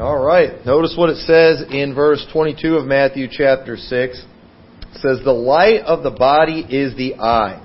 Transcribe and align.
All 0.00 0.18
right. 0.18 0.64
Notice 0.64 0.94
what 0.96 1.10
it 1.10 1.18
says 1.18 1.62
in 1.70 1.94
verse 1.94 2.26
22 2.32 2.76
of 2.76 2.86
Matthew 2.86 3.28
chapter 3.30 3.76
6. 3.76 3.90
It 3.90 4.24
says, 4.94 5.20
The 5.22 5.30
light 5.30 5.82
of 5.82 6.02
the 6.02 6.10
body 6.10 6.60
is 6.60 6.96
the 6.96 7.16
eye. 7.16 7.62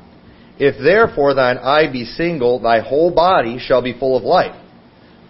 If 0.59 0.83
therefore 0.83 1.33
thine 1.33 1.57
eye 1.57 1.89
be 1.89 2.03
single, 2.03 2.59
thy 2.59 2.81
whole 2.81 3.15
body 3.15 3.57
shall 3.57 3.81
be 3.81 3.97
full 3.97 4.17
of 4.17 4.23
light. 4.23 4.51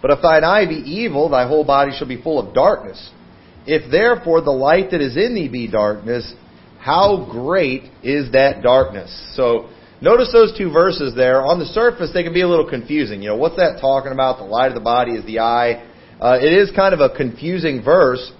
But 0.02 0.10
if 0.10 0.18
thine 0.20 0.42
eye 0.42 0.66
be 0.66 0.74
evil, 0.74 1.28
thy 1.28 1.46
whole 1.46 1.64
body 1.64 1.92
shall 1.96 2.08
be 2.08 2.20
full 2.20 2.40
of 2.40 2.52
darkness. 2.54 3.10
If 3.66 3.88
therefore 3.88 4.40
the 4.40 4.50
light 4.50 4.90
that 4.90 5.00
is 5.00 5.16
in 5.16 5.36
thee 5.36 5.48
be 5.48 5.70
darkness, 5.70 6.34
how 6.80 7.28
great 7.30 7.84
is 8.02 8.32
that 8.32 8.64
darkness? 8.64 9.10
So, 9.36 9.70
notice 10.02 10.32
those 10.32 10.58
two 10.58 10.72
verses 10.72 11.14
there. 11.14 11.46
On 11.46 11.60
the 11.60 11.66
surface, 11.66 12.10
they 12.12 12.24
can 12.24 12.34
be 12.34 12.42
a 12.42 12.48
little 12.48 12.68
confusing. 12.68 13.22
You 13.22 13.28
know, 13.28 13.36
what's 13.36 13.56
that 13.56 13.78
talking 13.80 14.10
about? 14.10 14.38
The 14.38 14.44
light 14.44 14.68
of 14.68 14.74
the 14.74 14.80
body 14.80 15.12
is 15.12 15.24
the 15.24 15.38
eye. 15.38 15.90
Uh, 16.24 16.38
it 16.40 16.54
is 16.54 16.70
kind 16.74 16.94
of 16.94 17.00
a 17.00 17.14
confusing 17.14 17.82
verse. 17.84 18.32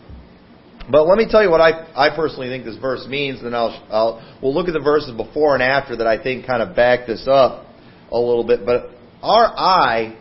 But 0.90 1.04
let 1.06 1.18
me 1.18 1.26
tell 1.28 1.42
you 1.42 1.50
what 1.50 1.60
I, 1.60 1.86
I 1.94 2.16
personally 2.16 2.48
think 2.48 2.64
this 2.64 2.78
verse 2.78 3.06
means, 3.06 3.40
and 3.40 3.48
then 3.48 3.54
I'll, 3.54 3.86
I'll, 3.90 4.38
we'll 4.40 4.54
look 4.54 4.68
at 4.68 4.72
the 4.72 4.80
verses 4.80 5.14
before 5.14 5.52
and 5.52 5.62
after 5.62 5.94
that 5.96 6.06
I 6.06 6.22
think 6.22 6.46
kind 6.46 6.62
of 6.62 6.74
back 6.74 7.06
this 7.06 7.26
up 7.28 7.66
a 8.10 8.18
little 8.18 8.46
bit. 8.46 8.64
But 8.64 8.88
our 9.22 9.52
eye, 9.54 10.16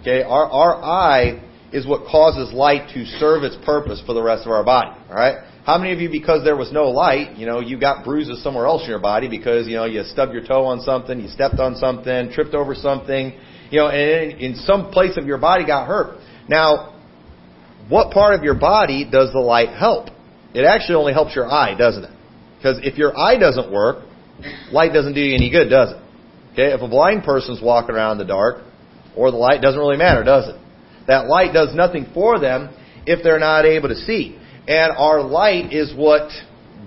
okay, 0.00 0.22
our, 0.22 0.46
our 0.46 0.82
eye 0.82 1.46
is 1.70 1.86
what 1.86 2.06
causes 2.10 2.50
light 2.54 2.88
to 2.94 3.04
serve 3.04 3.42
its 3.42 3.56
purpose 3.62 4.02
for 4.06 4.14
the 4.14 4.22
rest 4.22 4.46
of 4.46 4.52
our 4.52 4.64
body. 4.64 4.98
Alright? 5.10 5.44
How 5.66 5.76
many 5.76 5.92
of 5.92 6.00
you, 6.00 6.08
because 6.08 6.44
there 6.44 6.56
was 6.56 6.72
no 6.72 6.84
light, 6.84 7.36
you 7.36 7.44
know, 7.44 7.60
you 7.60 7.78
got 7.78 8.06
bruises 8.06 8.42
somewhere 8.42 8.64
else 8.64 8.84
in 8.84 8.88
your 8.88 9.00
body 9.00 9.28
because, 9.28 9.68
you 9.68 9.76
know, 9.76 9.84
you 9.84 10.02
stubbed 10.04 10.32
your 10.32 10.46
toe 10.46 10.64
on 10.64 10.80
something, 10.80 11.20
you 11.20 11.28
stepped 11.28 11.58
on 11.58 11.76
something, 11.76 12.32
tripped 12.32 12.54
over 12.54 12.74
something, 12.74 13.38
you 13.70 13.78
know, 13.78 13.88
and 13.88 14.40
in 14.40 14.54
some 14.54 14.90
place 14.90 15.18
of 15.18 15.26
your 15.26 15.36
body 15.36 15.66
got 15.66 15.86
hurt. 15.86 16.18
Now, 16.50 16.96
what 17.88 18.10
part 18.12 18.34
of 18.34 18.42
your 18.42 18.58
body 18.58 19.08
does 19.08 19.32
the 19.32 19.38
light 19.38 19.68
help? 19.68 20.08
It 20.52 20.64
actually 20.64 20.96
only 20.96 21.12
helps 21.12 21.36
your 21.36 21.46
eye, 21.46 21.76
doesn't 21.78 22.02
it? 22.02 22.10
Because 22.58 22.80
if 22.82 22.98
your 22.98 23.16
eye 23.16 23.38
doesn't 23.38 23.70
work, 23.72 24.04
light 24.72 24.92
doesn't 24.92 25.14
do 25.14 25.20
you 25.20 25.36
any 25.36 25.48
good, 25.48 25.70
does 25.70 25.92
it? 25.92 26.02
Okay, 26.52 26.74
if 26.74 26.82
a 26.82 26.88
blind 26.88 27.22
person's 27.22 27.62
walking 27.62 27.94
around 27.94 28.20
in 28.20 28.26
the 28.26 28.32
dark, 28.32 28.64
or 29.16 29.30
the 29.30 29.36
light 29.36 29.62
doesn't 29.62 29.78
really 29.78 29.96
matter, 29.96 30.24
does 30.24 30.48
it? 30.48 30.56
That 31.06 31.28
light 31.28 31.52
does 31.52 31.72
nothing 31.72 32.10
for 32.12 32.40
them 32.40 32.74
if 33.06 33.22
they're 33.22 33.38
not 33.38 33.64
able 33.64 33.88
to 33.88 33.94
see. 33.96 34.36
And 34.66 34.92
our 34.96 35.22
light 35.22 35.72
is 35.72 35.94
what 35.94 36.30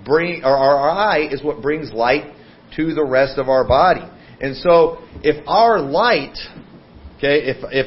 bring, 0.04 0.44
or 0.44 0.54
our 0.54 0.90
eye 0.90 1.26
is 1.30 1.42
what 1.42 1.62
brings 1.62 1.90
light 1.90 2.34
to 2.76 2.92
the 2.92 3.04
rest 3.04 3.38
of 3.38 3.48
our 3.48 3.66
body. 3.66 4.06
And 4.42 4.56
so, 4.56 4.98
if 5.22 5.42
our 5.48 5.80
light, 5.80 6.36
okay, 7.16 7.48
if, 7.48 7.56
if 7.72 7.86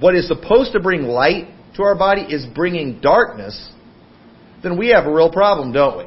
what 0.00 0.14
is 0.14 0.26
supposed 0.26 0.72
to 0.72 0.80
bring 0.80 1.02
light 1.02 1.48
to 1.76 1.82
our 1.82 1.94
body 1.94 2.22
is 2.22 2.46
bringing 2.54 3.00
darkness, 3.00 3.70
then 4.62 4.78
we 4.78 4.88
have 4.88 5.06
a 5.06 5.12
real 5.12 5.30
problem, 5.30 5.72
don't 5.72 5.98
we? 5.98 6.04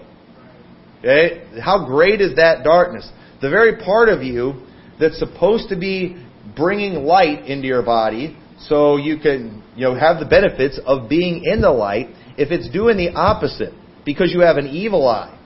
Okay? 0.99 1.61
How 1.61 1.85
great 1.85 2.21
is 2.21 2.35
that 2.35 2.63
darkness? 2.63 3.09
The 3.41 3.49
very 3.49 3.83
part 3.83 4.09
of 4.09 4.23
you 4.23 4.65
that's 4.99 5.17
supposed 5.19 5.69
to 5.69 5.77
be 5.77 6.23
bringing 6.55 7.03
light 7.03 7.45
into 7.45 7.67
your 7.67 7.83
body 7.83 8.37
so 8.59 8.97
you 8.97 9.19
can, 9.19 9.63
you 9.75 9.83
know, 9.83 9.95
have 9.95 10.19
the 10.19 10.25
benefits 10.25 10.79
of 10.85 11.09
being 11.09 11.43
in 11.45 11.61
the 11.61 11.71
light, 11.71 12.07
if 12.37 12.51
it's 12.51 12.69
doing 12.69 12.97
the 12.97 13.09
opposite 13.09 13.73
because 14.05 14.31
you 14.31 14.41
have 14.41 14.57
an 14.57 14.67
evil 14.67 15.07
eye, 15.07 15.37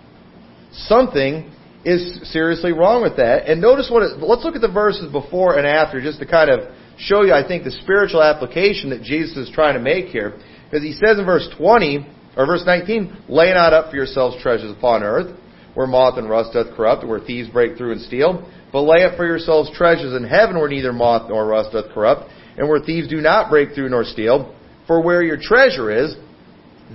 something 0.71 1.51
is 1.85 2.31
seriously 2.31 2.73
wrong 2.73 3.01
with 3.01 3.17
that. 3.17 3.49
And 3.49 3.61
notice 3.61 3.89
what 3.89 4.03
it, 4.03 4.19
let's 4.19 4.43
look 4.43 4.55
at 4.55 4.61
the 4.61 4.71
verses 4.71 5.11
before 5.11 5.57
and 5.57 5.65
after 5.65 6.01
just 6.01 6.19
to 6.19 6.25
kind 6.25 6.49
of 6.49 6.69
show 6.97 7.23
you, 7.23 7.33
I 7.33 7.47
think, 7.47 7.63
the 7.63 7.71
spiritual 7.71 8.21
application 8.21 8.89
that 8.89 9.01
Jesus 9.01 9.37
is 9.37 9.51
trying 9.53 9.75
to 9.75 9.79
make 9.79 10.07
here. 10.07 10.39
Because 10.65 10.83
he 10.83 10.93
says 10.93 11.17
in 11.17 11.25
verse 11.25 11.47
20, 11.57 12.05
or 12.35 12.45
verse 12.45 12.63
19, 12.65 13.25
lay 13.29 13.53
not 13.53 13.73
up 13.73 13.89
for 13.89 13.95
yourselves 13.95 14.41
treasures 14.41 14.71
upon 14.71 15.03
earth, 15.03 15.35
where 15.73 15.87
moth 15.87 16.17
and 16.17 16.29
rust 16.29 16.53
doth 16.53 16.75
corrupt, 16.75 17.05
where 17.05 17.19
thieves 17.19 17.49
break 17.49 17.77
through 17.77 17.93
and 17.93 18.01
steal. 18.01 18.49
But 18.71 18.81
lay 18.81 19.03
up 19.03 19.15
for 19.15 19.25
yourselves 19.25 19.71
treasures 19.75 20.13
in 20.13 20.27
heaven, 20.27 20.57
where 20.57 20.69
neither 20.69 20.91
moth 20.91 21.29
nor 21.29 21.45
rust 21.45 21.71
doth 21.71 21.91
corrupt, 21.93 22.29
and 22.57 22.67
where 22.67 22.79
thieves 22.79 23.07
do 23.07 23.21
not 23.21 23.49
break 23.49 23.73
through 23.73 23.89
nor 23.89 24.03
steal. 24.03 24.55
For 24.87 25.01
where 25.01 25.21
your 25.21 25.37
treasure 25.39 25.91
is, 25.91 26.15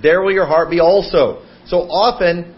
there 0.01 0.21
will 0.21 0.31
your 0.31 0.45
heart 0.45 0.69
be 0.69 0.79
also. 0.79 1.45
So 1.67 1.77
often, 1.77 2.55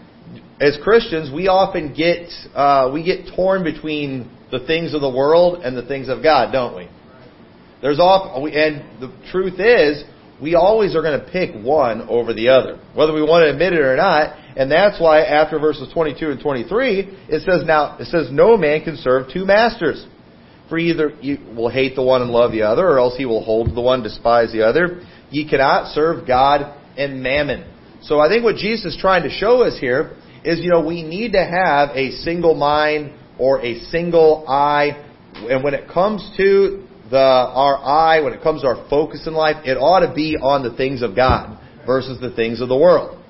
as 0.60 0.78
Christians, 0.82 1.32
we 1.32 1.48
often 1.48 1.94
get 1.94 2.30
uh, 2.54 2.90
we 2.92 3.04
get 3.04 3.34
torn 3.34 3.62
between 3.62 4.30
the 4.50 4.60
things 4.66 4.94
of 4.94 5.00
the 5.00 5.10
world 5.10 5.62
and 5.62 5.76
the 5.76 5.86
things 5.86 6.08
of 6.08 6.22
God, 6.22 6.52
don't 6.52 6.76
we? 6.76 6.88
There's 7.82 7.98
off, 7.98 8.36
and 8.36 9.00
the 9.00 9.12
truth 9.30 9.60
is, 9.60 10.04
we 10.40 10.54
always 10.54 10.94
are 10.94 11.02
going 11.02 11.18
to 11.18 11.30
pick 11.30 11.54
one 11.54 12.02
over 12.08 12.34
the 12.34 12.48
other, 12.48 12.80
whether 12.94 13.12
we 13.12 13.22
want 13.22 13.44
to 13.44 13.50
admit 13.50 13.72
it 13.72 13.80
or 13.80 13.96
not. 13.96 14.36
And 14.56 14.70
that's 14.70 15.00
why 15.00 15.20
after 15.20 15.58
verses 15.58 15.90
22 15.92 16.30
and 16.30 16.40
23, 16.40 17.00
it 17.28 17.42
says 17.42 17.62
now, 17.66 17.96
it 17.98 18.06
says 18.06 18.28
no 18.30 18.56
man 18.56 18.82
can 18.82 18.96
serve 18.96 19.30
two 19.32 19.44
masters. 19.44 20.06
For 20.68 20.78
either 20.78 21.10
you 21.20 21.38
will 21.54 21.68
hate 21.68 21.94
the 21.94 22.02
one 22.02 22.22
and 22.22 22.30
love 22.30 22.52
the 22.52 22.62
other, 22.62 22.86
or 22.86 22.98
else 22.98 23.16
he 23.16 23.24
will 23.24 23.44
hold 23.44 23.74
the 23.74 23.80
one, 23.80 24.02
despise 24.02 24.52
the 24.52 24.62
other. 24.62 25.02
Ye 25.30 25.48
cannot 25.48 25.92
serve 25.92 26.26
God 26.26 26.74
and 26.96 27.22
mammon. 27.22 27.72
So 28.02 28.18
I 28.18 28.28
think 28.28 28.44
what 28.44 28.56
Jesus 28.56 28.94
is 28.94 28.98
trying 29.00 29.22
to 29.22 29.30
show 29.30 29.62
us 29.62 29.78
here 29.78 30.16
is, 30.44 30.60
you 30.60 30.70
know, 30.70 30.84
we 30.84 31.02
need 31.02 31.32
to 31.32 31.44
have 31.44 31.90
a 31.90 32.10
single 32.10 32.54
mind 32.54 33.12
or 33.38 33.64
a 33.64 33.78
single 33.90 34.44
eye. 34.48 35.02
And 35.48 35.62
when 35.62 35.74
it 35.74 35.88
comes 35.88 36.28
to 36.36 36.85
the, 37.10 37.18
our 37.18 37.78
eye, 37.78 38.20
when 38.20 38.32
it 38.32 38.42
comes 38.42 38.62
to 38.62 38.68
our 38.68 38.88
focus 38.88 39.26
in 39.26 39.34
life, 39.34 39.64
it 39.64 39.76
ought 39.76 40.06
to 40.06 40.14
be 40.14 40.36
on 40.36 40.62
the 40.62 40.76
things 40.76 41.02
of 41.02 41.14
God 41.14 41.58
versus 41.86 42.20
the 42.20 42.34
things 42.34 42.60
of 42.60 42.68
the 42.68 42.76
world. 42.76 43.22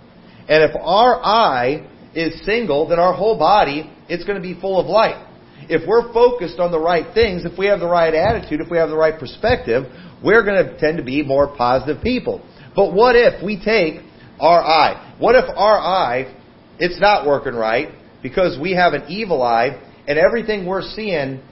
And 0.48 0.62
if 0.68 0.76
our 0.76 1.22
eye 1.22 1.90
is 2.14 2.44
single, 2.44 2.88
then 2.88 2.98
our 2.98 3.12
whole 3.12 3.38
body, 3.38 3.92
it's 4.08 4.24
going 4.24 4.40
to 4.40 4.42
be 4.42 4.58
full 4.58 4.80
of 4.80 4.86
light. 4.86 5.22
If 5.68 5.86
we're 5.86 6.12
focused 6.12 6.58
on 6.58 6.70
the 6.70 6.78
right 6.78 7.12
things, 7.12 7.44
if 7.44 7.58
we 7.58 7.66
have 7.66 7.80
the 7.80 7.88
right 7.88 8.14
attitude, 8.14 8.60
if 8.60 8.70
we 8.70 8.78
have 8.78 8.88
the 8.88 8.96
right 8.96 9.18
perspective, 9.18 9.84
we're 10.24 10.44
going 10.44 10.64
to 10.64 10.78
tend 10.78 10.98
to 10.98 11.04
be 11.04 11.22
more 11.22 11.54
positive 11.56 12.02
people. 12.02 12.46
But 12.74 12.94
what 12.94 13.16
if 13.16 13.44
we 13.44 13.62
take 13.62 14.00
our 14.38 14.62
eye? 14.62 15.16
What 15.18 15.34
if 15.34 15.44
our 15.54 15.78
eye, 15.78 16.34
it's 16.78 17.00
not 17.00 17.26
working 17.26 17.54
right 17.54 17.88
because 18.22 18.58
we 18.60 18.74
have 18.74 18.92
an 18.92 19.04
evil 19.08 19.42
eye 19.42 19.82
and 20.06 20.18
everything 20.18 20.66
we're 20.66 20.82
seeing, 20.82 21.42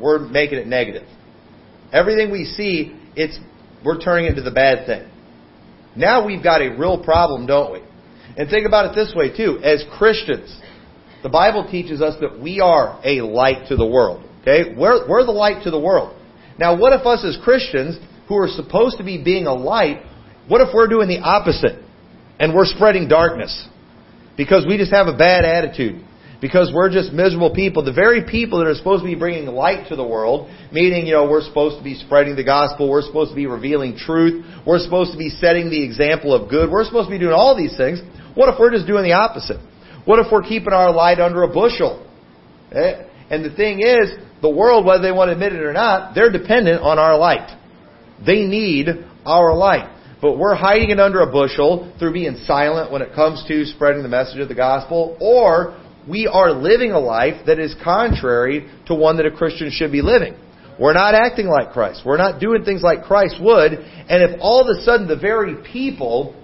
we're 0.00 0.18
making 0.18 0.58
it 0.58 0.66
negative? 0.66 1.06
Everything 1.94 2.32
we 2.32 2.44
see, 2.44 2.92
it's 3.14 3.38
we're 3.84 4.00
turning 4.00 4.26
it 4.26 4.30
into 4.30 4.42
the 4.42 4.50
bad 4.50 4.84
thing. 4.84 5.08
Now 5.94 6.26
we've 6.26 6.42
got 6.42 6.60
a 6.60 6.70
real 6.76 7.02
problem, 7.02 7.46
don't 7.46 7.72
we? 7.72 7.82
And 8.36 8.50
think 8.50 8.66
about 8.66 8.90
it 8.90 8.94
this 8.96 9.14
way 9.14 9.34
too. 9.34 9.60
As 9.62 9.84
Christians, 9.96 10.60
the 11.22 11.28
Bible 11.28 11.68
teaches 11.70 12.02
us 12.02 12.16
that 12.20 12.40
we 12.40 12.58
are 12.60 13.00
a 13.04 13.20
light 13.20 13.68
to 13.68 13.76
the 13.76 13.86
world. 13.86 14.28
Okay? 14.42 14.74
We're, 14.76 15.08
we're 15.08 15.24
the 15.24 15.32
light 15.32 15.62
to 15.64 15.70
the 15.70 15.78
world. 15.78 16.20
Now 16.58 16.76
what 16.76 16.92
if 16.92 17.06
us 17.06 17.24
as 17.24 17.38
Christians, 17.44 17.96
who 18.26 18.36
are 18.38 18.48
supposed 18.48 18.98
to 18.98 19.04
be 19.04 19.22
being 19.22 19.46
a 19.46 19.54
light, 19.54 20.02
what 20.48 20.60
if 20.60 20.74
we're 20.74 20.88
doing 20.88 21.06
the 21.06 21.20
opposite? 21.20 21.80
And 22.40 22.54
we're 22.54 22.66
spreading 22.66 23.06
darkness? 23.06 23.68
Because 24.36 24.66
we 24.66 24.78
just 24.78 24.92
have 24.92 25.06
a 25.06 25.16
bad 25.16 25.44
attitude 25.44 26.04
because 26.44 26.70
we're 26.74 26.92
just 26.92 27.10
miserable 27.10 27.54
people. 27.54 27.82
The 27.82 27.94
very 27.94 28.22
people 28.22 28.58
that 28.58 28.66
are 28.66 28.74
supposed 28.74 29.02
to 29.02 29.08
be 29.08 29.14
bringing 29.14 29.46
light 29.46 29.88
to 29.88 29.96
the 29.96 30.04
world, 30.04 30.50
meaning, 30.70 31.06
you 31.06 31.14
know, 31.14 31.26
we're 31.26 31.40
supposed 31.40 31.78
to 31.78 31.82
be 31.82 31.94
spreading 31.94 32.36
the 32.36 32.44
gospel, 32.44 32.90
we're 32.90 33.00
supposed 33.00 33.30
to 33.30 33.34
be 33.34 33.46
revealing 33.46 33.96
truth, 33.96 34.44
we're 34.66 34.78
supposed 34.78 35.12
to 35.12 35.16
be 35.16 35.30
setting 35.30 35.70
the 35.70 35.82
example 35.82 36.34
of 36.34 36.50
good, 36.50 36.70
we're 36.70 36.84
supposed 36.84 37.08
to 37.08 37.14
be 37.14 37.18
doing 37.18 37.32
all 37.32 37.56
these 37.56 37.74
things. 37.78 38.02
What 38.34 38.52
if 38.52 38.60
we're 38.60 38.72
just 38.72 38.86
doing 38.86 39.04
the 39.04 39.14
opposite? 39.14 39.56
What 40.04 40.18
if 40.18 40.26
we're 40.30 40.42
keeping 40.42 40.74
our 40.74 40.92
light 40.92 41.18
under 41.18 41.44
a 41.44 41.48
bushel? 41.48 42.06
Eh? 42.72 43.08
And 43.30 43.42
the 43.42 43.56
thing 43.56 43.80
is, 43.80 44.12
the 44.42 44.50
world, 44.50 44.84
whether 44.84 45.02
they 45.02 45.12
want 45.12 45.28
to 45.28 45.32
admit 45.32 45.54
it 45.54 45.62
or 45.62 45.72
not, 45.72 46.14
they're 46.14 46.30
dependent 46.30 46.82
on 46.82 46.98
our 46.98 47.16
light. 47.16 47.56
They 48.20 48.44
need 48.44 48.88
our 49.24 49.56
light. 49.56 49.88
But 50.20 50.36
we're 50.36 50.54
hiding 50.54 50.90
it 50.90 51.00
under 51.00 51.20
a 51.20 51.32
bushel 51.32 51.94
through 51.98 52.12
being 52.12 52.36
silent 52.44 52.92
when 52.92 53.00
it 53.00 53.14
comes 53.14 53.42
to 53.48 53.64
spreading 53.64 54.02
the 54.02 54.10
message 54.10 54.40
of 54.40 54.48
the 54.48 54.54
gospel, 54.54 55.16
or 55.22 55.80
we 56.08 56.26
are 56.26 56.52
living 56.52 56.92
a 56.92 56.98
life 56.98 57.46
that 57.46 57.58
is 57.58 57.74
contrary 57.82 58.70
to 58.86 58.94
one 58.94 59.16
that 59.16 59.26
a 59.26 59.30
Christian 59.30 59.70
should 59.70 59.92
be 59.92 60.02
living. 60.02 60.34
We're 60.78 60.92
not 60.92 61.14
acting 61.14 61.46
like 61.46 61.72
Christ. 61.72 62.02
We're 62.04 62.16
not 62.16 62.40
doing 62.40 62.64
things 62.64 62.82
like 62.82 63.04
Christ 63.04 63.36
would. 63.40 63.72
And 63.72 64.22
if 64.22 64.40
all 64.40 64.60
of 64.60 64.76
a 64.76 64.82
sudden 64.82 65.06
the 65.06 65.16
very 65.16 65.56
people 65.72 66.34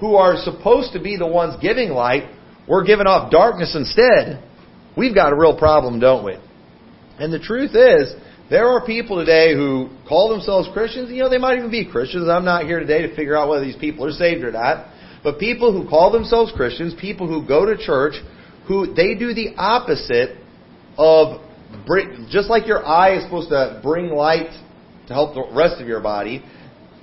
who 0.00 0.14
are 0.14 0.36
supposed 0.36 0.92
to 0.92 1.00
be 1.00 1.16
the 1.16 1.26
ones 1.26 1.56
giving 1.60 1.90
light, 1.90 2.30
we're 2.68 2.84
giving 2.84 3.06
off 3.06 3.30
darkness 3.30 3.74
instead, 3.74 4.42
we've 4.96 5.14
got 5.14 5.32
a 5.32 5.36
real 5.36 5.58
problem, 5.58 5.98
don't 5.98 6.24
we? 6.24 6.36
And 7.18 7.32
the 7.32 7.38
truth 7.38 7.74
is, 7.74 8.14
there 8.50 8.68
are 8.68 8.84
people 8.84 9.18
today 9.18 9.54
who 9.54 9.90
call 10.08 10.28
themselves 10.28 10.68
Christians. 10.72 11.10
You 11.10 11.22
know, 11.22 11.30
they 11.30 11.38
might 11.38 11.58
even 11.58 11.70
be 11.70 11.90
Christians. 11.90 12.28
I'm 12.28 12.44
not 12.44 12.66
here 12.66 12.78
today 12.78 13.02
to 13.02 13.16
figure 13.16 13.36
out 13.36 13.48
whether 13.48 13.64
these 13.64 13.76
people 13.76 14.06
are 14.06 14.12
saved 14.12 14.44
or 14.44 14.52
not. 14.52 14.88
But 15.22 15.38
people 15.38 15.72
who 15.72 15.88
call 15.88 16.12
themselves 16.12 16.52
Christians, 16.54 16.94
people 17.00 17.26
who 17.26 17.46
go 17.46 17.64
to 17.64 17.76
church, 17.78 18.14
who 18.66 18.94
they 18.94 19.14
do 19.14 19.34
the 19.34 19.54
opposite 19.56 20.38
of 20.96 21.40
bring, 21.86 22.26
just 22.30 22.48
like 22.48 22.66
your 22.66 22.84
eye 22.84 23.16
is 23.16 23.24
supposed 23.24 23.50
to 23.50 23.80
bring 23.82 24.08
light 24.08 24.50
to 25.08 25.12
help 25.12 25.34
the 25.34 25.46
rest 25.54 25.80
of 25.80 25.88
your 25.88 26.00
body. 26.00 26.42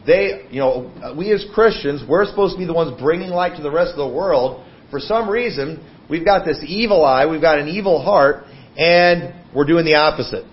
they, 0.05 0.47
you 0.49 0.59
know, 0.59 1.13
we 1.17 1.31
as 1.31 1.45
Christians, 1.53 2.03
we're 2.07 2.25
supposed 2.25 2.55
to 2.55 2.59
be 2.59 2.65
the 2.65 2.73
ones 2.73 2.99
bringing 2.99 3.29
light 3.29 3.55
to 3.57 3.63
the 3.63 3.71
rest 3.71 3.91
of 3.91 3.97
the 3.97 4.07
world. 4.15 4.65
For 4.89 4.99
some 4.99 5.29
reason, 5.29 5.85
we've 6.09 6.25
got 6.25 6.45
this 6.45 6.63
evil 6.65 7.05
eye, 7.05 7.25
we've 7.27 7.41
got 7.41 7.59
an 7.59 7.67
evil 7.67 8.01
heart, 8.01 8.45
and 8.77 9.33
we're 9.55 9.65
doing 9.65 9.85
the 9.85 9.95
opposite. 9.95 10.45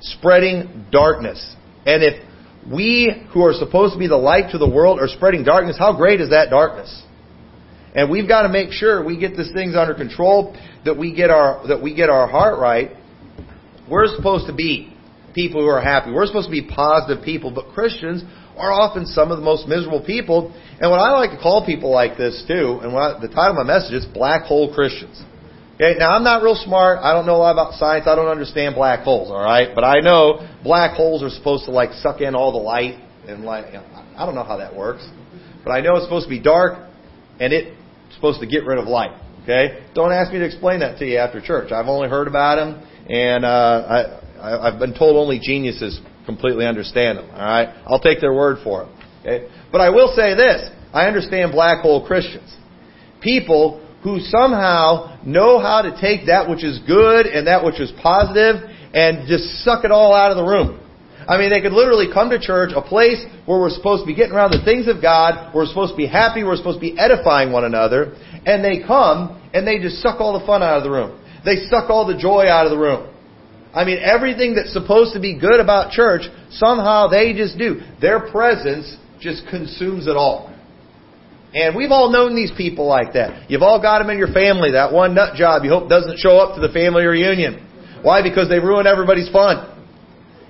Spreading 0.00 0.86
darkness. 0.90 1.56
And 1.86 2.02
if 2.02 2.22
we 2.70 3.26
who 3.32 3.42
are 3.44 3.54
supposed 3.54 3.94
to 3.94 3.98
be 3.98 4.08
the 4.08 4.16
light 4.16 4.52
to 4.52 4.58
the 4.58 4.68
world 4.68 5.00
are 5.00 5.08
spreading 5.08 5.44
darkness, 5.44 5.76
how 5.78 5.96
great 5.96 6.20
is 6.20 6.30
that 6.30 6.50
darkness? 6.50 7.03
And 7.94 8.10
we've 8.10 8.26
got 8.26 8.42
to 8.42 8.48
make 8.48 8.72
sure 8.72 9.04
we 9.04 9.18
get 9.18 9.36
these 9.36 9.52
things 9.52 9.76
under 9.76 9.94
control, 9.94 10.56
that 10.84 10.96
we 10.96 11.14
get 11.14 11.30
our, 11.30 11.66
that 11.68 11.80
we 11.80 11.94
get 11.94 12.10
our 12.10 12.28
heart 12.28 12.58
right. 12.58 12.90
We're 13.88 14.14
supposed 14.16 14.46
to 14.48 14.54
be 14.54 14.96
people 15.34 15.62
who 15.62 15.68
are 15.68 15.80
happy. 15.80 16.10
We're 16.10 16.26
supposed 16.26 16.48
to 16.48 16.52
be 16.52 16.66
positive 16.66 17.24
people, 17.24 17.52
but 17.52 17.68
Christians 17.68 18.24
are 18.56 18.72
often 18.72 19.06
some 19.06 19.30
of 19.30 19.38
the 19.38 19.44
most 19.44 19.68
miserable 19.68 20.02
people. 20.04 20.52
And 20.80 20.90
what 20.90 20.98
I 20.98 21.10
like 21.12 21.30
to 21.30 21.38
call 21.38 21.66
people 21.66 21.90
like 21.92 22.16
this 22.16 22.44
too, 22.46 22.80
and 22.82 22.96
I, 22.96 23.20
the 23.20 23.28
title 23.28 23.58
of 23.58 23.66
my 23.66 23.74
message 23.74 23.94
is 23.94 24.06
Black 24.06 24.42
Hole 24.42 24.74
Christians. 24.74 25.22
Okay, 25.74 25.98
now 25.98 26.10
I'm 26.10 26.22
not 26.22 26.42
real 26.42 26.54
smart. 26.54 27.00
I 27.02 27.12
don't 27.12 27.26
know 27.26 27.34
a 27.34 27.42
lot 27.42 27.52
about 27.52 27.74
science. 27.74 28.06
I 28.06 28.14
don't 28.14 28.28
understand 28.28 28.76
black 28.76 29.00
holes, 29.00 29.28
alright? 29.28 29.74
But 29.74 29.82
I 29.82 29.98
know 30.00 30.48
black 30.62 30.96
holes 30.96 31.22
are 31.22 31.30
supposed 31.30 31.64
to 31.64 31.72
like 31.72 31.92
suck 31.94 32.20
in 32.20 32.36
all 32.36 32.52
the 32.52 32.58
light 32.58 32.94
and 33.26 33.44
like, 33.44 33.66
I 33.74 34.24
don't 34.24 34.36
know 34.36 34.44
how 34.44 34.58
that 34.58 34.74
works. 34.74 35.04
But 35.64 35.72
I 35.72 35.80
know 35.80 35.96
it's 35.96 36.04
supposed 36.04 36.26
to 36.26 36.30
be 36.30 36.40
dark 36.40 36.78
and 37.40 37.52
it's 37.52 37.76
supposed 38.14 38.40
to 38.40 38.46
get 38.46 38.64
rid 38.64 38.78
of 38.78 38.86
light. 38.86 39.12
Okay? 39.42 39.86
Don't 39.94 40.12
ask 40.12 40.32
me 40.32 40.38
to 40.38 40.44
explain 40.44 40.80
that 40.80 40.98
to 40.98 41.06
you 41.06 41.18
after 41.18 41.40
church. 41.40 41.72
I've 41.72 41.88
only 41.88 42.08
heard 42.08 42.28
about 42.28 42.56
them 42.56 42.86
and, 43.08 43.44
uh, 43.44 44.20
I, 44.40 44.68
I've 44.68 44.78
been 44.78 44.94
told 44.94 45.16
only 45.16 45.38
geniuses 45.38 46.00
completely 46.26 46.66
understand 46.66 47.18
them. 47.18 47.30
Alright? 47.30 47.68
I'll 47.86 48.00
take 48.00 48.20
their 48.20 48.32
word 48.32 48.58
for 48.64 48.84
them. 48.84 48.98
Okay? 49.20 49.48
But 49.70 49.80
I 49.80 49.90
will 49.90 50.14
say 50.16 50.34
this. 50.34 50.70
I 50.92 51.06
understand 51.06 51.52
black 51.52 51.82
hole 51.82 52.06
Christians. 52.06 52.54
People 53.20 53.84
who 54.02 54.20
somehow 54.20 55.18
know 55.24 55.58
how 55.58 55.82
to 55.82 55.98
take 56.00 56.26
that 56.26 56.48
which 56.48 56.62
is 56.62 56.78
good 56.86 57.26
and 57.26 57.46
that 57.46 57.64
which 57.64 57.80
is 57.80 57.90
positive 58.02 58.56
and 58.92 59.26
just 59.26 59.64
suck 59.64 59.84
it 59.84 59.90
all 59.90 60.14
out 60.14 60.30
of 60.30 60.36
the 60.36 60.44
room. 60.44 60.80
I 61.28 61.38
mean, 61.38 61.50
they 61.50 61.60
could 61.60 61.72
literally 61.72 62.08
come 62.12 62.30
to 62.30 62.38
church, 62.38 62.72
a 62.74 62.82
place 62.82 63.24
where 63.46 63.60
we're 63.60 63.70
supposed 63.70 64.02
to 64.02 64.06
be 64.06 64.14
getting 64.14 64.32
around 64.32 64.52
the 64.52 64.64
things 64.64 64.88
of 64.88 65.00
God, 65.00 65.54
we're 65.54 65.66
supposed 65.66 65.92
to 65.92 65.96
be 65.96 66.06
happy, 66.06 66.44
we're 66.44 66.56
supposed 66.56 66.80
to 66.80 66.84
be 66.84 66.98
edifying 66.98 67.52
one 67.52 67.64
another, 67.64 68.14
and 68.44 68.64
they 68.64 68.84
come 68.86 69.40
and 69.54 69.66
they 69.66 69.78
just 69.78 70.02
suck 70.02 70.20
all 70.20 70.38
the 70.38 70.44
fun 70.44 70.62
out 70.62 70.78
of 70.78 70.84
the 70.84 70.90
room. 70.90 71.20
They 71.44 71.56
suck 71.68 71.88
all 71.90 72.06
the 72.06 72.16
joy 72.16 72.46
out 72.48 72.66
of 72.66 72.72
the 72.72 72.78
room. 72.78 73.10
I 73.74 73.84
mean, 73.84 73.98
everything 73.98 74.54
that's 74.54 74.72
supposed 74.72 75.14
to 75.14 75.20
be 75.20 75.38
good 75.38 75.58
about 75.58 75.90
church, 75.90 76.22
somehow 76.50 77.08
they 77.08 77.32
just 77.32 77.58
do. 77.58 77.80
Their 78.00 78.30
presence 78.30 78.96
just 79.20 79.48
consumes 79.50 80.06
it 80.06 80.16
all. 80.16 80.54
And 81.54 81.74
we've 81.76 81.90
all 81.90 82.10
known 82.10 82.34
these 82.34 82.52
people 82.56 82.86
like 82.86 83.14
that. 83.14 83.50
You've 83.50 83.62
all 83.62 83.80
got 83.80 83.98
them 84.00 84.10
in 84.10 84.18
your 84.18 84.32
family. 84.32 84.72
That 84.72 84.92
one 84.92 85.14
nut 85.14 85.34
job 85.36 85.64
you 85.64 85.70
hope 85.70 85.88
doesn't 85.88 86.18
show 86.18 86.38
up 86.38 86.56
to 86.56 86.60
the 86.60 86.72
family 86.72 87.04
reunion. 87.04 87.66
Why? 88.02 88.22
Because 88.22 88.48
they 88.48 88.58
ruin 88.58 88.86
everybody's 88.86 89.30
fun. 89.30 89.73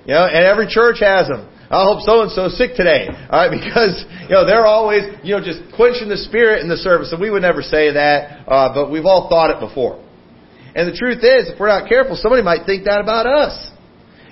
You 0.05 0.13
know, 0.13 0.25
and 0.25 0.45
every 0.45 0.67
church 0.67 0.97
has 1.01 1.27
them. 1.27 1.49
I 1.69 1.83
hope 1.83 2.05
so 2.05 2.21
and 2.21 2.31
so 2.31 2.47
sick 2.47 2.77
today. 2.77 3.09
All 3.09 3.41
right, 3.41 3.49
because 3.57 4.05
you 4.23 4.35
know 4.35 4.45
they're 4.45 4.65
always 4.65 5.03
you 5.23 5.35
know 5.35 5.43
just 5.43 5.61
quenching 5.75 6.09
the 6.09 6.17
spirit 6.17 6.61
in 6.61 6.69
the 6.69 6.77
service, 6.77 7.11
and 7.11 7.19
we 7.19 7.29
would 7.29 7.41
never 7.41 7.61
say 7.61 7.93
that, 7.93 8.47
uh, 8.47 8.73
but 8.73 8.91
we've 8.91 9.05
all 9.05 9.29
thought 9.29 9.49
it 9.49 9.59
before. 9.59 10.01
And 10.75 10.87
the 10.91 10.97
truth 10.97 11.23
is, 11.23 11.49
if 11.49 11.59
we're 11.59 11.71
not 11.71 11.87
careful, 11.87 12.15
somebody 12.15 12.43
might 12.43 12.65
think 12.65 12.85
that 12.85 12.99
about 12.99 13.25
us. 13.25 13.71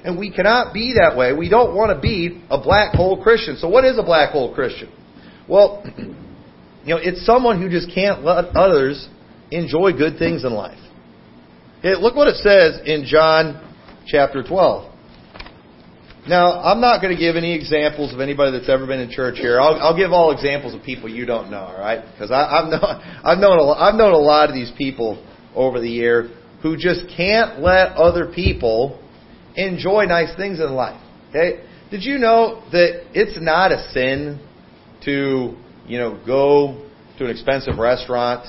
And 0.04 0.20
we 0.20 0.30
cannot 0.30 0.74
be 0.74 0.96
that 1.00 1.16
way. 1.16 1.32
We 1.32 1.48
don't 1.48 1.74
want 1.74 1.96
to 1.96 2.02
be 2.02 2.44
a 2.50 2.62
black 2.62 2.94
hole 2.94 3.24
Christian. 3.24 3.56
So 3.56 3.70
what 3.70 3.86
is 3.86 3.98
a 3.98 4.04
black 4.04 4.32
hole 4.32 4.54
Christian? 4.54 4.92
Well, 5.48 5.82
You 6.86 6.96
know, 6.96 7.02
it's 7.02 7.26
someone 7.26 7.62
who 7.62 7.70
just 7.70 7.94
can't 7.94 8.24
let 8.24 8.56
others 8.56 9.08
enjoy 9.52 9.94
good 9.94 10.20
things 10.20 10.44
in 10.44 10.54
life. 10.54 10.80
look 11.84 12.16
what 12.16 12.28
it 12.28 12.36
says 12.36 12.82
in 12.86 13.06
John 13.06 13.76
chapter 14.06 14.44
12. 14.44 14.93
Now, 16.28 16.62
I'm 16.62 16.80
not 16.80 17.02
going 17.02 17.14
to 17.14 17.20
give 17.20 17.36
any 17.36 17.54
examples 17.54 18.14
of 18.14 18.22
anybody 18.22 18.58
that's 18.58 18.70
ever 18.70 18.88
been 18.88 19.00
in 19.00 19.12
church 19.12 19.38
here. 19.38 19.60
I'll, 19.60 19.76
I'll 19.76 19.98
give 19.98 20.12
all 20.12 20.32
examples 20.32 20.74
of 20.74 20.82
people 20.82 21.10
you 21.10 21.26
don't 21.26 21.52
know, 21.52 21.60
all 21.60 21.78
right? 21.78 22.02
Because 22.14 22.32
I've 22.32 22.70
known, 22.70 22.82
I've 23.24 23.40
known, 23.40 23.60
a, 23.60 23.72
I've 23.72 23.96
known 23.96 24.14
a 24.14 24.18
lot 24.18 24.50
of 24.50 24.56
these 24.56 24.72
people 24.78 25.24
over 25.54 25.82
the 25.82 25.90
year 25.90 26.30
who 26.62 26.78
just 26.78 27.02
can't 27.16 27.60
let 27.60 27.94
other 27.98 28.32
people 28.34 29.00
enjoy 29.56 30.06
nice 30.06 30.34
things 30.38 30.60
in 30.60 30.74
life. 30.74 31.00
Okay? 31.30 31.66
Did 31.92 32.04
you 32.04 32.18
know 32.18 32.64
that 32.72 33.06
it's 33.14 33.38
not 33.42 33.72
a 33.72 33.92
sin 33.92 34.40
to 35.04 35.58
you 35.88 35.98
know, 35.98 36.20
go 36.26 36.90
to 37.18 37.26
an 37.26 37.32
expensive 37.32 37.78
restaurant, 37.78 38.48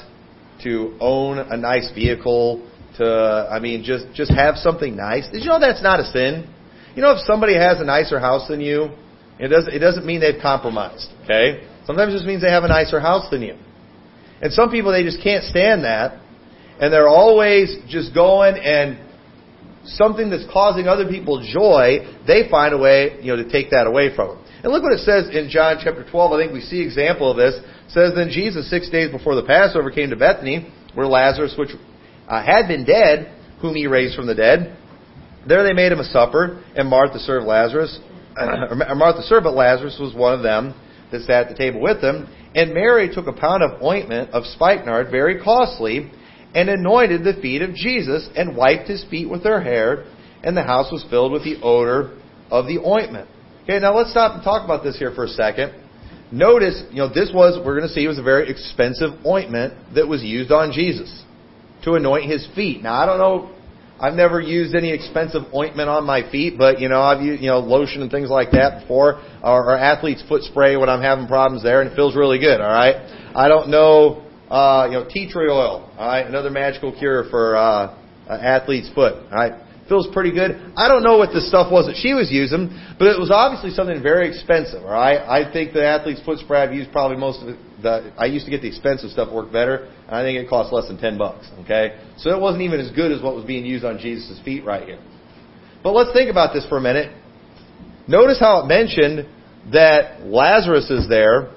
to 0.62 0.96
own 1.00 1.38
a 1.38 1.56
nice 1.56 1.90
vehicle, 1.94 2.70
to, 2.98 3.48
I 3.50 3.58
mean, 3.58 3.82
just, 3.82 4.06
just 4.14 4.32
have 4.32 4.56
something 4.56 4.94
nice. 4.96 5.28
Did 5.30 5.42
you 5.42 5.48
know 5.48 5.58
that's 5.58 5.82
not 5.82 6.00
a 6.00 6.04
sin? 6.04 6.48
You 6.94 7.02
know, 7.02 7.12
if 7.12 7.26
somebody 7.26 7.54
has 7.54 7.80
a 7.80 7.84
nicer 7.84 8.20
house 8.20 8.48
than 8.48 8.60
you, 8.60 8.90
it 9.38 9.48
doesn't, 9.48 9.72
it 9.72 9.80
doesn't 9.80 10.06
mean 10.06 10.20
they've 10.20 10.40
compromised, 10.40 11.10
okay? 11.24 11.66
Sometimes 11.86 12.12
it 12.12 12.16
just 12.16 12.26
means 12.26 12.42
they 12.42 12.50
have 12.50 12.64
a 12.64 12.68
nicer 12.68 13.00
house 13.00 13.28
than 13.30 13.42
you. 13.42 13.56
And 14.40 14.52
some 14.52 14.70
people, 14.70 14.92
they 14.92 15.02
just 15.02 15.22
can't 15.22 15.44
stand 15.44 15.84
that, 15.84 16.20
and 16.80 16.92
they're 16.92 17.08
always 17.08 17.76
just 17.88 18.14
going 18.14 18.56
and 18.56 18.98
something 19.84 20.30
that's 20.30 20.46
causing 20.52 20.86
other 20.86 21.08
people 21.08 21.44
joy, 21.52 21.98
they 22.26 22.48
find 22.50 22.74
a 22.74 22.78
way, 22.78 23.18
you 23.20 23.36
know, 23.36 23.42
to 23.42 23.48
take 23.48 23.70
that 23.70 23.86
away 23.86 24.14
from 24.14 24.28
them. 24.28 24.44
And 24.62 24.72
look 24.72 24.82
what 24.82 24.92
it 24.92 25.00
says 25.00 25.28
in 25.30 25.50
John 25.50 25.76
chapter 25.82 26.08
12. 26.08 26.32
I 26.32 26.42
think 26.42 26.52
we 26.52 26.62
see 26.62 26.80
example 26.80 27.30
of 27.30 27.36
this. 27.36 27.54
It 27.54 27.90
says, 27.90 28.12
Then 28.14 28.30
Jesus, 28.30 28.70
six 28.70 28.88
days 28.88 29.10
before 29.10 29.34
the 29.34 29.44
Passover, 29.44 29.90
came 29.90 30.10
to 30.10 30.16
Bethany, 30.16 30.72
where 30.94 31.06
Lazarus, 31.06 31.54
which 31.58 31.70
uh, 32.28 32.42
had 32.42 32.66
been 32.66 32.84
dead, 32.84 33.30
whom 33.60 33.74
he 33.74 33.86
raised 33.86 34.16
from 34.16 34.26
the 34.26 34.34
dead. 34.34 34.76
There 35.46 35.62
they 35.62 35.72
made 35.72 35.92
him 35.92 36.00
a 36.00 36.04
supper, 36.04 36.62
and 36.74 36.88
Martha 36.88 37.18
served 37.18 37.46
Lazarus. 37.46 37.98
Martha 38.36 39.22
served, 39.22 39.44
but 39.44 39.54
Lazarus 39.54 39.98
was 40.00 40.14
one 40.14 40.34
of 40.34 40.42
them 40.42 40.74
that 41.12 41.22
sat 41.22 41.46
at 41.46 41.48
the 41.50 41.54
table 41.54 41.80
with 41.80 42.00
them. 42.00 42.28
And 42.54 42.72
Mary 42.72 43.12
took 43.12 43.26
a 43.26 43.32
pound 43.32 43.62
of 43.62 43.82
ointment 43.82 44.30
of 44.30 44.44
spikenard, 44.46 45.10
very 45.10 45.42
costly, 45.42 46.10
and 46.54 46.68
anointed 46.68 47.24
the 47.24 47.40
feet 47.40 47.62
of 47.62 47.74
Jesus, 47.74 48.28
and 48.36 48.56
wiped 48.56 48.88
his 48.88 49.04
feet 49.10 49.28
with 49.28 49.44
her 49.44 49.60
hair, 49.60 50.06
and 50.42 50.56
the 50.56 50.62
house 50.62 50.90
was 50.92 51.04
filled 51.10 51.32
with 51.32 51.44
the 51.44 51.60
odor 51.62 52.16
of 52.50 52.66
the 52.66 52.78
ointment. 52.78 53.28
Okay, 53.64 53.78
now 53.80 53.96
let's 53.96 54.10
stop 54.10 54.34
and 54.34 54.44
talk 54.44 54.64
about 54.64 54.84
this 54.84 54.98
here 54.98 55.12
for 55.14 55.24
a 55.24 55.28
second. 55.28 55.72
Notice, 56.30 56.82
you 56.90 56.98
know, 56.98 57.08
this 57.08 57.30
was, 57.34 57.58
we're 57.64 57.78
going 57.78 57.88
to 57.88 57.94
see, 57.94 58.04
it 58.04 58.08
was 58.08 58.18
a 58.18 58.22
very 58.22 58.50
expensive 58.50 59.24
ointment 59.26 59.94
that 59.94 60.06
was 60.06 60.22
used 60.22 60.50
on 60.50 60.72
Jesus 60.72 61.22
to 61.84 61.94
anoint 61.94 62.30
his 62.30 62.46
feet. 62.54 62.82
Now, 62.82 62.94
I 62.94 63.06
don't 63.06 63.18
know, 63.18 63.54
I've 64.00 64.14
never 64.14 64.40
used 64.40 64.74
any 64.74 64.92
expensive 64.92 65.42
ointment 65.54 65.88
on 65.88 66.04
my 66.04 66.28
feet, 66.30 66.58
but, 66.58 66.80
you 66.80 66.88
know, 66.88 67.00
I've 67.00 67.22
used, 67.22 67.42
you 67.42 67.48
know, 67.48 67.60
lotion 67.60 68.02
and 68.02 68.10
things 68.10 68.28
like 68.28 68.50
that 68.50 68.82
before, 68.82 69.22
or, 69.42 69.70
or 69.70 69.78
athlete's 69.78 70.22
foot 70.28 70.42
spray 70.42 70.76
when 70.76 70.88
I'm 70.88 71.00
having 71.00 71.28
problems 71.28 71.62
there, 71.62 71.80
and 71.80 71.90
it 71.90 71.94
feels 71.94 72.16
really 72.16 72.38
good, 72.38 72.60
alright? 72.60 72.96
I 73.36 73.46
don't 73.46 73.68
know, 73.68 74.26
uh, 74.50 74.86
you 74.90 74.98
know, 74.98 75.06
tea 75.08 75.30
tree 75.30 75.48
oil, 75.48 75.88
alright? 75.96 76.26
Another 76.26 76.50
magical 76.50 76.92
cure 76.92 77.24
for, 77.30 77.56
uh, 77.56 77.96
athlete's 78.28 78.90
foot, 78.94 79.14
alright? 79.30 79.52
Feels 79.88 80.08
pretty 80.12 80.32
good. 80.32 80.72
I 80.76 80.88
don't 80.88 81.02
know 81.02 81.18
what 81.18 81.32
the 81.32 81.42
stuff 81.42 81.70
was 81.70 81.86
that 81.86 81.96
she 82.00 82.14
was 82.14 82.32
using, 82.32 82.72
but 82.98 83.08
it 83.08 83.20
was 83.20 83.30
obviously 83.30 83.70
something 83.70 84.02
very 84.02 84.26
expensive. 84.28 84.82
All 84.82 84.90
right, 84.90 85.20
I 85.20 85.52
think 85.52 85.74
the 85.74 85.84
athlete's 85.84 86.24
foot 86.24 86.38
spray 86.38 86.62
I've 86.62 86.72
used 86.72 86.90
probably 86.90 87.18
most 87.18 87.42
of 87.42 87.48
it. 87.48 87.58
The, 87.82 88.12
I 88.16 88.26
used 88.26 88.44
to 88.44 88.50
get 88.50 88.62
the 88.62 88.68
expensive 88.68 89.10
stuff 89.10 89.32
work 89.32 89.52
better, 89.52 89.90
and 90.06 90.14
I 90.14 90.22
think 90.22 90.38
it 90.38 90.48
cost 90.48 90.72
less 90.72 90.88
than 90.88 90.98
ten 90.98 91.18
bucks. 91.18 91.48
Okay, 91.60 91.98
so 92.18 92.30
it 92.30 92.40
wasn't 92.40 92.62
even 92.62 92.80
as 92.80 92.90
good 92.92 93.12
as 93.12 93.22
what 93.22 93.34
was 93.34 93.44
being 93.44 93.64
used 93.64 93.84
on 93.84 93.98
Jesus' 93.98 94.40
feet 94.44 94.64
right 94.64 94.86
here. 94.86 95.00
But 95.82 95.92
let's 95.92 96.12
think 96.12 96.30
about 96.30 96.54
this 96.54 96.66
for 96.68 96.78
a 96.78 96.80
minute. 96.80 97.14
Notice 98.06 98.38
how 98.38 98.62
it 98.62 98.66
mentioned 98.66 99.28
that 99.72 100.26
Lazarus 100.26 100.90
is 100.90 101.08
there, 101.08 101.50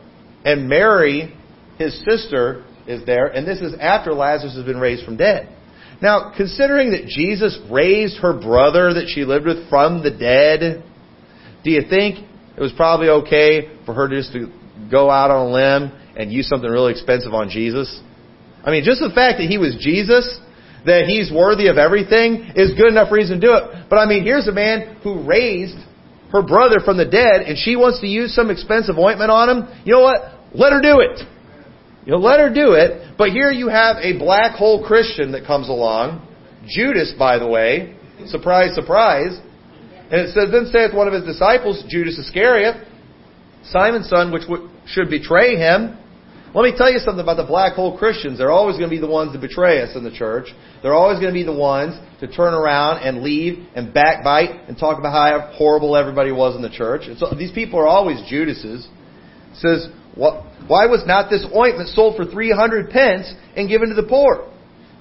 and 0.44 0.68
Mary, 0.68 1.36
his 1.78 2.04
sister, 2.10 2.66
is 2.88 3.06
there, 3.06 3.28
and 3.28 3.46
this 3.46 3.60
is 3.60 3.74
after 3.80 4.14
Lazarus 4.14 4.56
has 4.56 4.66
been 4.66 4.80
raised 4.80 5.06
from 5.06 5.18
dead. 5.18 5.54
Now, 6.02 6.32
considering 6.36 6.92
that 6.92 7.08
Jesus 7.08 7.60
raised 7.72 8.18
her 8.20 8.34
brother 8.34 8.94
that 8.94 9.08
she 9.14 9.26
lived 9.26 9.46
with 9.46 9.70
from 9.70 10.04
the 10.04 10.12
dead, 10.12 10.84
do 11.64 11.72
you 11.72 11.82
think 11.90 12.26
it 12.56 12.62
was 12.62 12.72
probably 12.74 13.10
okay 13.10 13.78
for 13.86 13.94
her 13.94 14.08
just 14.08 14.32
to 14.34 14.52
go 14.90 15.10
out 15.10 15.32
on 15.32 15.48
a 15.48 15.50
limb 15.50 15.92
and 16.18 16.32
use 16.32 16.50
something 16.50 16.70
really 16.70 16.92
expensive 16.92 17.34
on 17.34 17.50
Jesus? 17.50 18.02
I 18.64 18.72
mean, 18.72 18.84
just 18.84 19.00
the 19.00 19.14
fact 19.14 19.40
that 19.40 19.48
he 19.48 19.58
was 19.58 19.78
Jesus, 19.80 20.40
that 20.86 21.06
he's 21.06 21.32
worthy 21.32 21.68
of 21.68 21.78
everything, 21.78 22.52
is 22.56 22.74
good 22.74 22.92
enough 22.92 23.12
reason 23.12 23.40
to 23.40 23.48
do 23.48 23.54
it. 23.54 23.88
But 23.90 23.98
I 23.98 24.06
mean, 24.06 24.24
here's 24.24 24.48
a 24.48 24.52
man 24.52 25.00
who 25.04 25.24
raised 25.24 25.78
her 26.32 26.44
brother 26.44 26.84
from 26.84 26.98
the 26.98 27.06
dead, 27.06 27.48
and 27.48 27.58
she 27.58 27.76
wants 27.76 28.02
to 28.02 28.08
use 28.08 28.36
some 28.36 28.52
expensive 28.52 28.98
ointment 28.98 29.32
on 29.32 29.48
him. 29.48 29.82
You 29.86 29.94
know 29.94 30.02
what? 30.02 30.20
Let 30.54 30.74
her 30.74 30.82
do 30.82 31.00
it. 31.00 31.22
You 32.06 32.14
know, 32.14 32.20
let 32.20 32.40
her 32.40 32.54
do 32.54 32.74
it. 32.74 33.16
But 33.18 33.30
here 33.30 33.52
you 33.52 33.70
have 33.70 33.98
a 33.98 34.18
black 34.18 34.56
hole 34.56 34.86
Christian 34.86 35.32
that 35.34 35.46
comes 35.46 35.70
along. 35.70 36.28
Judas, 36.68 37.14
by 37.18 37.38
the 37.38 37.48
way. 37.48 37.96
Surprise, 38.26 38.76
surprise. 38.76 39.40
And 40.12 40.22
it 40.22 40.34
says, 40.34 40.52
Then 40.52 40.68
saith 40.72 40.94
one 40.94 41.08
of 41.08 41.14
his 41.14 41.24
disciples, 41.24 41.84
Judas 41.90 42.18
Iscariot, 42.18 42.88
Simon's 43.66 44.10
son, 44.10 44.32
which 44.32 44.44
should 44.88 45.10
betray 45.10 45.56
him. 45.56 45.98
Let 46.54 46.64
me 46.64 46.74
tell 46.78 46.92
you 46.92 47.00
something 47.00 47.22
about 47.22 47.38
the 47.38 47.46
black 47.46 47.74
hole 47.74 47.98
Christians. 47.98 48.38
They're 48.38 48.52
always 48.52 48.78
going 48.78 48.90
to 48.90 48.96
be 48.96 49.02
the 49.02 49.08
ones 49.08 49.34
to 49.34 49.40
betray 49.40 49.82
us 49.82 49.96
in 49.96 50.04
the 50.04 50.12
church. 50.12 50.48
They're 50.82 50.94
always 50.94 51.20
going 51.20 51.34
to 51.34 51.38
be 51.38 51.44
the 51.44 51.54
ones 51.54 51.94
to 52.22 52.28
turn 52.28 52.54
around 52.54 53.04
and 53.04 53.22
leave 53.22 53.68
and 53.76 53.94
backbite 53.94 54.68
and 54.68 54.78
talk 54.78 54.98
about 54.98 55.12
how 55.12 55.52
horrible 55.54 55.96
everybody 55.96 56.32
was 56.32 56.56
in 56.56 56.62
the 56.62 56.70
church. 56.70 57.02
And 57.06 57.18
so 57.18 57.34
these 57.38 57.52
people 57.52 57.80
are 57.80 57.88
always 57.88 58.22
Judases. 58.30 58.88
It 59.52 59.58
says, 59.58 59.88
why 60.16 60.88
was 60.88 61.04
not 61.06 61.30
this 61.30 61.46
ointment 61.56 61.90
sold 61.90 62.16
for 62.16 62.26
300 62.26 62.90
pence 62.90 63.34
and 63.56 63.70
given 63.70 63.90
to 63.90 63.96
the 63.96 64.08
poor? 64.08 64.52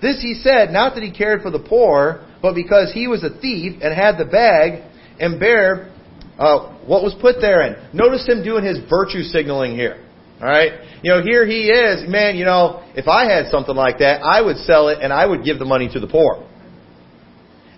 This 0.02 0.20
he 0.20 0.34
said, 0.34 0.70
not 0.70 0.94
that 0.94 1.02
he 1.02 1.10
cared 1.10 1.42
for 1.42 1.50
the 1.50 1.58
poor, 1.58 2.26
but 2.42 2.54
because 2.54 2.92
he 2.92 3.08
was 3.08 3.24
a 3.24 3.30
thief 3.30 3.80
and 3.82 3.94
had 3.94 4.18
the 4.18 4.26
bag 4.26 4.82
and 5.18 5.40
bare 5.40 5.90
uh, 6.38 6.76
what 6.84 7.02
was 7.02 7.14
put 7.20 7.40
therein. 7.40 7.76
Notice 7.94 8.26
him 8.28 8.44
doing 8.44 8.64
his 8.64 8.78
virtue 8.90 9.22
signaling 9.22 9.74
here. 9.74 10.05
All 10.40 10.48
right? 10.48 10.72
You 11.02 11.12
know, 11.12 11.22
here 11.22 11.46
he 11.46 11.68
is, 11.68 12.08
man, 12.08 12.36
you 12.36 12.44
know, 12.44 12.82
if 12.94 13.08
I 13.08 13.24
had 13.24 13.50
something 13.50 13.74
like 13.74 13.98
that, 13.98 14.22
I 14.22 14.40
would 14.42 14.58
sell 14.58 14.88
it 14.88 14.98
and 15.00 15.12
I 15.12 15.24
would 15.24 15.44
give 15.44 15.58
the 15.58 15.64
money 15.64 15.88
to 15.92 16.00
the 16.00 16.06
poor. 16.06 16.46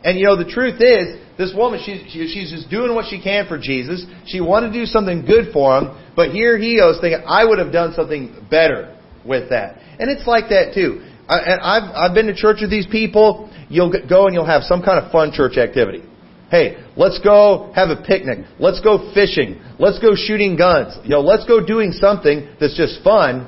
And 0.02 0.18
you 0.18 0.26
know, 0.26 0.36
the 0.36 0.50
truth 0.50 0.80
is, 0.80 1.20
this 1.38 1.52
woman, 1.54 1.80
she, 1.84 2.04
she, 2.10 2.26
she's 2.26 2.50
just 2.50 2.68
doing 2.68 2.94
what 2.94 3.06
she 3.08 3.22
can 3.22 3.46
for 3.46 3.58
Jesus. 3.58 4.04
She 4.26 4.40
wanted 4.40 4.68
to 4.68 4.72
do 4.72 4.86
something 4.86 5.24
good 5.24 5.52
for 5.52 5.78
him, 5.78 5.96
but 6.16 6.30
here 6.30 6.58
he 6.58 6.76
is 6.76 7.00
thinking, 7.00 7.22
I 7.26 7.44
would 7.44 7.58
have 7.58 7.72
done 7.72 7.94
something 7.94 8.46
better 8.50 8.98
with 9.24 9.50
that. 9.50 9.78
And 9.98 10.10
it's 10.10 10.26
like 10.26 10.48
that 10.50 10.72
too. 10.74 11.04
I, 11.28 11.38
and 11.38 11.60
I've, 11.60 11.94
I've 11.94 12.14
been 12.14 12.26
to 12.26 12.34
church 12.34 12.58
with 12.60 12.70
these 12.70 12.86
people. 12.86 13.50
You'll 13.68 13.92
go 14.08 14.26
and 14.26 14.34
you'll 14.34 14.46
have 14.46 14.62
some 14.62 14.82
kind 14.82 15.04
of 15.04 15.12
fun 15.12 15.30
church 15.32 15.58
activity. 15.58 16.02
Hey, 16.50 16.82
let's 16.96 17.18
go 17.20 17.72
have 17.74 17.90
a 17.90 17.96
picnic. 17.96 18.46
Let's 18.58 18.80
go 18.80 19.12
fishing. 19.12 19.60
Let's 19.78 19.98
go 19.98 20.14
shooting 20.14 20.56
guns. 20.56 20.96
You 21.04 21.10
know, 21.10 21.20
let's 21.20 21.44
go 21.44 21.64
doing 21.64 21.92
something 21.92 22.48
that's 22.58 22.76
just 22.76 23.02
fun. 23.04 23.46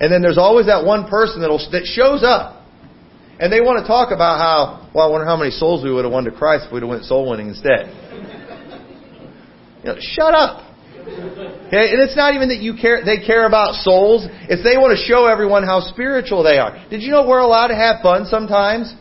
And 0.00 0.12
then 0.12 0.22
there's 0.22 0.38
always 0.38 0.66
that 0.66 0.84
one 0.84 1.08
person 1.08 1.40
that'll, 1.40 1.58
that 1.72 1.84
shows 1.84 2.22
up. 2.22 2.62
And 3.40 3.52
they 3.52 3.60
want 3.60 3.82
to 3.82 3.86
talk 3.86 4.10
about 4.14 4.38
how, 4.38 4.90
well, 4.94 5.06
I 5.06 5.10
wonder 5.10 5.26
how 5.26 5.36
many 5.36 5.50
souls 5.50 5.82
we 5.82 5.92
would 5.92 6.04
have 6.04 6.12
won 6.12 6.24
to 6.24 6.30
Christ 6.30 6.66
if 6.66 6.72
we'd 6.72 6.82
have 6.82 6.88
went 6.88 7.04
soul 7.04 7.28
winning 7.28 7.48
instead. 7.48 7.90
You 9.82 9.94
know, 9.94 9.96
shut 9.98 10.34
up. 10.34 10.66
Okay? 11.66 11.90
And 11.90 12.02
it's 12.02 12.16
not 12.16 12.34
even 12.34 12.50
that 12.50 12.58
you 12.58 12.74
care, 12.74 13.04
they 13.04 13.24
care 13.24 13.46
about 13.46 13.74
souls. 13.82 14.26
It's 14.48 14.62
they 14.62 14.76
want 14.76 14.96
to 14.96 15.02
show 15.02 15.26
everyone 15.26 15.62
how 15.62 15.80
spiritual 15.80 16.42
they 16.42 16.58
are. 16.58 16.84
Did 16.90 17.02
you 17.02 17.10
know 17.10 17.26
we're 17.26 17.38
allowed 17.38 17.68
to 17.68 17.76
have 17.76 18.02
fun 18.02 18.26
sometimes? 18.26 18.94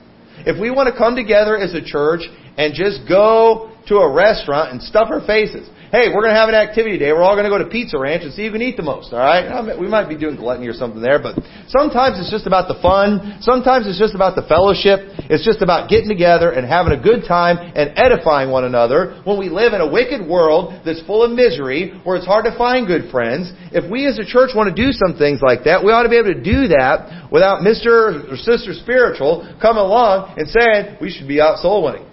If 0.46 0.60
we 0.60 0.70
want 0.70 0.92
to 0.92 0.98
come 0.98 1.16
together 1.16 1.58
as 1.58 1.74
a 1.74 1.82
church 1.84 2.22
and 2.58 2.74
just 2.74 3.08
go 3.08 3.72
to 3.88 3.98
a 3.98 4.14
restaurant 4.14 4.72
and 4.72 4.82
stuff 4.82 5.08
our 5.10 5.26
faces. 5.26 5.70
Hey, 5.88 6.12
we're 6.12 6.20
going 6.20 6.36
to 6.36 6.40
have 6.40 6.52
an 6.52 6.60
activity 6.60 7.00
day. 7.00 7.16
We're 7.16 7.24
all 7.24 7.40
going 7.40 7.48
to 7.48 7.50
go 7.50 7.64
to 7.64 7.72
Pizza 7.72 7.96
Ranch 7.96 8.28
and 8.28 8.36
see 8.36 8.44
who 8.44 8.52
can 8.52 8.62
eat 8.62 8.76
the 8.76 8.84
most. 8.84 9.14
All 9.16 9.24
right? 9.24 9.48
We 9.80 9.88
might 9.88 10.12
be 10.12 10.20
doing 10.20 10.36
gluttony 10.36 10.68
or 10.68 10.76
something 10.76 11.00
there, 11.00 11.16
but 11.16 11.40
sometimes 11.72 12.20
it's 12.20 12.28
just 12.28 12.44
about 12.44 12.68
the 12.68 12.76
fun. 12.84 13.40
Sometimes 13.40 13.88
it's 13.88 13.96
just 13.96 14.12
about 14.12 14.36
the 14.36 14.44
fellowship. 14.52 15.16
It's 15.32 15.48
just 15.48 15.64
about 15.64 15.88
getting 15.88 16.12
together 16.12 16.52
and 16.52 16.68
having 16.68 16.92
a 16.92 17.00
good 17.00 17.24
time 17.24 17.56
and 17.56 17.96
edifying 17.96 18.52
one 18.52 18.68
another. 18.68 19.24
When 19.24 19.40
we 19.40 19.48
live 19.48 19.72
in 19.72 19.80
a 19.80 19.88
wicked 19.88 20.28
world 20.28 20.76
that's 20.84 21.00
full 21.08 21.24
of 21.24 21.32
misery, 21.32 21.96
where 22.04 22.20
it's 22.20 22.28
hard 22.28 22.44
to 22.52 22.58
find 22.60 22.84
good 22.84 23.08
friends, 23.08 23.56
if 23.72 23.88
we 23.90 24.12
as 24.12 24.20
a 24.20 24.28
church 24.28 24.52
want 24.52 24.68
to 24.68 24.76
do 24.76 24.92
some 24.92 25.16
things 25.16 25.40
like 25.40 25.64
that, 25.72 25.88
we 25.88 25.96
ought 25.96 26.04
to 26.04 26.12
be 26.12 26.20
able 26.20 26.36
to 26.36 26.44
do 26.44 26.68
that 26.76 27.32
without 27.32 27.64
Mr. 27.64 28.28
or 28.28 28.36
Sister 28.36 28.76
Spiritual 28.76 29.48
coming 29.64 29.88
along 29.88 30.36
and 30.36 30.52
saying 30.52 31.00
we 31.00 31.16
should 31.16 31.32
be 31.32 31.40
out 31.40 31.64
soul 31.64 31.88
winning. 31.88 32.04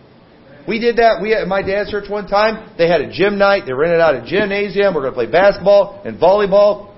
We 0.67 0.79
did 0.79 0.97
that. 0.97 1.21
We 1.21 1.35
at 1.35 1.47
my 1.47 1.63
dad's 1.63 1.91
church 1.91 2.09
one 2.09 2.27
time. 2.27 2.75
They 2.79 2.89
had 2.89 3.01
a 3.01 3.13
gym 3.13 3.39
night. 3.39 3.65
They 3.67 3.73
rented 3.73 4.01
out 4.01 4.15
a 4.15 4.25
gymnasium. 4.25 4.95
We're 4.95 5.03
going 5.03 5.13
to 5.13 5.17
play 5.17 5.31
basketball 5.31 6.03
and 6.05 6.19
volleyball. 6.19 6.95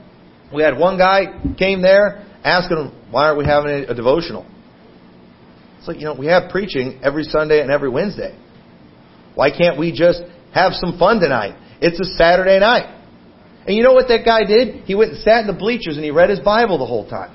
We 0.54 0.62
had 0.62 0.78
one 0.78 0.99
guy 0.99 1.42
came 1.58 1.82
there 1.82 2.25
asking 2.44 2.76
him, 2.76 2.92
"Why 3.11 3.26
aren't 3.26 3.38
we 3.38 3.44
having 3.44 3.70
a, 3.70 3.92
a 3.92 3.94
devotional?" 3.94 4.46
It's 5.78 5.88
like 5.88 5.99
you 5.99 6.04
know 6.04 6.14
we 6.14 6.26
have 6.26 6.50
preaching 6.50 7.00
every 7.02 7.25
Sunday 7.25 7.61
and 7.61 7.70
every 7.70 7.88
Wednesday. 7.88 8.38
Why 9.35 9.50
can't 9.50 9.78
we 9.78 9.92
just 9.92 10.23
have 10.52 10.73
some 10.73 10.99
fun 10.99 11.20
tonight? 11.20 11.58
It's 11.80 12.00
a 12.00 12.16
Saturday 12.16 12.58
night. 12.58 12.92
And 13.66 13.76
you 13.76 13.82
know 13.82 13.92
what 13.92 14.08
that 14.08 14.25
guy 14.25 14.44
did? 14.44 14.85
He 14.85 14.94
went 14.94 15.12
and 15.12 15.20
sat 15.20 15.40
in 15.40 15.46
the 15.49 15.52
bleachers 15.52 15.96
and 15.96 16.04
he 16.04 16.11
read 16.11 16.30
his 16.30 16.40
Bible 16.40 16.78
the 16.78 16.87
whole 16.87 17.08
time. 17.08 17.30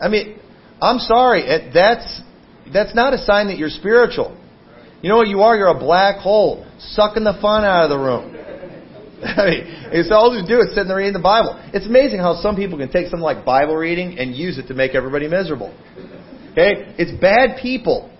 I 0.00 0.08
mean, 0.08 0.38
I'm 0.82 0.98
sorry. 0.98 1.44
That's 1.72 2.20
that's 2.72 2.94
not 2.94 3.12
a 3.12 3.18
sign 3.18 3.48
that 3.48 3.58
you're 3.58 3.70
spiritual. 3.70 4.36
You 5.02 5.10
know 5.10 5.16
what 5.16 5.28
you 5.28 5.42
are? 5.42 5.56
You're 5.56 5.68
a 5.68 5.78
black 5.78 6.16
hole, 6.16 6.66
sucking 6.78 7.24
the 7.24 7.36
fun 7.40 7.64
out 7.64 7.84
of 7.84 7.90
the 7.90 7.98
room. 7.98 8.34
I 9.24 9.44
mean, 9.46 9.62
it's 9.92 10.10
all 10.10 10.34
you 10.36 10.46
do 10.46 10.60
is 10.60 10.74
sit 10.74 10.86
there 10.86 10.96
reading 10.96 11.12
the 11.12 11.18
Bible. 11.18 11.60
It's 11.72 11.86
amazing 11.86 12.20
how 12.20 12.40
some 12.40 12.56
people 12.56 12.78
can 12.78 12.90
take 12.90 13.06
something 13.06 13.20
like 13.20 13.44
Bible 13.44 13.76
reading 13.76 14.18
and 14.18 14.34
use 14.34 14.58
it 14.58 14.68
to 14.68 14.74
make 14.74 14.94
everybody 14.94 15.28
miserable. 15.28 15.74
Okay? 16.52 16.94
It's 16.98 17.12
bad 17.20 17.58
people 17.60 18.10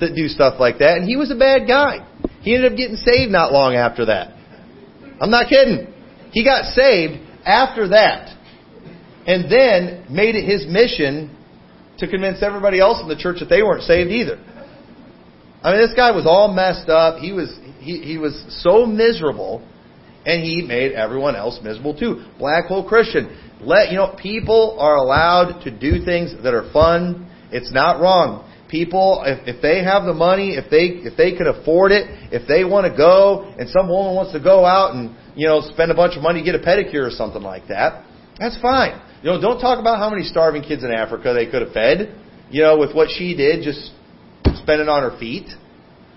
that 0.00 0.14
do 0.14 0.28
stuff 0.28 0.58
like 0.58 0.78
that, 0.78 0.96
and 0.96 1.08
he 1.08 1.16
was 1.16 1.30
a 1.30 1.36
bad 1.36 1.66
guy. 1.66 2.06
He 2.40 2.54
ended 2.54 2.72
up 2.72 2.76
getting 2.76 2.96
saved 2.96 3.30
not 3.30 3.52
long 3.52 3.74
after 3.74 4.06
that. 4.06 4.34
I'm 5.20 5.30
not 5.30 5.48
kidding. 5.48 5.92
He 6.32 6.44
got 6.44 6.64
saved 6.72 7.20
after 7.44 7.88
that, 7.88 8.36
and 9.26 9.50
then 9.50 10.06
made 10.10 10.34
it 10.34 10.44
his 10.44 10.66
mission 10.66 11.34
to 11.98 12.08
convince 12.08 12.42
everybody 12.42 12.80
else 12.80 13.00
in 13.00 13.08
the 13.08 13.16
church 13.16 13.38
that 13.40 13.48
they 13.48 13.62
weren't 13.62 13.82
saved 13.82 14.10
either. 14.10 14.38
I 15.62 15.72
mean, 15.72 15.80
this 15.80 15.94
guy 15.96 16.10
was 16.10 16.26
all 16.26 16.52
messed 16.52 16.90
up. 16.90 17.18
He 17.18 17.32
was 17.32 17.56
he, 17.80 18.00
he 18.00 18.18
was 18.18 18.44
so 18.62 18.84
miserable, 18.84 19.66
and 20.26 20.42
he 20.42 20.62
made 20.62 20.92
everyone 20.92 21.36
else 21.36 21.58
miserable 21.62 21.98
too. 21.98 22.24
Black 22.38 22.66
hole 22.66 22.86
Christian. 22.86 23.40
Let 23.60 23.90
you 23.90 23.96
know 23.96 24.14
people 24.20 24.76
are 24.78 24.96
allowed 24.96 25.62
to 25.64 25.70
do 25.70 26.04
things 26.04 26.34
that 26.42 26.52
are 26.52 26.70
fun. 26.72 27.30
It's 27.50 27.72
not 27.72 28.00
wrong. 28.00 28.50
People, 28.68 29.22
if, 29.24 29.56
if 29.56 29.62
they 29.62 29.84
have 29.84 30.04
the 30.04 30.12
money, 30.12 30.56
if 30.56 30.68
they 30.68 31.00
if 31.08 31.16
they 31.16 31.32
can 31.36 31.46
afford 31.46 31.92
it, 31.92 32.08
if 32.32 32.46
they 32.48 32.64
want 32.64 32.90
to 32.90 32.94
go, 32.94 33.44
and 33.56 33.68
some 33.70 33.88
woman 33.88 34.14
wants 34.14 34.32
to 34.32 34.40
go 34.40 34.66
out 34.66 34.94
and 34.94 35.16
you 35.34 35.46
know 35.46 35.62
spend 35.62 35.90
a 35.90 35.94
bunch 35.94 36.16
of 36.16 36.22
money 36.22 36.40
to 36.40 36.44
get 36.44 36.54
a 36.54 36.64
pedicure 36.64 37.06
or 37.06 37.10
something 37.10 37.42
like 37.42 37.68
that, 37.68 38.04
that's 38.38 38.60
fine. 38.60 39.00
You 39.24 39.30
know, 39.30 39.40
don't 39.40 39.58
talk 39.58 39.80
about 39.80 39.96
how 39.98 40.10
many 40.10 40.22
starving 40.24 40.60
kids 40.60 40.84
in 40.84 40.92
Africa 40.92 41.32
they 41.32 41.50
could 41.50 41.62
have 41.62 41.72
fed, 41.72 42.14
you 42.50 42.60
know, 42.60 42.76
with 42.76 42.94
what 42.94 43.08
she 43.08 43.34
did, 43.34 43.64
just 43.64 43.90
spending 44.60 44.86
on 44.86 45.00
her 45.00 45.18
feet. 45.18 45.48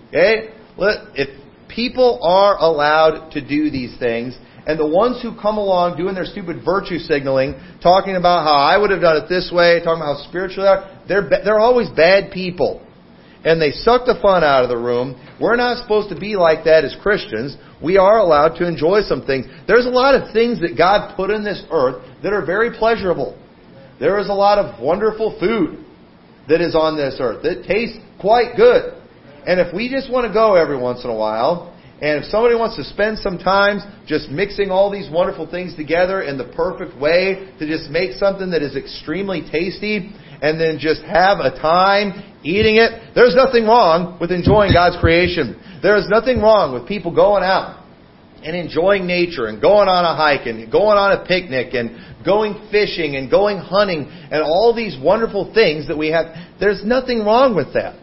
Okay? 0.08 0.50
If 0.76 1.28
people 1.70 2.20
are 2.22 2.58
allowed 2.58 3.30
to 3.30 3.40
do 3.40 3.70
these 3.70 3.98
things, 3.98 4.36
and 4.66 4.78
the 4.78 4.86
ones 4.86 5.22
who 5.22 5.34
come 5.40 5.56
along 5.56 5.96
doing 5.96 6.14
their 6.14 6.26
stupid 6.26 6.60
virtue 6.62 6.98
signaling, 6.98 7.54
talking 7.82 8.14
about 8.14 8.44
how 8.44 8.52
I 8.52 8.76
would 8.76 8.90
have 8.90 9.00
done 9.00 9.16
it 9.24 9.26
this 9.26 9.50
way, 9.50 9.80
talking 9.82 10.02
about 10.02 10.20
how 10.20 10.28
spiritual 10.28 10.64
they 10.64 10.68
are, 10.68 11.00
they're, 11.08 11.42
they're 11.44 11.60
always 11.60 11.88
bad 11.88 12.30
people 12.30 12.86
and 13.42 13.62
they 13.62 13.70
suck 13.70 14.04
the 14.04 14.18
fun 14.20 14.44
out 14.44 14.64
of 14.64 14.68
the 14.68 14.76
room. 14.76 15.16
We're 15.40 15.56
not 15.56 15.80
supposed 15.80 16.10
to 16.10 16.20
be 16.20 16.36
like 16.36 16.64
that 16.64 16.84
as 16.84 16.94
Christians. 17.00 17.56
We 17.82 17.96
are 17.96 18.18
allowed 18.18 18.56
to 18.56 18.66
enjoy 18.66 19.02
some 19.02 19.24
things. 19.24 19.46
There's 19.66 19.86
a 19.86 19.90
lot 19.90 20.14
of 20.14 20.32
things 20.32 20.60
that 20.60 20.76
God 20.76 21.16
put 21.16 21.30
in 21.30 21.44
this 21.44 21.62
earth 21.70 22.04
that 22.22 22.32
are 22.32 22.44
very 22.44 22.76
pleasurable. 22.76 23.38
There 24.00 24.18
is 24.18 24.28
a 24.28 24.34
lot 24.34 24.58
of 24.58 24.80
wonderful 24.80 25.38
food 25.38 25.84
that 26.48 26.60
is 26.60 26.74
on 26.74 26.96
this 26.96 27.16
earth 27.20 27.42
that 27.42 27.64
tastes 27.64 27.98
quite 28.20 28.56
good. 28.56 28.94
And 29.46 29.60
if 29.60 29.72
we 29.74 29.88
just 29.88 30.10
want 30.10 30.26
to 30.26 30.32
go 30.32 30.54
every 30.54 30.76
once 30.76 31.04
in 31.04 31.10
a 31.10 31.14
while, 31.14 31.74
and 32.00 32.22
if 32.22 32.30
somebody 32.30 32.54
wants 32.54 32.76
to 32.76 32.84
spend 32.84 33.18
some 33.18 33.38
time 33.38 33.80
just 34.06 34.28
mixing 34.28 34.70
all 34.70 34.90
these 34.90 35.10
wonderful 35.10 35.50
things 35.50 35.74
together 35.74 36.22
in 36.22 36.38
the 36.38 36.44
perfect 36.54 36.96
way 36.98 37.52
to 37.58 37.66
just 37.66 37.90
make 37.90 38.12
something 38.12 38.50
that 38.50 38.62
is 38.62 38.76
extremely 38.76 39.42
tasty, 39.50 40.12
and 40.42 40.60
then 40.60 40.78
just 40.78 41.02
have 41.02 41.38
a 41.38 41.50
time 41.60 42.36
eating 42.42 42.76
it. 42.76 43.14
There's 43.14 43.34
nothing 43.34 43.64
wrong 43.64 44.18
with 44.20 44.30
enjoying 44.30 44.72
God's 44.72 44.96
creation. 45.00 45.58
There 45.82 45.96
is 45.96 46.08
nothing 46.08 46.40
wrong 46.40 46.74
with 46.74 46.86
people 46.86 47.14
going 47.14 47.42
out 47.42 47.84
and 48.42 48.54
enjoying 48.54 49.06
nature 49.06 49.46
and 49.46 49.60
going 49.60 49.88
on 49.88 50.04
a 50.04 50.14
hike 50.14 50.46
and 50.46 50.70
going 50.70 50.96
on 50.96 51.12
a 51.12 51.26
picnic 51.26 51.74
and 51.74 52.24
going 52.24 52.68
fishing 52.70 53.16
and 53.16 53.30
going 53.30 53.58
hunting 53.58 54.06
and 54.30 54.42
all 54.42 54.72
these 54.74 54.96
wonderful 55.00 55.52
things 55.54 55.88
that 55.88 55.98
we 55.98 56.08
have. 56.08 56.26
There's 56.60 56.84
nothing 56.84 57.20
wrong 57.20 57.56
with 57.56 57.74
that. 57.74 57.98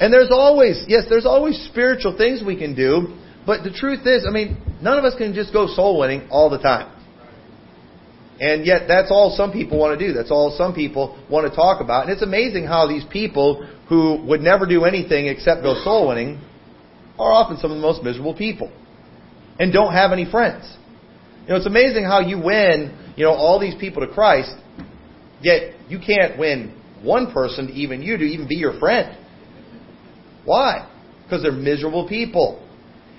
And 0.00 0.12
there's 0.12 0.30
always, 0.30 0.84
yes, 0.86 1.04
there's 1.08 1.26
always 1.26 1.58
spiritual 1.70 2.16
things 2.16 2.42
we 2.44 2.56
can 2.56 2.74
do, 2.74 3.16
but 3.46 3.64
the 3.64 3.72
truth 3.72 4.06
is, 4.06 4.26
I 4.28 4.30
mean, 4.30 4.60
none 4.80 4.98
of 4.98 5.04
us 5.04 5.14
can 5.16 5.34
just 5.34 5.52
go 5.52 5.66
soul 5.66 5.98
winning 5.98 6.28
all 6.30 6.50
the 6.50 6.58
time. 6.58 6.97
And 8.40 8.64
yet, 8.64 8.82
that's 8.86 9.10
all 9.10 9.34
some 9.36 9.52
people 9.52 9.78
want 9.78 9.98
to 9.98 10.06
do. 10.06 10.12
That's 10.12 10.30
all 10.30 10.54
some 10.56 10.74
people 10.74 11.18
want 11.28 11.50
to 11.50 11.54
talk 11.54 11.80
about. 11.80 12.04
And 12.04 12.12
it's 12.12 12.22
amazing 12.22 12.66
how 12.66 12.86
these 12.86 13.04
people 13.10 13.68
who 13.88 14.22
would 14.26 14.40
never 14.40 14.64
do 14.66 14.84
anything 14.84 15.26
except 15.26 15.62
go 15.62 15.74
soul 15.82 16.08
winning 16.08 16.40
are 17.18 17.32
often 17.32 17.56
some 17.56 17.72
of 17.72 17.76
the 17.76 17.82
most 17.82 18.02
miserable 18.02 18.34
people 18.34 18.70
and 19.58 19.72
don't 19.72 19.92
have 19.92 20.12
any 20.12 20.30
friends. 20.30 20.76
You 21.42 21.50
know, 21.50 21.56
it's 21.56 21.66
amazing 21.66 22.04
how 22.04 22.20
you 22.20 22.38
win, 22.38 22.96
you 23.16 23.24
know, 23.24 23.32
all 23.32 23.58
these 23.58 23.74
people 23.74 24.06
to 24.06 24.12
Christ, 24.12 24.54
yet 25.40 25.74
you 25.88 25.98
can't 25.98 26.38
win 26.38 26.80
one 27.02 27.32
person 27.32 27.70
even 27.70 28.02
you 28.02 28.16
to 28.16 28.24
even 28.24 28.46
be 28.46 28.56
your 28.56 28.78
friend. 28.78 29.16
Why? 30.44 30.88
Because 31.24 31.42
they're 31.42 31.52
miserable 31.52 32.08
people. 32.08 32.64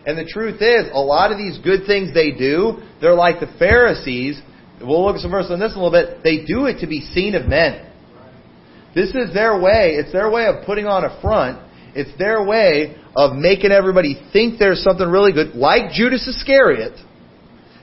And 0.06 0.18
the 0.18 0.26
truth 0.26 0.62
is, 0.62 0.90
a 0.94 1.00
lot 1.00 1.32
of 1.32 1.38
these 1.38 1.58
good 1.60 1.86
things 1.86 2.14
they 2.14 2.32
do, 2.32 2.82
they're 3.02 3.16
like 3.16 3.40
the 3.40 3.54
Pharisees. 3.60 4.42
We'll 4.82 5.06
look 5.06 5.16
at 5.16 5.22
some 5.22 5.32
verses 5.32 5.52
on 5.52 5.60
this 5.60 5.74
in 5.74 5.80
a 5.80 5.84
little 5.84 5.92
bit. 5.92 6.24
They 6.24 6.46
do 6.46 6.66
it 6.66 6.80
to 6.80 6.88
be 6.88 7.02
seen 7.02 7.36
of 7.36 7.46
men. 7.46 7.86
This 8.96 9.10
is 9.10 9.34
their 9.34 9.60
way. 9.60 9.96
It's 9.96 10.12
their 10.12 10.30
way 10.32 10.46
of 10.46 10.66
putting 10.66 10.86
on 10.86 11.04
a 11.04 11.22
front. 11.22 11.60
It's 11.96 12.16
their 12.18 12.46
way 12.46 12.96
of 13.16 13.36
making 13.36 13.72
everybody 13.72 14.16
think 14.32 14.60
there's 14.60 14.84
something 14.84 15.08
really 15.08 15.34
good, 15.34 15.56
like 15.56 15.92
Judas 15.92 16.28
Iscariot. 16.28 16.94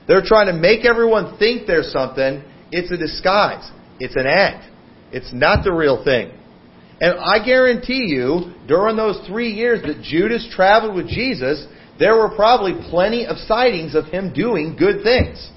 They're 0.07 0.23
trying 0.25 0.47
to 0.47 0.53
make 0.53 0.85
everyone 0.85 1.37
think 1.37 1.67
there's 1.67 1.91
something. 1.91 2.43
It's 2.71 2.91
a 2.91 2.97
disguise. 2.97 3.69
It's 3.99 4.15
an 4.15 4.25
act. 4.25 4.65
It's 5.11 5.31
not 5.33 5.63
the 5.63 5.71
real 5.71 6.03
thing. 6.03 6.31
And 6.99 7.19
I 7.19 7.45
guarantee 7.45 8.07
you, 8.07 8.53
during 8.67 8.95
those 8.95 9.19
three 9.27 9.51
years 9.51 9.81
that 9.83 10.01
Judas 10.01 10.47
traveled 10.55 10.95
with 10.95 11.07
Jesus, 11.07 11.67
there 11.99 12.15
were 12.15 12.35
probably 12.35 12.73
plenty 12.89 13.25
of 13.25 13.37
sightings 13.37 13.95
of 13.95 14.05
him 14.05 14.33
doing 14.33 14.75
good 14.77 15.03
things. 15.03 15.51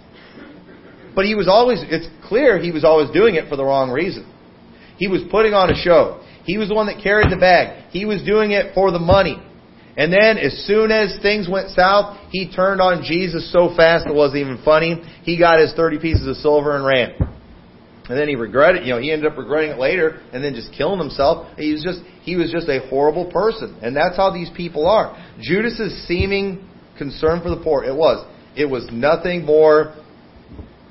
But 1.14 1.24
he 1.24 1.34
was 1.34 1.48
always, 1.48 1.82
it's 1.82 2.08
clear 2.26 2.58
he 2.58 2.70
was 2.70 2.84
always 2.84 3.10
doing 3.10 3.34
it 3.34 3.48
for 3.48 3.56
the 3.56 3.64
wrong 3.64 3.90
reason. 3.90 4.30
He 4.96 5.08
was 5.08 5.22
putting 5.30 5.54
on 5.54 5.70
a 5.70 5.74
show. 5.74 6.22
He 6.44 6.58
was 6.58 6.68
the 6.68 6.74
one 6.74 6.86
that 6.86 7.02
carried 7.02 7.30
the 7.30 7.36
bag. 7.36 7.90
He 7.90 8.04
was 8.04 8.22
doing 8.22 8.52
it 8.52 8.74
for 8.74 8.90
the 8.90 8.98
money. 8.98 9.40
And 9.96 10.12
then, 10.12 10.38
as 10.38 10.64
soon 10.66 10.90
as 10.90 11.18
things 11.20 11.48
went 11.50 11.70
south, 11.70 12.16
he 12.30 12.50
turned 12.50 12.80
on 12.80 13.02
Jesus 13.02 13.52
so 13.52 13.74
fast 13.76 14.06
it 14.06 14.14
wasn't 14.14 14.40
even 14.40 14.62
funny. 14.64 15.02
He 15.24 15.38
got 15.38 15.58
his 15.58 15.72
30 15.74 15.98
pieces 15.98 16.26
of 16.26 16.36
silver 16.36 16.76
and 16.76 16.86
ran. 16.86 17.14
And 18.08 18.18
then 18.18 18.28
he 18.28 18.34
regretted, 18.34 18.84
you 18.84 18.92
know, 18.92 19.00
he 19.00 19.12
ended 19.12 19.30
up 19.30 19.38
regretting 19.38 19.70
it 19.70 19.78
later 19.78 20.20
and 20.32 20.42
then 20.42 20.54
just 20.54 20.72
killing 20.72 20.98
himself. 20.98 21.46
He 21.56 21.72
was 21.72 21.82
just, 21.82 22.00
he 22.22 22.34
was 22.36 22.50
just 22.50 22.68
a 22.68 22.80
horrible 22.88 23.30
person. 23.30 23.78
And 23.82 23.94
that's 23.94 24.16
how 24.16 24.32
these 24.32 24.50
people 24.56 24.88
are. 24.88 25.16
Judas's 25.40 26.06
seeming 26.08 26.68
concern 26.98 27.40
for 27.40 27.50
the 27.50 27.62
poor, 27.62 27.84
it 27.84 27.94
was. 27.94 28.26
It 28.56 28.66
was 28.66 28.88
nothing 28.90 29.44
more 29.44 29.94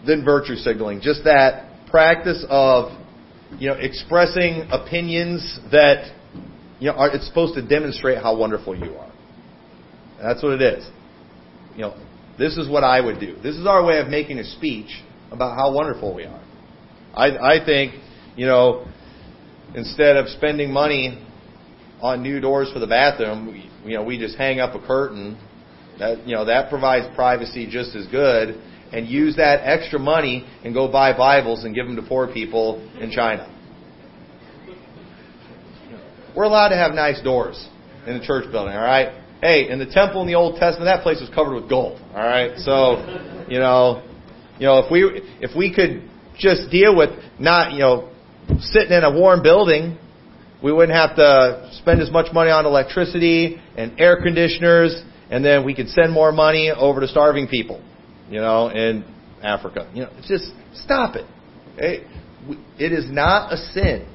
than 0.09 0.25
virtue 0.25 0.55
signaling. 0.55 0.99
Just 1.01 1.23
that 1.23 1.87
practice 1.89 2.43
of, 2.49 2.91
you 3.57 3.69
know, 3.69 3.75
expressing 3.75 4.67
opinions 4.71 5.59
that, 5.71 6.13
you 6.79 6.91
know, 6.91 6.97
are, 6.97 7.15
it's 7.15 7.27
supposed 7.27 7.55
to 7.55 7.65
demonstrate 7.65 8.21
how 8.21 8.37
wonderful 8.37 8.75
you 8.75 8.95
are. 8.95 9.11
That's 10.21 10.43
what 10.43 10.53
it 10.53 10.61
is. 10.61 10.87
You 11.75 11.81
know, 11.81 12.05
this 12.37 12.57
is 12.57 12.67
what 12.67 12.83
I 12.83 12.99
would 12.99 13.19
do. 13.19 13.35
This 13.41 13.55
is 13.55 13.65
our 13.65 13.85
way 13.85 13.99
of 13.99 14.07
making 14.07 14.39
a 14.39 14.43
speech 14.43 14.89
about 15.31 15.55
how 15.55 15.73
wonderful 15.73 16.13
we 16.13 16.25
are. 16.25 16.43
I, 17.13 17.57
I 17.57 17.65
think, 17.65 17.93
you 18.35 18.45
know, 18.45 18.85
instead 19.75 20.17
of 20.17 20.27
spending 20.29 20.71
money 20.71 21.23
on 22.01 22.23
new 22.23 22.39
doors 22.39 22.71
for 22.73 22.79
the 22.79 22.87
bathroom, 22.87 23.47
we, 23.47 23.89
you 23.89 23.97
know, 23.97 24.03
we 24.03 24.17
just 24.17 24.37
hang 24.37 24.59
up 24.59 24.75
a 24.75 24.85
curtain. 24.85 25.37
That 25.99 26.25
you 26.25 26.33
know 26.33 26.45
that 26.45 26.69
provides 26.69 27.13
privacy 27.13 27.67
just 27.69 27.93
as 27.93 28.07
good, 28.07 28.61
and 28.91 29.07
use 29.07 29.35
that 29.35 29.61
extra 29.63 29.99
money 29.99 30.47
and 30.63 30.73
go 30.73 30.91
buy 30.91 31.15
Bibles 31.15 31.63
and 31.63 31.75
give 31.75 31.85
them 31.85 31.95
to 31.95 32.01
poor 32.01 32.27
people 32.31 32.79
in 32.99 33.11
China. 33.11 33.55
We're 36.35 36.43
allowed 36.43 36.69
to 36.69 36.77
have 36.77 36.93
nice 36.93 37.21
doors 37.21 37.67
in 38.07 38.19
the 38.19 38.25
church 38.25 38.51
building, 38.51 38.73
all 38.73 38.81
right? 38.81 39.21
Hey, 39.41 39.69
in 39.69 39.79
the 39.79 39.85
temple 39.85 40.21
in 40.21 40.27
the 40.27 40.35
Old 40.35 40.59
Testament, 40.59 40.85
that 40.85 41.03
place 41.03 41.19
was 41.21 41.29
covered 41.33 41.55
with 41.55 41.69
gold, 41.69 41.99
all 42.13 42.23
right? 42.23 42.57
So, 42.59 43.45
you 43.49 43.59
know, 43.59 44.03
you 44.57 44.65
know, 44.65 44.79
if 44.79 44.91
we 44.91 45.21
if 45.41 45.55
we 45.55 45.73
could 45.73 46.09
just 46.37 46.69
deal 46.71 46.95
with 46.95 47.09
not, 47.39 47.73
you 47.73 47.79
know, 47.79 48.09
sitting 48.59 48.91
in 48.91 49.03
a 49.03 49.11
warm 49.11 49.43
building. 49.43 49.97
We 50.61 50.73
wouldn't 50.73 50.97
have 50.97 51.15
to 51.15 51.69
spend 51.73 52.01
as 52.01 52.11
much 52.11 52.33
money 52.33 52.51
on 52.51 52.65
electricity 52.65 53.61
and 53.77 53.99
air 53.99 54.21
conditioners, 54.21 55.01
and 55.29 55.43
then 55.43 55.63
we 55.63 55.73
could 55.73 55.87
send 55.89 56.11
more 56.11 56.31
money 56.31 56.69
over 56.69 56.99
to 56.99 57.07
starving 57.07 57.47
people, 57.47 57.81
you 58.29 58.39
know, 58.39 58.69
in 58.69 59.03
Africa. 59.41 59.89
You 59.93 60.03
know, 60.03 60.09
just 60.27 60.51
stop 60.73 61.15
it. 61.15 61.25
It 62.77 62.91
is 62.91 63.05
not 63.09 63.53
a 63.53 63.57
sin 63.57 64.07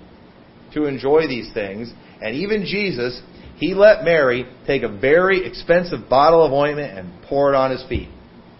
to 0.74 0.86
enjoy 0.86 1.26
these 1.28 1.52
things. 1.52 1.92
And 2.20 2.36
even 2.36 2.64
Jesus, 2.64 3.20
he 3.56 3.74
let 3.74 4.04
Mary 4.04 4.46
take 4.66 4.82
a 4.82 4.88
very 4.88 5.46
expensive 5.46 6.08
bottle 6.08 6.44
of 6.44 6.52
ointment 6.52 6.98
and 6.98 7.22
pour 7.28 7.52
it 7.52 7.56
on 7.56 7.70
his 7.70 7.84
feet. 7.88 8.08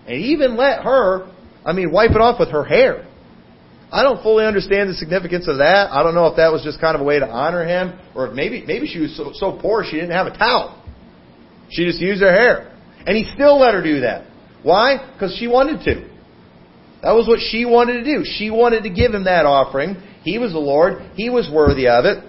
And 0.07 0.17
even 0.17 0.57
let 0.57 0.83
her, 0.85 1.33
I 1.65 1.73
mean, 1.73 1.91
wipe 1.91 2.11
it 2.11 2.21
off 2.21 2.39
with 2.39 2.51
her 2.51 2.65
hair. 2.65 3.07
I 3.91 4.03
don't 4.03 4.23
fully 4.23 4.45
understand 4.45 4.89
the 4.89 4.95
significance 4.95 5.47
of 5.47 5.59
that. 5.59 5.93
I 5.93 6.03
don't 6.03 6.15
know 6.15 6.27
if 6.27 6.37
that 6.37 6.51
was 6.51 6.63
just 6.63 6.81
kind 6.81 6.97
of 6.97 7.01
a 7.01 7.05
way 7.05 7.21
to 7.21 7.29
honor 7.29 7.65
him, 7.65 7.99
or 8.15 8.27
if 8.27 8.35
maybe 8.35 8.65
maybe 8.67 8.89
she 8.89 8.99
was 8.99 9.17
so, 9.17 9.31
so 9.35 9.57
poor 9.61 9.85
she 9.85 9.93
didn't 9.93 10.11
have 10.11 10.27
a 10.27 10.37
towel. 10.37 10.83
She 11.71 11.85
just 11.85 12.01
used 12.01 12.21
her 12.21 12.33
hair, 12.33 12.77
and 13.07 13.17
he 13.17 13.31
still 13.35 13.61
let 13.61 13.73
her 13.73 13.83
do 13.83 14.01
that. 14.01 14.27
Why? 14.65 15.13
Because 15.13 15.37
she 15.39 15.47
wanted 15.47 15.85
to. 15.85 16.11
That 17.03 17.13
was 17.13 17.29
what 17.29 17.39
she 17.39 17.67
wanted 17.67 18.03
to 18.03 18.05
do. 18.05 18.25
She 18.25 18.51
wanted 18.51 18.83
to 18.85 18.91
give 18.91 19.13
him 19.13 19.25
that 19.25 19.45
offering. 19.45 19.97
He 20.23 20.39
was 20.39 20.53
the 20.53 20.59
Lord. 20.59 21.13
He 21.15 21.29
was 21.29 21.49
worthy 21.53 21.87
of 21.87 22.07
it. 22.07 22.25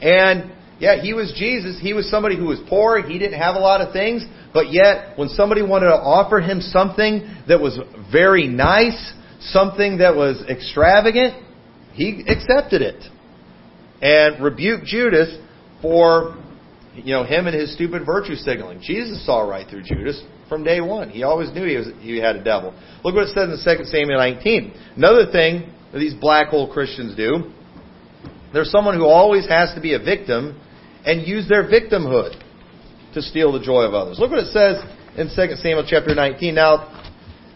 And 0.00 0.52
yeah, 0.78 1.00
he 1.00 1.14
was 1.14 1.34
Jesus. 1.36 1.80
He 1.80 1.94
was 1.94 2.10
somebody 2.10 2.36
who 2.36 2.44
was 2.44 2.60
poor. 2.68 3.00
He 3.02 3.18
didn't 3.18 3.40
have 3.40 3.54
a 3.54 3.60
lot 3.60 3.80
of 3.80 3.94
things. 3.94 4.24
But 4.52 4.72
yet, 4.72 5.18
when 5.18 5.30
somebody 5.30 5.62
wanted 5.62 5.86
to 5.86 5.94
offer 5.94 6.38
him 6.40 6.60
something 6.60 7.34
that 7.48 7.60
was 7.60 7.78
very 8.12 8.46
nice, 8.46 9.14
something 9.40 9.98
that 9.98 10.14
was 10.14 10.44
extravagant, 10.48 11.42
he 11.94 12.24
accepted 12.28 12.82
it 12.82 13.02
and 14.02 14.44
rebuked 14.44 14.84
Judas 14.84 15.34
for 15.80 16.36
you 16.94 17.14
know 17.14 17.24
him 17.24 17.46
and 17.46 17.56
his 17.56 17.72
stupid 17.72 18.04
virtue 18.04 18.34
signaling. 18.34 18.80
Jesus 18.82 19.24
saw 19.24 19.48
right 19.48 19.66
through 19.68 19.82
Judas 19.82 20.22
from 20.48 20.64
day 20.64 20.80
one. 20.80 21.10
He 21.10 21.22
always 21.22 21.52
knew 21.52 21.66
he 21.66 21.76
was 21.76 21.88
he 22.00 22.18
had 22.18 22.36
a 22.36 22.44
devil. 22.44 22.74
Look 23.04 23.14
what 23.14 23.28
it 23.28 23.34
says 23.34 23.48
in 23.48 23.78
2 23.78 23.84
Samuel 23.84 24.18
19. 24.18 24.74
Another 24.96 25.30
thing 25.30 25.72
that 25.92 25.98
these 25.98 26.14
black 26.14 26.48
hole 26.48 26.72
Christians 26.72 27.16
do, 27.16 27.52
there's 28.52 28.70
someone 28.70 28.96
who 28.96 29.06
always 29.06 29.48
has 29.48 29.74
to 29.74 29.80
be 29.80 29.94
a 29.94 29.98
victim 29.98 30.60
and 31.04 31.26
use 31.26 31.48
their 31.48 31.64
victimhood 31.64 32.40
to 33.14 33.22
steal 33.22 33.52
the 33.52 33.60
joy 33.60 33.82
of 33.82 33.94
others. 33.94 34.18
Look 34.18 34.30
what 34.30 34.40
it 34.40 34.52
says 34.52 34.82
in 35.16 35.28
2 35.28 35.56
Samuel 35.56 35.84
chapter 35.86 36.14
19. 36.14 36.54
Now, 36.54 36.90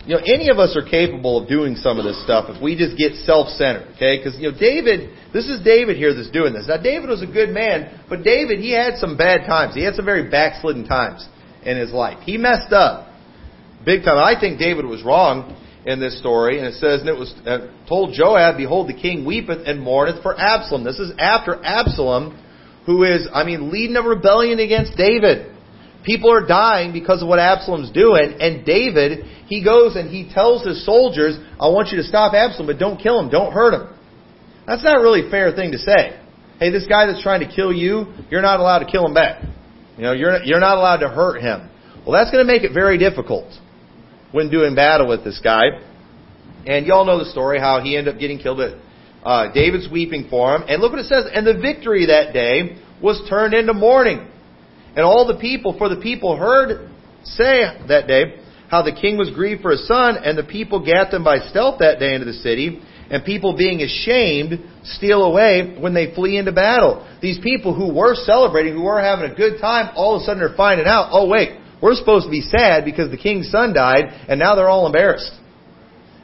you 0.06 0.16
know, 0.16 0.22
any 0.24 0.48
of 0.48 0.58
us 0.58 0.76
are 0.76 0.88
capable 0.88 1.42
of 1.42 1.48
doing 1.48 1.76
some 1.76 1.98
of 1.98 2.04
this 2.04 2.22
stuff 2.24 2.46
if 2.48 2.62
we 2.62 2.76
just 2.76 2.96
get 2.96 3.12
self-centered, 3.28 3.92
okay? 3.96 4.16
Because, 4.16 4.38
you 4.40 4.50
know, 4.50 4.56
David, 4.58 5.10
this 5.34 5.48
is 5.48 5.60
David 5.62 5.96
here 5.96 6.14
that's 6.14 6.30
doing 6.30 6.54
this. 6.54 6.66
Now, 6.66 6.80
David 6.80 7.10
was 7.10 7.20
a 7.20 7.26
good 7.26 7.50
man, 7.50 8.00
but 8.08 8.22
David, 8.22 8.60
he 8.60 8.72
had 8.72 8.96
some 8.96 9.18
bad 9.18 9.44
times. 9.44 9.74
He 9.74 9.84
had 9.84 9.94
some 9.94 10.06
very 10.06 10.30
backslidden 10.30 10.86
times 10.86 11.28
in 11.64 11.76
his 11.76 11.92
life. 11.92 12.18
He 12.22 12.36
messed 12.36 12.72
up 12.72 13.08
big 13.84 14.04
time. 14.04 14.18
I 14.18 14.38
think 14.38 14.58
David 14.58 14.84
was 14.84 15.02
wrong 15.02 15.56
in 15.86 16.00
this 16.00 16.18
story, 16.18 16.58
and 16.58 16.66
it 16.66 16.74
says, 16.74 17.00
and 17.00 17.08
it 17.08 17.16
was 17.16 17.32
uh, 17.46 17.72
told 17.88 18.12
Joab, 18.12 18.56
Behold, 18.56 18.88
the 18.88 18.94
king 18.94 19.24
weepeth 19.24 19.66
and 19.66 19.80
mourneth 19.80 20.22
for 20.22 20.38
Absalom. 20.38 20.84
This 20.84 20.98
is 20.98 21.12
after 21.18 21.62
Absalom, 21.64 22.36
who 22.84 23.04
is, 23.04 23.28
I 23.32 23.44
mean, 23.44 23.70
leading 23.70 23.96
a 23.96 24.02
rebellion 24.02 24.58
against 24.58 24.96
David. 24.96 25.54
People 26.04 26.32
are 26.32 26.46
dying 26.46 26.92
because 26.92 27.22
of 27.22 27.28
what 27.28 27.38
Absalom's 27.38 27.90
doing, 27.90 28.36
and 28.40 28.64
David, 28.64 29.24
he 29.46 29.64
goes 29.64 29.96
and 29.96 30.10
he 30.10 30.30
tells 30.32 30.66
his 30.66 30.84
soldiers, 30.84 31.38
I 31.58 31.68
want 31.68 31.88
you 31.88 31.98
to 31.98 32.04
stop 32.04 32.34
Absalom, 32.34 32.66
but 32.66 32.78
don't 32.78 33.00
kill 33.00 33.18
him, 33.20 33.30
don't 33.30 33.52
hurt 33.52 33.74
him. 33.74 33.94
That's 34.66 34.84
not 34.84 35.00
really 35.00 35.26
a 35.26 35.30
fair 35.30 35.52
thing 35.52 35.72
to 35.72 35.78
say. 35.78 36.20
Hey, 36.60 36.70
this 36.70 36.86
guy 36.86 37.06
that's 37.06 37.22
trying 37.22 37.40
to 37.40 37.54
kill 37.54 37.72
you, 37.72 38.12
you're 38.30 38.42
not 38.42 38.60
allowed 38.60 38.80
to 38.80 38.90
kill 38.90 39.06
him 39.06 39.14
back. 39.14 39.42
You 39.98 40.04
know, 40.04 40.12
you're, 40.12 40.42
you're 40.44 40.60
not 40.60 40.78
allowed 40.78 40.98
to 40.98 41.08
hurt 41.08 41.40
him. 41.40 41.68
Well, 42.06 42.12
that's 42.12 42.30
going 42.30 42.46
to 42.46 42.50
make 42.50 42.62
it 42.62 42.72
very 42.72 42.96
difficult 42.98 43.52
when 44.32 44.48
doing 44.50 44.74
battle 44.74 45.08
with 45.08 45.24
this 45.24 45.40
guy. 45.42 45.64
And 46.66 46.86
y'all 46.86 47.04
know 47.04 47.18
the 47.18 47.30
story, 47.30 47.58
how 47.58 47.80
he 47.82 47.96
ended 47.96 48.14
up 48.14 48.20
getting 48.20 48.38
killed. 48.38 48.60
At, 48.60 48.78
uh, 49.24 49.52
David's 49.52 49.88
weeping 49.90 50.28
for 50.30 50.54
him. 50.54 50.62
And 50.68 50.80
look 50.80 50.92
what 50.92 51.00
it 51.00 51.06
says. 51.06 51.24
And 51.32 51.44
the 51.44 51.58
victory 51.60 52.06
that 52.06 52.32
day 52.32 52.78
was 53.02 53.20
turned 53.28 53.54
into 53.54 53.74
mourning. 53.74 54.28
And 54.94 55.04
all 55.04 55.26
the 55.26 55.38
people, 55.38 55.76
for 55.76 55.88
the 55.88 56.00
people 56.00 56.36
heard 56.36 56.90
say 57.24 57.62
that 57.88 58.06
day 58.06 58.40
how 58.68 58.82
the 58.82 58.92
king 58.92 59.16
was 59.16 59.30
grieved 59.30 59.62
for 59.62 59.72
his 59.72 59.86
son, 59.88 60.16
and 60.22 60.36
the 60.36 60.44
people 60.44 60.84
gat 60.84 61.10
them 61.10 61.24
by 61.24 61.38
stealth 61.38 61.78
that 61.80 61.98
day 61.98 62.14
into 62.14 62.26
the 62.26 62.34
city, 62.34 62.80
and 63.10 63.24
people 63.24 63.56
being 63.56 63.82
ashamed 63.82 64.60
steal 64.84 65.22
away 65.24 65.76
when 65.78 65.94
they 65.94 66.14
flee 66.14 66.36
into 66.36 66.52
battle. 66.52 67.06
These 67.22 67.38
people 67.42 67.74
who 67.74 67.94
were 67.94 68.14
celebrating, 68.14 68.74
who 68.74 68.82
were 68.82 69.00
having 69.00 69.30
a 69.30 69.34
good 69.34 69.60
time, 69.60 69.90
all 69.96 70.16
of 70.16 70.22
a 70.22 70.24
sudden 70.24 70.42
are 70.42 70.56
finding 70.56 70.86
out, 70.86 71.08
oh 71.12 71.28
wait, 71.28 71.58
we're 71.80 71.94
supposed 71.94 72.26
to 72.26 72.30
be 72.30 72.42
sad 72.42 72.84
because 72.84 73.10
the 73.10 73.16
king's 73.16 73.50
son 73.50 73.72
died, 73.72 74.04
and 74.28 74.38
now 74.38 74.54
they're 74.54 74.68
all 74.68 74.86
embarrassed. 74.86 75.32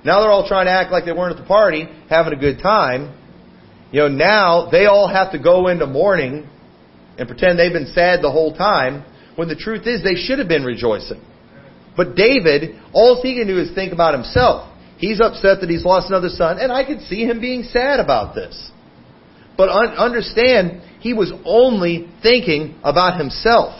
Now 0.05 0.20
they're 0.20 0.31
all 0.31 0.47
trying 0.47 0.66
to 0.66 0.73
act 0.73 0.92
like 0.92 1.05
they 1.05 1.12
weren't 1.12 1.37
at 1.37 1.42
the 1.42 1.49
party, 1.49 1.88
having 2.11 2.33
a 2.33 2.40
good 2.40 2.61
time. 2.61 3.18
You 3.90 4.01
know, 4.01 4.09
now 4.09 4.68
they 4.70 4.87
all 4.87 5.09
have 5.09 5.33
to 5.33 5.38
go 5.38 5.68
into 5.68 5.87
mourning 5.87 6.49
and 7.16 7.29
pretend 7.29 7.59
they've 7.59 7.73
been 7.73 7.92
sad 7.94 8.20
the 8.23 8.31
whole 8.31 8.55
time, 8.55 9.05
when 9.37 9.49
the 9.49 9.57
truth 9.57 9.87
is 9.87 10.03
they 10.03 10.16
should 10.16 10.38
have 10.38 10.49
been 10.49 10.64
rejoicing. 10.64 11.23
But 11.97 12.16
David, 12.16 12.81
all 12.92 13.23
he 13.23 13.38
can 13.38 13.47
do 13.47 13.59
is 13.59 13.73
think 13.75 13.92
about 13.92 14.14
himself. 14.14 14.68
He's 15.05 15.21
upset 15.21 15.61
that 15.61 15.69
he's 15.69 15.85
lost 15.85 16.09
another 16.09 16.31
son, 16.31 16.57
and 16.59 16.73
I 16.73 16.83
could 16.83 17.03
see 17.03 17.27
him 17.27 17.38
being 17.38 17.64
sad 17.64 18.01
about 18.01 18.35
this. 18.35 18.71
But 19.55 19.69
un- 19.69 19.99
understand, 19.99 20.81
he 21.01 21.12
was 21.12 21.31
only 21.45 22.09
thinking 22.23 22.81
about 22.83 23.21
himself. 23.21 23.79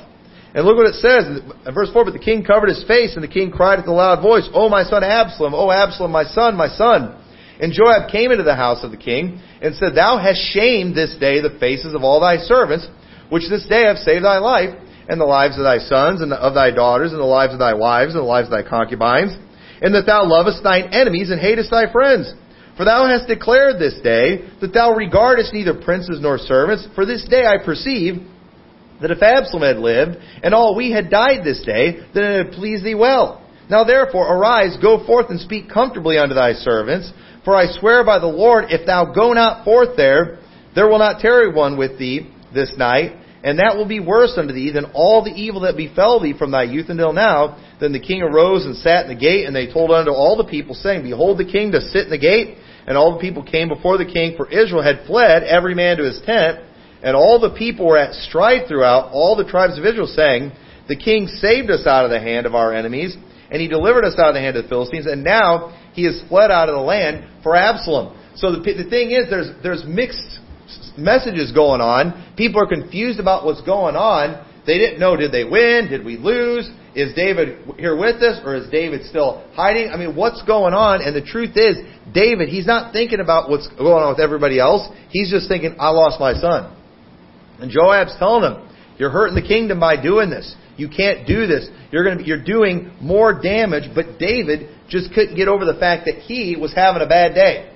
And 0.55 0.67
look 0.67 0.77
what 0.77 0.87
it 0.87 1.01
says 1.01 1.25
in 1.25 1.75
verse 1.75 1.89
4, 1.95 2.05
But 2.05 2.13
the 2.13 2.19
king 2.19 2.45
covered 2.45 2.69
his 2.69 2.85
face, 2.85 3.15
and 3.15 3.25
the 3.25 3.29
king 3.29 3.51
cried 3.51 3.79
with 3.79 3.87
a 3.87 3.93
loud 3.93 4.21
voice, 4.21 4.47
O 4.53 4.69
my 4.69 4.85
son 4.85 5.03
Absalom, 5.03 5.55
O 5.55 5.71
Absalom, 5.71 6.13
my 6.13 6.25
son, 6.25 6.57
my 6.57 6.69
son. 6.69 7.17
And 7.59 7.73
Joab 7.73 8.13
came 8.13 8.31
into 8.31 8.45
the 8.45 8.55
house 8.55 8.85
of 8.85 8.91
the 8.91 8.99
king, 8.99 9.41
and 9.63 9.75
said, 9.77 9.95
Thou 9.95 10.19
hast 10.19 10.41
shamed 10.53 10.95
this 10.95 11.17
day 11.19 11.41
the 11.41 11.57
faces 11.59 11.95
of 11.95 12.05
all 12.05 12.21
thy 12.21 12.37
servants, 12.37 12.87
which 13.31 13.49
this 13.49 13.67
day 13.67 13.85
have 13.87 13.97
saved 13.97 14.27
thy 14.27 14.37
life, 14.37 14.77
and 15.09 15.19
the 15.19 15.25
lives 15.25 15.57
of 15.57 15.65
thy 15.65 15.79
sons, 15.79 16.21
and 16.21 16.35
of 16.35 16.53
thy 16.53 16.71
daughters, 16.71 17.13
and 17.13 17.21
the 17.21 17.25
lives 17.25 17.55
of 17.55 17.59
thy 17.59 17.73
wives, 17.73 18.13
and 18.13 18.21
the 18.21 18.29
lives 18.29 18.49
of 18.49 18.53
thy 18.53 18.69
concubines, 18.69 19.33
and 19.81 19.95
that 19.95 20.07
thou 20.07 20.25
lovest 20.25 20.63
thine 20.63 20.93
enemies, 20.93 21.31
and 21.31 21.41
hatest 21.41 21.71
thy 21.71 21.91
friends. 21.91 22.33
For 22.77 22.85
thou 22.85 23.07
hast 23.07 23.29
declared 23.29 23.79
this 23.79 24.01
day 24.03 24.49
that 24.61 24.75
thou 24.75 24.93
regardest 24.95 25.53
neither 25.53 25.75
princes 25.75 26.19
nor 26.21 26.39
servants, 26.39 26.89
for 26.95 27.07
this 27.07 27.25
day 27.29 27.47
I 27.47 27.65
perceive 27.65 28.23
that 29.01 29.11
if 29.11 29.23
Absalom 29.23 29.63
had 29.63 29.79
lived, 29.79 30.17
and 30.43 30.55
all 30.55 30.75
we 30.75 30.91
had 30.91 31.11
died 31.11 31.45
this 31.45 31.63
day, 31.65 31.99
then 32.15 32.25
it 32.25 32.45
had 32.47 32.53
pleased 32.55 32.85
thee 32.85 32.95
well. 32.95 33.43
Now 33.71 33.85
therefore 33.85 34.35
arise, 34.35 34.77
go 34.81 35.05
forth 35.07 35.31
and 35.31 35.41
speak 35.41 35.71
comfortably 35.71 36.19
unto 36.19 36.35
thy 36.35 36.53
servants, 36.53 37.13
for 37.45 37.55
I 37.55 37.67
swear 37.67 38.05
by 38.05 38.19
the 38.19 38.27
Lord, 38.27 38.67
if 38.69 38.87
thou 38.87 39.13
go 39.13 39.33
not 39.33 39.65
forth 39.65 39.97
there, 39.97 40.39
there 40.75 40.89
will 40.89 40.99
not 40.99 41.21
tarry 41.21 41.53
one 41.53 41.77
with 41.77 41.99
thee 41.99 42.31
this 42.53 42.73
night, 42.77 43.17
and 43.45 43.59
that 43.59 43.77
will 43.77 43.87
be 43.87 44.01
worse 44.01 44.33
unto 44.39 44.55
thee 44.55 44.71
than 44.73 44.93
all 44.95 45.23
the 45.23 45.31
evil 45.31 45.61
that 45.61 45.77
befell 45.77 46.19
thee 46.19 46.33
from 46.37 46.51
thy 46.51 46.63
youth 46.63 46.89
until 46.89 47.13
now. 47.13 47.61
Then 47.79 47.93
the 47.93 48.01
king 48.01 48.23
arose 48.23 48.65
and 48.65 48.75
sat 48.75 49.05
in 49.05 49.15
the 49.15 49.21
gate, 49.21 49.45
and 49.45 49.55
they 49.55 49.71
told 49.71 49.91
unto 49.91 50.13
all 50.13 50.39
the 50.39 50.49
people, 50.49 50.75
saying, 50.75 51.03
Behold, 51.03 51.37
the 51.37 51.45
king 51.45 51.71
doth 51.71 51.83
sit 51.93 52.05
in 52.05 52.11
the 52.11 52.17
gate. 52.17 52.57
And 52.87 52.97
all 52.97 53.13
the 53.13 53.21
people 53.21 53.43
came 53.43 53.69
before 53.69 53.99
the 53.99 54.07
king, 54.07 54.35
for 54.39 54.49
Israel 54.49 54.83
had 54.83 55.07
fled, 55.07 55.43
every 55.43 55.75
man 55.75 55.99
to 55.99 56.05
his 56.05 56.23
tent. 56.25 56.61
And 57.03 57.15
all 57.15 57.39
the 57.39 57.55
people 57.55 57.87
were 57.87 57.99
at 57.99 58.15
strife 58.15 58.67
throughout 58.67 59.13
all 59.13 59.37
the 59.37 59.45
tribes 59.45 59.79
of 59.79 59.85
Israel, 59.85 60.07
saying, 60.07 60.53
The 60.89 60.97
king 60.97 61.27
saved 61.27 61.71
us 61.71 61.87
out 61.87 62.07
of 62.07 62.11
the 62.11 62.21
hand 62.21 62.47
of 62.47 62.55
our 62.55 62.73
enemies, 62.73 63.15
and 63.51 63.61
he 63.61 63.69
delivered 63.69 64.07
us 64.07 64.19
out 64.19 64.29
of 64.29 64.35
the 64.35 64.41
hand 64.41 64.57
of 64.57 64.63
the 64.63 64.69
Philistines, 64.71 65.05
and 65.05 65.23
now 65.23 65.77
he 65.93 66.05
has 66.05 66.19
fled 66.31 66.51
out 66.51 66.71
of 66.71 66.77
the 66.77 66.81
land 66.81 67.43
for 67.43 67.57
Absalom. 67.57 68.19
So 68.37 68.53
the, 68.53 68.61
the 68.61 68.89
thing 68.89 69.11
is, 69.11 69.29
there's, 69.29 69.51
there's 69.63 69.85
mixed 69.87 70.41
messages 70.97 71.53
going 71.53 71.81
on. 71.81 72.35
People 72.37 72.63
are 72.63 72.67
confused 72.67 73.21
about 73.21 73.45
what's 73.45 73.63
going 73.63 73.97
on. 73.97 74.45
They 74.67 74.79
didn't 74.79 74.99
know, 74.99 75.17
did 75.17 75.33
they 75.33 75.45
win? 75.45 75.89
Did 75.91 76.05
we 76.05 76.17
lose? 76.17 76.71
Is 76.95 77.13
David 77.15 77.59
here 77.77 77.97
with 77.97 78.23
us 78.23 78.41
or 78.45 78.55
is 78.55 78.71
David 78.71 79.05
still 79.07 79.45
hiding? 79.55 79.91
I 79.91 79.97
mean, 79.97 80.15
what's 80.15 80.43
going 80.43 80.75
on? 80.75 81.03
And 81.03 81.15
the 81.15 81.27
truth 81.27 81.57
is, 81.57 81.77
David, 82.15 82.49
he's 82.49 82.67
not 82.67 82.93
thinking 82.93 83.21
about 83.21 83.51
what's 83.51 83.69
going 83.69 84.03
on 84.03 84.11
with 84.11 84.21
everybody 84.21 84.61
else. 84.61 84.89
He's 85.11 85.31
just 85.31 85.49
thinking, 85.49 85.77
I 85.79 85.91
lost 85.91 86.21
my 86.21 86.35
son. 86.35 86.75
And 87.61 87.71
Joab's 87.71 88.15
telling 88.19 88.45
him, 88.51 88.69
you're 88.97 89.11
hurting 89.11 89.35
the 89.35 89.47
kingdom 89.47 89.81
by 89.81 90.01
doing 90.01 90.31
this. 90.31 90.55
You 90.77 90.89
can't 90.89 91.27
do 91.27 91.47
this. 91.47 91.69
You're 91.91 92.05
going 92.05 92.19
to 92.19 92.23
be, 92.23 92.29
you're 92.29 92.43
doing 92.43 92.93
more 93.01 93.41
damage, 93.41 93.91
but 93.95 94.19
David 94.19 94.69
just 94.89 95.13
couldn't 95.15 95.37
get 95.37 95.49
over 95.49 95.65
the 95.65 95.79
fact 95.79 96.07
that 96.07 96.17
he 96.23 96.57
was 96.57 96.73
having 96.75 97.03
a 97.03 97.07
bad 97.07 97.35
day. 97.35 97.71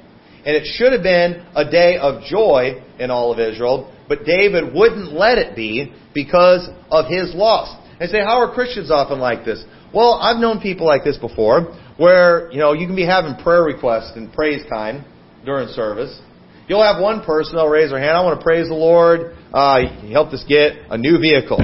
And 0.44 0.56
it 0.56 0.64
should 0.64 0.92
have 0.92 1.02
been 1.02 1.44
a 1.54 1.68
day 1.68 1.98
of 1.98 2.22
joy 2.24 2.82
in 2.98 3.10
all 3.10 3.32
of 3.32 3.38
Israel, 3.38 3.92
but 4.08 4.24
David 4.24 4.74
wouldn't 4.74 5.12
let 5.12 5.38
it 5.38 5.54
be 5.54 5.92
because 6.14 6.68
of 6.90 7.06
his 7.06 7.34
loss. 7.34 7.74
And 8.00 8.08
say, 8.10 8.20
how 8.20 8.40
are 8.40 8.54
Christians 8.54 8.90
often 8.90 9.18
like 9.18 9.44
this? 9.44 9.64
Well, 9.92 10.14
I've 10.14 10.40
known 10.40 10.60
people 10.60 10.86
like 10.86 11.04
this 11.04 11.16
before, 11.16 11.76
where, 11.96 12.50
you 12.52 12.58
know, 12.58 12.72
you 12.72 12.86
can 12.86 12.94
be 12.94 13.06
having 13.06 13.36
prayer 13.42 13.62
requests 13.62 14.12
and 14.14 14.32
praise 14.32 14.64
time 14.68 15.04
during 15.44 15.68
service. 15.68 16.20
You'll 16.68 16.82
have 16.82 17.02
one 17.02 17.24
person, 17.24 17.56
they'll 17.56 17.68
raise 17.68 17.90
their 17.90 17.98
hand, 17.98 18.16
I 18.16 18.22
want 18.22 18.38
to 18.38 18.44
praise 18.44 18.68
the 18.68 18.74
Lord. 18.74 19.34
Uh, 19.52 19.80
he 20.02 20.12
helped 20.12 20.34
us 20.34 20.44
get 20.46 20.72
a 20.90 20.98
new 20.98 21.18
vehicle. 21.18 21.58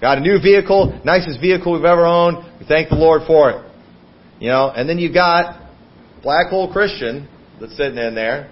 Got 0.00 0.18
a 0.18 0.20
new 0.20 0.40
vehicle, 0.42 1.00
nicest 1.04 1.40
vehicle 1.40 1.72
we've 1.72 1.84
ever 1.84 2.04
owned. 2.04 2.38
We 2.58 2.66
thank 2.66 2.88
the 2.88 2.96
Lord 2.96 3.22
for 3.26 3.50
it. 3.50 3.70
You 4.40 4.48
know, 4.48 4.72
and 4.74 4.88
then 4.88 4.98
you've 4.98 5.14
got 5.14 5.70
black 6.24 6.48
hole 6.48 6.72
Christian 6.72 7.28
that's 7.60 7.76
sitting 7.76 7.98
in 7.98 8.16
there. 8.16 8.50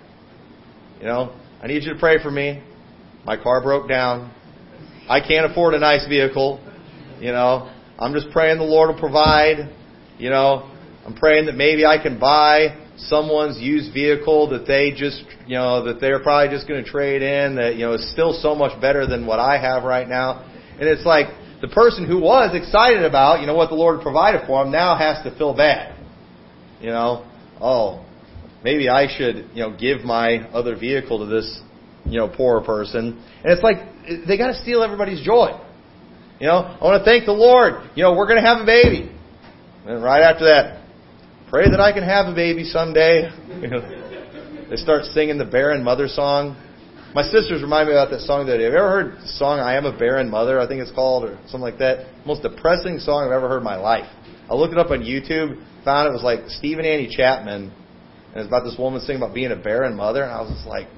You 1.00 1.06
know, 1.06 1.39
I 1.62 1.66
need 1.66 1.84
you 1.84 1.92
to 1.92 1.98
pray 1.98 2.22
for 2.22 2.30
me. 2.30 2.62
My 3.24 3.36
car 3.36 3.62
broke 3.62 3.86
down. 3.86 4.32
I 5.08 5.20
can't 5.20 5.50
afford 5.50 5.74
a 5.74 5.78
nice 5.78 6.06
vehicle. 6.08 6.58
You 7.20 7.32
know, 7.32 7.70
I'm 7.98 8.14
just 8.14 8.30
praying 8.30 8.58
the 8.58 8.64
Lord 8.64 8.88
will 8.88 8.98
provide. 8.98 9.70
You 10.18 10.30
know, 10.30 10.70
I'm 11.04 11.14
praying 11.14 11.46
that 11.46 11.54
maybe 11.54 11.84
I 11.84 12.02
can 12.02 12.18
buy 12.18 12.78
someone's 12.96 13.58
used 13.58 13.92
vehicle 13.92 14.50
that 14.50 14.66
they 14.66 14.92
just, 14.92 15.22
you 15.46 15.56
know, 15.56 15.84
that 15.84 16.00
they're 16.00 16.20
probably 16.22 16.54
just 16.54 16.66
going 16.66 16.82
to 16.82 16.90
trade 16.90 17.20
in 17.20 17.56
that, 17.56 17.74
you 17.74 17.80
know, 17.80 17.92
is 17.92 18.10
still 18.10 18.32
so 18.40 18.54
much 18.54 18.80
better 18.80 19.06
than 19.06 19.26
what 19.26 19.38
I 19.38 19.60
have 19.60 19.84
right 19.84 20.08
now. 20.08 20.46
And 20.78 20.88
it's 20.88 21.04
like 21.04 21.26
the 21.60 21.68
person 21.68 22.06
who 22.06 22.20
was 22.20 22.54
excited 22.54 23.02
about, 23.04 23.40
you 23.40 23.46
know, 23.46 23.54
what 23.54 23.68
the 23.68 23.74
Lord 23.74 24.00
provided 24.00 24.46
for 24.46 24.64
him 24.64 24.72
now 24.72 24.96
has 24.96 25.22
to 25.24 25.36
feel 25.36 25.54
bad. 25.54 25.98
You 26.80 26.88
know, 26.88 27.30
oh, 27.60 28.06
maybe 28.64 28.88
I 28.88 29.06
should, 29.16 29.50
you 29.54 29.62
know, 29.62 29.76
give 29.76 30.02
my 30.02 30.48
other 30.50 30.76
vehicle 30.76 31.18
to 31.20 31.26
this, 31.26 31.60
you 32.04 32.18
know, 32.18 32.28
poor 32.28 32.62
person. 32.62 33.22
And 33.44 33.52
it's 33.52 33.62
like 33.62 33.76
they 34.26 34.36
got 34.36 34.48
to 34.48 34.62
steal 34.62 34.82
everybody's 34.82 35.24
joy. 35.24 35.58
You 36.40 36.46
know, 36.46 36.56
I 36.56 36.82
want 36.82 37.00
to 37.00 37.04
thank 37.04 37.26
the 37.26 37.32
Lord. 37.32 37.90
You 37.94 38.02
know, 38.02 38.14
we're 38.14 38.26
going 38.26 38.42
to 38.42 38.48
have 38.48 38.62
a 38.62 38.66
baby. 38.66 39.14
And 39.86 40.02
right 40.02 40.22
after 40.22 40.44
that, 40.46 40.86
pray 41.50 41.68
that 41.70 41.80
I 41.80 41.92
can 41.92 42.02
have 42.02 42.26
a 42.26 42.34
baby 42.34 42.64
someday. 42.64 43.28
They 44.70 44.76
start 44.76 45.04
singing 45.06 45.36
the 45.36 45.44
barren 45.44 45.82
mother 45.82 46.06
song. 46.06 46.54
My 47.12 47.24
sisters 47.24 47.60
remind 47.60 47.88
me 47.88 47.94
about 47.94 48.10
that 48.10 48.20
song 48.20 48.46
that 48.46 48.60
have 48.60 48.72
you 48.72 48.78
ever 48.78 48.88
heard 48.88 49.20
the 49.20 49.26
song 49.26 49.58
I 49.58 49.74
Am 49.74 49.84
a 49.84 49.90
Barren 49.90 50.30
Mother, 50.30 50.60
I 50.60 50.68
think 50.68 50.80
it's 50.80 50.92
called, 50.92 51.24
or 51.24 51.36
something 51.46 51.60
like 51.60 51.78
that? 51.78 52.06
Most 52.24 52.42
depressing 52.42 53.00
song 53.00 53.24
I've 53.24 53.32
ever 53.32 53.48
heard 53.48 53.58
in 53.58 53.64
my 53.64 53.78
life. 53.78 54.06
I 54.48 54.54
looked 54.54 54.72
it 54.72 54.78
up 54.78 54.92
on 54.92 55.02
YouTube, 55.02 55.60
found 55.84 56.06
it 56.06 56.12
was 56.12 56.22
like 56.22 56.48
Steve 56.50 56.78
and 56.78 56.86
Annie 56.86 57.10
Chapman, 57.10 57.72
and 58.32 58.40
it's 58.40 58.48
about 58.48 58.64
this 58.64 58.76
woman 58.78 59.00
singing 59.00 59.22
about 59.22 59.34
being 59.34 59.50
a 59.50 59.56
barren 59.56 59.96
mother, 59.96 60.22
and 60.22 60.32
I 60.32 60.40
was 60.40 60.50
just 60.50 60.66
like, 60.66 60.88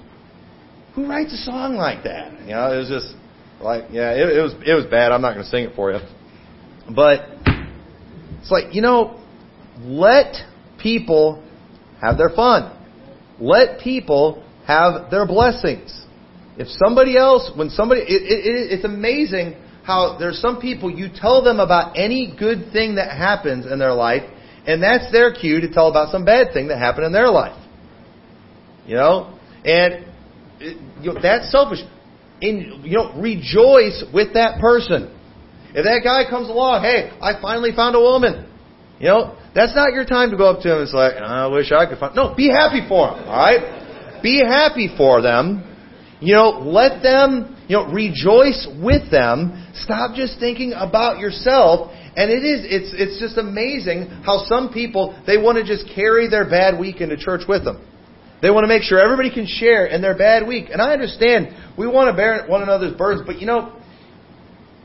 who 0.94 1.08
writes 1.08 1.32
a 1.32 1.38
song 1.38 1.74
like 1.74 2.04
that? 2.04 2.40
You 2.42 2.54
know, 2.54 2.72
it 2.72 2.76
was 2.76 2.88
just 2.88 3.14
like, 3.60 3.84
yeah, 3.90 4.12
it, 4.12 4.36
it 4.36 4.42
was 4.42 4.54
it 4.66 4.74
was 4.74 4.84
bad. 4.86 5.12
I'm 5.12 5.22
not 5.22 5.32
going 5.32 5.44
to 5.44 5.50
sing 5.50 5.64
it 5.64 5.74
for 5.74 5.92
you, 5.92 6.00
but 6.94 7.20
it's 8.40 8.50
like 8.50 8.74
you 8.74 8.82
know, 8.82 9.20
let 9.80 10.34
people 10.78 11.42
have 12.00 12.18
their 12.18 12.30
fun. 12.30 12.78
Let 13.40 13.80
people 13.80 14.44
have 14.66 15.10
their 15.10 15.26
blessings. 15.26 16.04
If 16.58 16.68
somebody 16.84 17.16
else, 17.16 17.50
when 17.56 17.70
somebody, 17.70 18.02
it, 18.02 18.22
it, 18.22 18.72
it's 18.72 18.84
amazing 18.84 19.56
how 19.84 20.16
there's 20.18 20.40
some 20.40 20.60
people 20.60 20.90
you 20.90 21.08
tell 21.14 21.42
them 21.42 21.58
about 21.58 21.96
any 21.96 22.34
good 22.38 22.72
thing 22.72 22.96
that 22.96 23.16
happens 23.16 23.66
in 23.66 23.78
their 23.78 23.94
life, 23.94 24.22
and 24.66 24.82
that's 24.82 25.10
their 25.12 25.32
cue 25.32 25.60
to 25.60 25.72
tell 25.72 25.88
about 25.88 26.10
some 26.10 26.24
bad 26.24 26.52
thing 26.52 26.68
that 26.68 26.78
happened 26.78 27.06
in 27.06 27.12
their 27.12 27.30
life. 27.30 27.58
You 28.86 28.96
know, 28.96 29.38
and 29.64 30.06
you 30.60 31.12
know, 31.12 31.20
that's 31.20 31.50
selfish. 31.50 31.80
And 32.40 32.84
you 32.84 32.96
know, 32.96 33.12
rejoice 33.20 34.04
with 34.12 34.34
that 34.34 34.60
person. 34.60 35.18
If 35.74 35.84
that 35.84 36.02
guy 36.04 36.28
comes 36.28 36.48
along, 36.48 36.82
hey, 36.82 37.10
I 37.20 37.40
finally 37.40 37.70
found 37.74 37.96
a 37.96 38.00
woman. 38.00 38.48
You 38.98 39.08
know, 39.08 39.38
that's 39.54 39.74
not 39.74 39.92
your 39.92 40.04
time 40.04 40.30
to 40.30 40.36
go 40.36 40.50
up 40.50 40.62
to 40.62 40.72
him 40.72 40.78
and 40.78 40.88
say, 40.88 40.96
like, 40.96 41.14
I 41.14 41.46
wish 41.46 41.72
I 41.72 41.86
could 41.86 41.98
find. 41.98 42.14
No, 42.14 42.34
be 42.34 42.50
happy 42.50 42.86
for 42.88 43.08
him. 43.08 43.24
All 43.26 43.36
right, 43.36 44.20
be 44.22 44.42
happy 44.44 44.94
for 44.96 45.22
them 45.22 45.72
you 46.22 46.34
know, 46.34 46.50
let 46.60 47.02
them, 47.02 47.56
you 47.68 47.76
know, 47.76 47.92
rejoice 47.92 48.68
with 48.80 49.10
them. 49.10 49.66
Stop 49.74 50.14
just 50.14 50.38
thinking 50.38 50.72
about 50.72 51.18
yourself. 51.18 51.90
And 52.14 52.30
it 52.30 52.44
is, 52.44 52.66
it's, 52.68 52.92
it's 52.94 53.20
just 53.20 53.38
amazing 53.38 54.08
how 54.24 54.44
some 54.46 54.72
people, 54.72 55.18
they 55.26 55.38
want 55.38 55.56
to 55.58 55.64
just 55.64 55.86
carry 55.94 56.28
their 56.28 56.48
bad 56.48 56.78
week 56.78 57.00
into 57.00 57.16
church 57.16 57.42
with 57.48 57.64
them. 57.64 57.86
They 58.42 58.50
want 58.50 58.64
to 58.64 58.68
make 58.68 58.82
sure 58.82 58.98
everybody 58.98 59.32
can 59.32 59.46
share 59.46 59.86
in 59.86 60.02
their 60.02 60.16
bad 60.16 60.46
week. 60.46 60.66
And 60.70 60.82
I 60.82 60.92
understand 60.92 61.56
we 61.78 61.86
want 61.86 62.10
to 62.10 62.16
bear 62.16 62.46
one 62.46 62.62
another's 62.62 62.94
burdens, 62.96 63.26
but 63.26 63.40
you 63.40 63.46
know, 63.46 63.80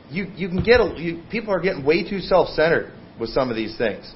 you, 0.10 0.28
you 0.36 0.48
can 0.48 0.64
get, 0.64 0.80
a, 0.80 0.94
you, 0.98 1.24
people 1.30 1.54
are 1.54 1.60
getting 1.60 1.84
way 1.84 2.08
too 2.10 2.20
self-centered 2.20 2.94
with 3.20 3.30
some 3.32 3.50
of 3.50 3.56
these 3.56 3.78
things. 3.78 4.10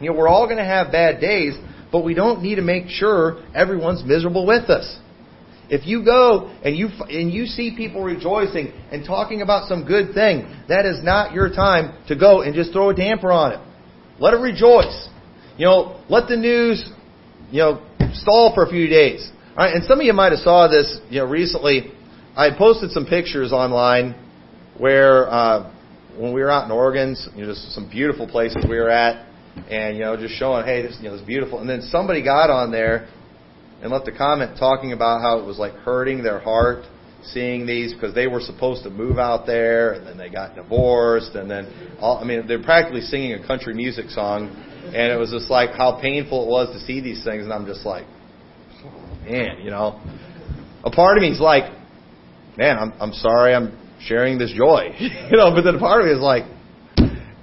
You 0.00 0.10
know, 0.10 0.16
we're 0.16 0.28
all 0.28 0.46
going 0.46 0.58
to 0.58 0.64
have 0.64 0.92
bad 0.92 1.20
days, 1.20 1.54
but 1.90 2.04
we 2.04 2.14
don't 2.14 2.42
need 2.42 2.56
to 2.56 2.62
make 2.62 2.88
sure 2.88 3.44
everyone's 3.54 4.04
miserable 4.04 4.46
with 4.46 4.70
us. 4.70 4.98
If 5.70 5.86
you 5.86 6.04
go 6.04 6.50
and 6.64 6.76
you 6.76 6.88
and 7.08 7.32
you 7.32 7.46
see 7.46 7.76
people 7.76 8.02
rejoicing 8.02 8.72
and 8.90 9.06
talking 9.06 9.40
about 9.40 9.68
some 9.68 9.84
good 9.84 10.12
thing, 10.14 10.44
that 10.68 10.84
is 10.84 11.02
not 11.02 11.32
your 11.32 11.48
time 11.48 11.96
to 12.08 12.16
go 12.16 12.42
and 12.42 12.54
just 12.54 12.72
throw 12.72 12.90
a 12.90 12.94
damper 12.94 13.30
on 13.30 13.52
it. 13.52 13.60
Let 14.18 14.34
it 14.34 14.38
rejoice. 14.38 15.08
You 15.56 15.66
know, 15.66 16.04
let 16.08 16.28
the 16.28 16.36
news, 16.36 16.90
you 17.50 17.60
know, 17.60 17.86
stall 18.14 18.52
for 18.52 18.64
a 18.64 18.68
few 18.68 18.88
days. 18.88 19.30
All 19.50 19.64
right, 19.64 19.74
and 19.74 19.84
some 19.84 20.00
of 20.00 20.04
you 20.04 20.12
might 20.12 20.32
have 20.32 20.40
saw 20.40 20.66
this, 20.66 20.98
you 21.08 21.20
know, 21.20 21.26
recently. 21.26 21.92
I 22.36 22.50
posted 22.56 22.90
some 22.90 23.06
pictures 23.06 23.52
online 23.52 24.14
where 24.76 25.30
uh, 25.30 25.72
when 26.16 26.32
we 26.32 26.40
were 26.40 26.50
out 26.50 26.64
in 26.64 26.72
Oregon, 26.72 27.14
you 27.36 27.42
know, 27.42 27.52
just 27.52 27.72
some 27.72 27.88
beautiful 27.88 28.26
places 28.26 28.64
we 28.68 28.76
were 28.76 28.90
at, 28.90 29.26
and 29.68 29.96
you 29.96 30.02
know, 30.02 30.16
just 30.16 30.34
showing, 30.34 30.64
hey, 30.64 30.82
this, 30.82 30.96
you 31.00 31.08
know, 31.08 31.16
this 31.16 31.26
beautiful. 31.26 31.60
And 31.60 31.68
then 31.68 31.82
somebody 31.82 32.24
got 32.24 32.50
on 32.50 32.72
there 32.72 33.08
and 33.82 33.90
left 33.90 34.06
a 34.08 34.16
comment 34.16 34.58
talking 34.58 34.92
about 34.92 35.20
how 35.20 35.38
it 35.38 35.44
was 35.46 35.58
like 35.58 35.72
hurting 35.74 36.22
their 36.22 36.40
heart 36.40 36.84
seeing 37.22 37.66
these 37.66 37.92
because 37.92 38.14
they 38.14 38.26
were 38.26 38.40
supposed 38.40 38.82
to 38.82 38.90
move 38.90 39.18
out 39.18 39.46
there 39.46 39.92
and 39.92 40.06
then 40.06 40.16
they 40.16 40.30
got 40.30 40.54
divorced 40.54 41.34
and 41.34 41.50
then 41.50 41.96
all, 42.00 42.18
I 42.18 42.24
mean 42.24 42.46
they're 42.46 42.62
practically 42.62 43.02
singing 43.02 43.34
a 43.34 43.46
country 43.46 43.74
music 43.74 44.08
song 44.10 44.48
and 44.86 45.12
it 45.12 45.18
was 45.18 45.30
just 45.30 45.50
like 45.50 45.70
how 45.70 46.00
painful 46.00 46.44
it 46.44 46.48
was 46.48 46.68
to 46.74 46.86
see 46.86 47.00
these 47.00 47.22
things 47.24 47.44
and 47.44 47.52
I'm 47.52 47.66
just 47.66 47.84
like 47.84 48.06
man 49.24 49.60
you 49.62 49.70
know? 49.70 50.00
A 50.82 50.90
part 50.90 51.18
of 51.18 51.22
me 51.22 51.30
is 51.30 51.40
like 51.40 51.72
man 52.56 52.78
I'm 52.78 52.92
I'm 53.00 53.12
sorry 53.12 53.54
I'm 53.54 53.76
sharing 54.00 54.38
this 54.38 54.52
joy 54.56 54.94
you 54.98 55.36
know 55.36 55.52
but 55.54 55.62
then 55.62 55.74
a 55.74 55.78
part 55.78 56.00
of 56.00 56.06
me 56.06 56.12
is 56.12 56.20
like 56.20 56.44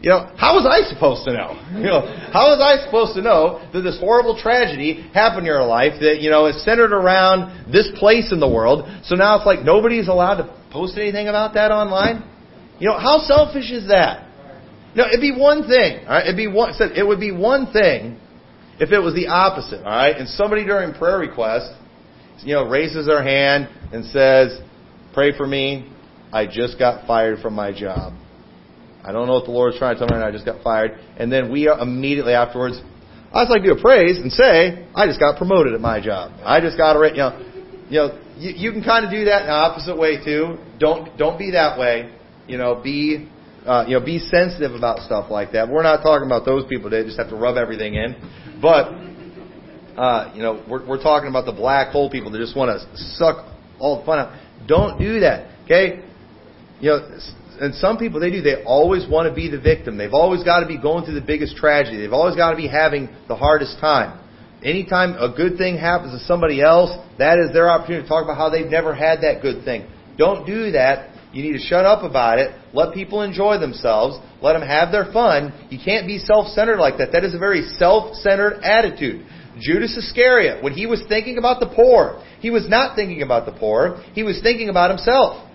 you 0.07 0.13
know, 0.13 0.31
how 0.37 0.55
was 0.55 0.63
I 0.63 0.87
supposed 0.87 1.27
to 1.27 1.33
know? 1.33 1.59
You 1.75 1.91
know, 1.91 1.99
how 2.31 2.55
was 2.55 2.63
I 2.63 2.79
supposed 2.85 3.13
to 3.15 3.21
know 3.21 3.59
that 3.73 3.81
this 3.81 3.99
horrible 3.99 4.39
tragedy 4.39 5.03
happened 5.13 5.39
in 5.43 5.51
your 5.51 5.65
life 5.65 5.99
that, 5.99 6.21
you 6.21 6.29
know, 6.29 6.47
is 6.47 6.63
centered 6.63 6.93
around 6.93 7.69
this 7.73 7.91
place 7.99 8.31
in 8.31 8.39
the 8.39 8.47
world? 8.47 8.87
So 9.03 9.15
now 9.15 9.35
it's 9.35 9.45
like 9.45 9.65
nobody's 9.65 10.07
allowed 10.07 10.37
to 10.37 10.47
post 10.71 10.97
anything 10.97 11.27
about 11.27 11.55
that 11.55 11.71
online? 11.71 12.23
You 12.79 12.87
know, 12.87 12.97
how 12.97 13.19
selfish 13.19 13.69
is 13.69 13.89
that? 13.89 14.25
No, 14.95 15.05
it'd 15.07 15.19
be 15.19 15.35
one 15.35 15.67
thing, 15.67 16.07
all 16.07 16.15
right? 16.15 16.23
It'd 16.23 16.37
be 16.37 16.47
one, 16.47 16.71
it 16.79 17.05
would 17.05 17.19
be 17.19 17.33
one 17.33 17.73
thing 17.73 18.17
if 18.79 18.91
it 18.93 18.99
was 18.99 19.13
the 19.13 19.27
opposite, 19.27 19.83
all 19.83 19.91
right? 19.91 20.15
And 20.15 20.29
somebody 20.29 20.63
during 20.63 20.93
prayer 20.93 21.19
request, 21.19 21.73
you 22.45 22.55
know, 22.55 22.63
raises 22.63 23.07
their 23.07 23.21
hand 23.21 23.67
and 23.91 24.05
says, 24.05 24.57
pray 25.13 25.35
for 25.35 25.45
me. 25.45 25.91
I 26.31 26.47
just 26.47 26.79
got 26.79 27.05
fired 27.05 27.39
from 27.39 27.55
my 27.55 27.77
job. 27.77 28.13
I 29.07 29.13
don't 29.13 29.25
know 29.27 29.35
what 29.35 29.45
the 29.45 29.51
Lord 29.51 29.73
is 29.73 29.79
trying 29.79 29.95
to 29.95 30.05
tell 30.05 30.17
me. 30.17 30.21
I 30.21 30.31
just 30.31 30.45
got 30.45 30.61
fired. 30.61 30.99
And 31.17 31.31
then 31.31 31.49
we 31.49 31.69
are 31.69 31.79
immediately 31.79 32.33
afterwards, 32.33 32.81
I 33.31 33.43
just 33.43 33.51
like 33.51 33.61
to 33.61 33.73
do 33.73 33.79
a 33.79 33.81
praise 33.81 34.17
and 34.17 34.31
say, 34.31 34.85
I 34.93 35.07
just 35.07 35.19
got 35.19 35.37
promoted 35.37 35.73
at 35.73 35.79
my 35.79 36.03
job. 36.03 36.33
I 36.43 36.59
just 36.59 36.77
got 36.77 36.95
a, 36.95 37.09
you 37.09 37.17
know, 37.17 37.31
you 37.89 37.97
know, 37.99 38.19
you, 38.37 38.51
you 38.55 38.71
can 38.71 38.83
kind 38.83 39.05
of 39.05 39.11
do 39.11 39.25
that 39.25 39.41
in 39.41 39.47
the 39.47 39.53
opposite 39.53 39.97
way 39.97 40.23
too. 40.23 40.57
Don't, 40.77 41.17
don't 41.17 41.39
be 41.39 41.51
that 41.51 41.79
way. 41.79 42.13
You 42.47 42.57
know, 42.57 42.81
be, 42.83 43.29
uh, 43.65 43.85
you 43.87 43.99
know, 43.99 44.05
be 44.05 44.19
sensitive 44.19 44.73
about 44.73 44.99
stuff 44.99 45.31
like 45.31 45.53
that. 45.53 45.69
We're 45.69 45.83
not 45.83 46.03
talking 46.03 46.25
about 46.25 46.45
those 46.45 46.65
people 46.67 46.89
that 46.89 47.05
just 47.05 47.17
have 47.17 47.29
to 47.29 47.35
rub 47.35 47.57
everything 47.57 47.95
in. 47.95 48.15
But, 48.61 48.91
uh, 49.99 50.33
you 50.35 50.41
know, 50.41 50.63
we're, 50.69 50.85
we're 50.85 51.01
talking 51.01 51.29
about 51.29 51.45
the 51.45 51.53
black 51.53 51.91
hole 51.91 52.09
people 52.09 52.31
that 52.31 52.39
just 52.39 52.55
want 52.55 52.79
to 52.79 52.97
suck 53.15 53.45
all 53.79 53.99
the 53.99 54.05
fun 54.05 54.19
out. 54.19 54.39
Don't 54.67 54.99
do 54.99 55.21
that. 55.21 55.51
Okay? 55.65 56.03
You 56.79 56.89
know, 56.89 57.19
and 57.59 57.75
some 57.75 57.97
people 57.97 58.19
they 58.19 58.31
do. 58.31 58.41
They 58.41 58.63
always 58.63 59.07
want 59.09 59.29
to 59.29 59.35
be 59.35 59.49
the 59.49 59.59
victim. 59.59 59.97
They've 59.97 60.13
always 60.13 60.43
got 60.43 60.61
to 60.61 60.67
be 60.67 60.77
going 60.77 61.05
through 61.05 61.19
the 61.19 61.25
biggest 61.25 61.55
tragedy. 61.55 61.97
They've 61.97 62.13
always 62.13 62.35
got 62.35 62.51
to 62.51 62.57
be 62.57 62.67
having 62.67 63.09
the 63.27 63.35
hardest 63.35 63.79
time. 63.79 64.23
Anytime 64.63 65.13
a 65.13 65.35
good 65.35 65.57
thing 65.57 65.77
happens 65.77 66.19
to 66.19 66.25
somebody 66.25 66.61
else, 66.61 66.89
that 67.19 67.37
is 67.37 67.53
their 67.53 67.69
opportunity 67.69 68.03
to 68.03 68.09
talk 68.09 68.23
about 68.23 68.37
how 68.37 68.49
they've 68.49 68.69
never 68.69 68.93
had 68.93 69.21
that 69.21 69.41
good 69.41 69.63
thing. 69.63 69.87
Don't 70.17 70.45
do 70.45 70.71
that. 70.71 71.13
You 71.31 71.43
need 71.43 71.53
to 71.53 71.63
shut 71.63 71.85
up 71.85 72.03
about 72.03 72.39
it. 72.39 72.55
Let 72.73 72.93
people 72.93 73.21
enjoy 73.21 73.59
themselves. 73.59 74.17
Let 74.41 74.53
them 74.53 74.67
have 74.67 74.91
their 74.91 75.11
fun. 75.11 75.53
You 75.69 75.77
can't 75.83 76.07
be 76.07 76.17
self-centered 76.17 76.77
like 76.77 76.97
that. 76.97 77.11
That 77.11 77.23
is 77.23 77.35
a 77.35 77.37
very 77.37 77.61
self-centered 77.77 78.63
attitude. 78.63 79.25
Judas 79.59 79.95
Iscariot, 79.97 80.63
when 80.63 80.73
he 80.73 80.85
was 80.85 81.03
thinking 81.07 81.37
about 81.37 81.59
the 81.59 81.67
poor, 81.67 82.23
he 82.39 82.49
was 82.49 82.67
not 82.69 82.95
thinking 82.95 83.21
about 83.21 83.45
the 83.45 83.51
poor. 83.51 84.03
He 84.13 84.23
was 84.23 84.39
thinking 84.41 84.69
about 84.69 84.89
himself. 84.89 85.46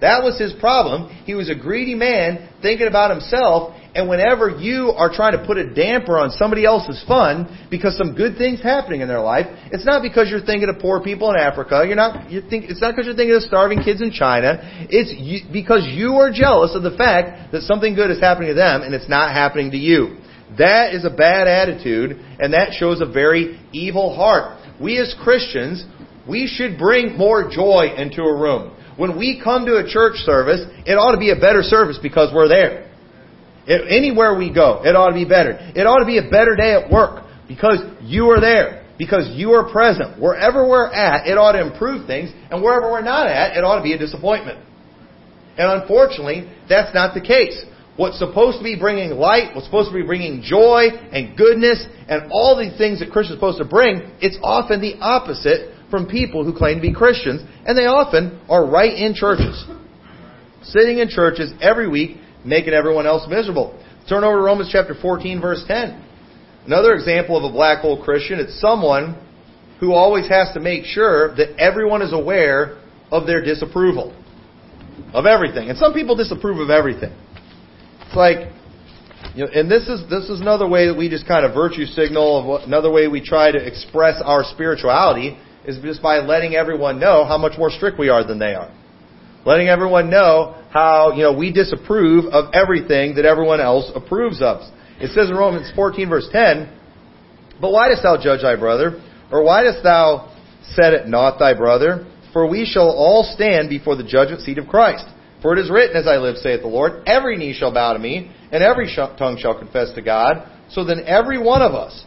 That 0.00 0.22
was 0.22 0.38
his 0.38 0.52
problem. 0.54 1.14
He 1.24 1.34
was 1.34 1.50
a 1.50 1.54
greedy 1.54 1.94
man 1.94 2.48
thinking 2.62 2.86
about 2.86 3.10
himself. 3.10 3.76
And 3.92 4.08
whenever 4.08 4.48
you 4.48 4.94
are 4.96 5.12
trying 5.12 5.32
to 5.32 5.44
put 5.44 5.58
a 5.58 5.74
damper 5.74 6.16
on 6.16 6.30
somebody 6.30 6.64
else's 6.64 7.02
fun 7.08 7.66
because 7.70 7.98
some 7.98 8.14
good 8.14 8.38
things 8.38 8.62
happening 8.62 9.00
in 9.00 9.08
their 9.08 9.20
life, 9.20 9.46
it's 9.72 9.84
not 9.84 10.00
because 10.00 10.30
you're 10.30 10.44
thinking 10.44 10.68
of 10.68 10.80
poor 10.80 11.02
people 11.02 11.28
in 11.30 11.36
Africa. 11.36 11.82
You're 11.84 11.96
not. 11.96 12.30
You 12.30 12.40
think 12.40 12.70
it's 12.70 12.80
not 12.80 12.92
because 12.92 13.06
you're 13.06 13.16
thinking 13.16 13.34
of 13.34 13.42
starving 13.42 13.82
kids 13.82 14.00
in 14.00 14.12
China. 14.12 14.60
It's 14.88 15.12
you, 15.12 15.40
because 15.52 15.88
you 15.90 16.14
are 16.16 16.30
jealous 16.30 16.76
of 16.76 16.84
the 16.84 16.96
fact 16.96 17.50
that 17.50 17.62
something 17.62 17.96
good 17.96 18.10
is 18.10 18.20
happening 18.20 18.48
to 18.50 18.54
them 18.54 18.82
and 18.82 18.94
it's 18.94 19.08
not 19.08 19.34
happening 19.34 19.72
to 19.72 19.76
you. 19.76 20.18
That 20.58 20.94
is 20.94 21.04
a 21.04 21.10
bad 21.10 21.46
attitude, 21.46 22.18
and 22.38 22.54
that 22.54 22.72
shows 22.72 23.00
a 23.00 23.06
very 23.06 23.60
evil 23.72 24.14
heart. 24.14 24.58
We 24.80 24.98
as 24.98 25.14
Christians, 25.22 25.84
we 26.28 26.46
should 26.46 26.78
bring 26.78 27.16
more 27.16 27.48
joy 27.50 27.94
into 27.96 28.22
a 28.22 28.34
room. 28.34 28.76
When 29.00 29.16
we 29.16 29.40
come 29.42 29.64
to 29.64 29.80
a 29.80 29.88
church 29.88 30.16
service, 30.28 30.60
it 30.84 30.92
ought 30.92 31.12
to 31.12 31.18
be 31.18 31.32
a 31.32 31.40
better 31.40 31.62
service 31.62 31.96
because 31.96 32.34
we're 32.34 32.52
there. 32.52 32.92
It, 33.64 33.88
anywhere 33.88 34.36
we 34.36 34.52
go, 34.52 34.84
it 34.84 34.92
ought 34.92 35.08
to 35.08 35.16
be 35.16 35.24
better. 35.24 35.56
It 35.72 35.88
ought 35.88 36.04
to 36.04 36.04
be 36.04 36.20
a 36.20 36.28
better 36.28 36.52
day 36.52 36.76
at 36.76 36.92
work 36.92 37.24
because 37.48 37.80
you 38.04 38.28
are 38.28 38.44
there, 38.44 38.84
because 39.00 39.32
you 39.32 39.56
are 39.56 39.72
present. 39.72 40.20
Wherever 40.20 40.68
we're 40.68 40.92
at, 40.92 41.24
it 41.24 41.40
ought 41.40 41.56
to 41.56 41.64
improve 41.64 42.04
things, 42.06 42.28
and 42.52 42.60
wherever 42.60 42.92
we're 42.92 43.00
not 43.00 43.24
at, 43.24 43.56
it 43.56 43.64
ought 43.64 43.80
to 43.80 43.82
be 43.82 43.96
a 43.96 43.98
disappointment. 43.98 44.60
And 45.56 45.80
unfortunately, 45.80 46.52
that's 46.68 46.92
not 46.92 47.16
the 47.16 47.24
case. 47.24 47.56
What's 47.96 48.18
supposed 48.20 48.58
to 48.58 48.64
be 48.64 48.76
bringing 48.76 49.16
light, 49.16 49.56
what's 49.56 49.64
supposed 49.64 49.88
to 49.88 49.96
be 49.96 50.04
bringing 50.04 50.44
joy 50.44 50.92
and 51.08 51.40
goodness 51.40 51.80
and 52.04 52.28
all 52.30 52.52
these 52.52 52.76
things 52.76 53.00
that 53.00 53.08
Christians 53.08 53.40
are 53.40 53.40
supposed 53.40 53.64
to 53.64 53.68
bring, 53.68 54.12
it's 54.20 54.36
often 54.44 54.84
the 54.84 55.00
opposite 55.00 55.72
from 55.90 56.06
people 56.06 56.44
who 56.44 56.56
claim 56.56 56.76
to 56.76 56.82
be 56.82 56.94
Christians, 56.94 57.42
and 57.66 57.76
they 57.76 57.86
often 57.86 58.40
are 58.48 58.64
right 58.64 58.92
in 58.92 59.14
churches. 59.14 59.64
Sitting 60.62 60.98
in 60.98 61.08
churches 61.08 61.52
every 61.60 61.88
week, 61.88 62.18
making 62.44 62.72
everyone 62.72 63.06
else 63.06 63.26
miserable. 63.28 63.76
Turn 64.08 64.24
over 64.24 64.36
to 64.36 64.42
Romans 64.42 64.70
chapter 64.70 64.94
14, 64.94 65.40
verse 65.40 65.64
10. 65.66 66.06
Another 66.66 66.94
example 66.94 67.36
of 67.36 67.44
a 67.44 67.52
black 67.52 67.80
hole 67.80 68.02
Christian, 68.02 68.38
it's 68.38 68.60
someone 68.60 69.18
who 69.80 69.92
always 69.92 70.28
has 70.28 70.52
to 70.54 70.60
make 70.60 70.84
sure 70.84 71.34
that 71.36 71.58
everyone 71.58 72.02
is 72.02 72.12
aware 72.12 72.78
of 73.10 73.26
their 73.26 73.42
disapproval 73.42 74.14
of 75.12 75.26
everything. 75.26 75.70
And 75.70 75.78
some 75.78 75.94
people 75.94 76.16
disapprove 76.16 76.58
of 76.58 76.70
everything. 76.70 77.12
It's 78.06 78.16
like, 78.16 78.52
you 79.34 79.44
know, 79.44 79.50
and 79.52 79.70
this 79.70 79.88
is 79.88 80.08
this 80.10 80.28
is 80.28 80.40
another 80.40 80.68
way 80.68 80.86
that 80.86 80.96
we 80.96 81.08
just 81.08 81.26
kind 81.26 81.44
of 81.44 81.54
virtue 81.54 81.84
signal 81.84 82.58
another 82.64 82.90
way 82.90 83.06
we 83.06 83.24
try 83.24 83.52
to 83.52 83.58
express 83.58 84.20
our 84.24 84.42
spirituality 84.44 85.38
is 85.66 85.78
just 85.82 86.02
by 86.02 86.18
letting 86.18 86.54
everyone 86.54 86.98
know 86.98 87.24
how 87.24 87.38
much 87.38 87.58
more 87.58 87.70
strict 87.70 87.98
we 87.98 88.08
are 88.08 88.26
than 88.26 88.38
they 88.38 88.54
are. 88.54 88.72
Letting 89.44 89.68
everyone 89.68 90.10
know 90.10 90.56
how, 90.70 91.12
you 91.12 91.22
know, 91.22 91.36
we 91.36 91.52
disapprove 91.52 92.26
of 92.26 92.52
everything 92.54 93.14
that 93.16 93.24
everyone 93.24 93.60
else 93.60 93.90
approves 93.94 94.42
of. 94.42 94.60
It 95.00 95.10
says 95.12 95.30
in 95.30 95.36
Romans 95.36 95.72
14 95.74 96.08
verse 96.08 96.28
10, 96.30 96.70
But 97.60 97.72
why 97.72 97.88
dost 97.88 98.02
thou 98.02 98.16
judge 98.22 98.42
thy 98.42 98.56
brother? 98.56 99.00
Or 99.32 99.42
why 99.42 99.62
dost 99.62 99.82
thou 99.82 100.32
set 100.74 100.92
it 100.92 101.08
not 101.08 101.38
thy 101.38 101.54
brother? 101.54 102.06
For 102.32 102.48
we 102.48 102.64
shall 102.64 102.90
all 102.90 103.24
stand 103.34 103.70
before 103.70 103.96
the 103.96 104.04
judgment 104.04 104.42
seat 104.42 104.58
of 104.58 104.68
Christ. 104.68 105.06
For 105.42 105.56
it 105.56 105.58
is 105.58 105.70
written, 105.70 105.96
as 105.96 106.06
I 106.06 106.16
live, 106.16 106.36
saith 106.36 106.60
the 106.60 106.68
Lord, 106.68 107.02
every 107.06 107.36
knee 107.36 107.54
shall 107.54 107.72
bow 107.72 107.94
to 107.94 107.98
me, 107.98 108.30
and 108.52 108.62
every 108.62 108.94
tongue 108.94 109.38
shall 109.40 109.58
confess 109.58 109.92
to 109.94 110.02
God. 110.02 110.46
So 110.70 110.84
then 110.84 111.02
every 111.06 111.38
one 111.42 111.62
of 111.62 111.72
us 111.72 112.04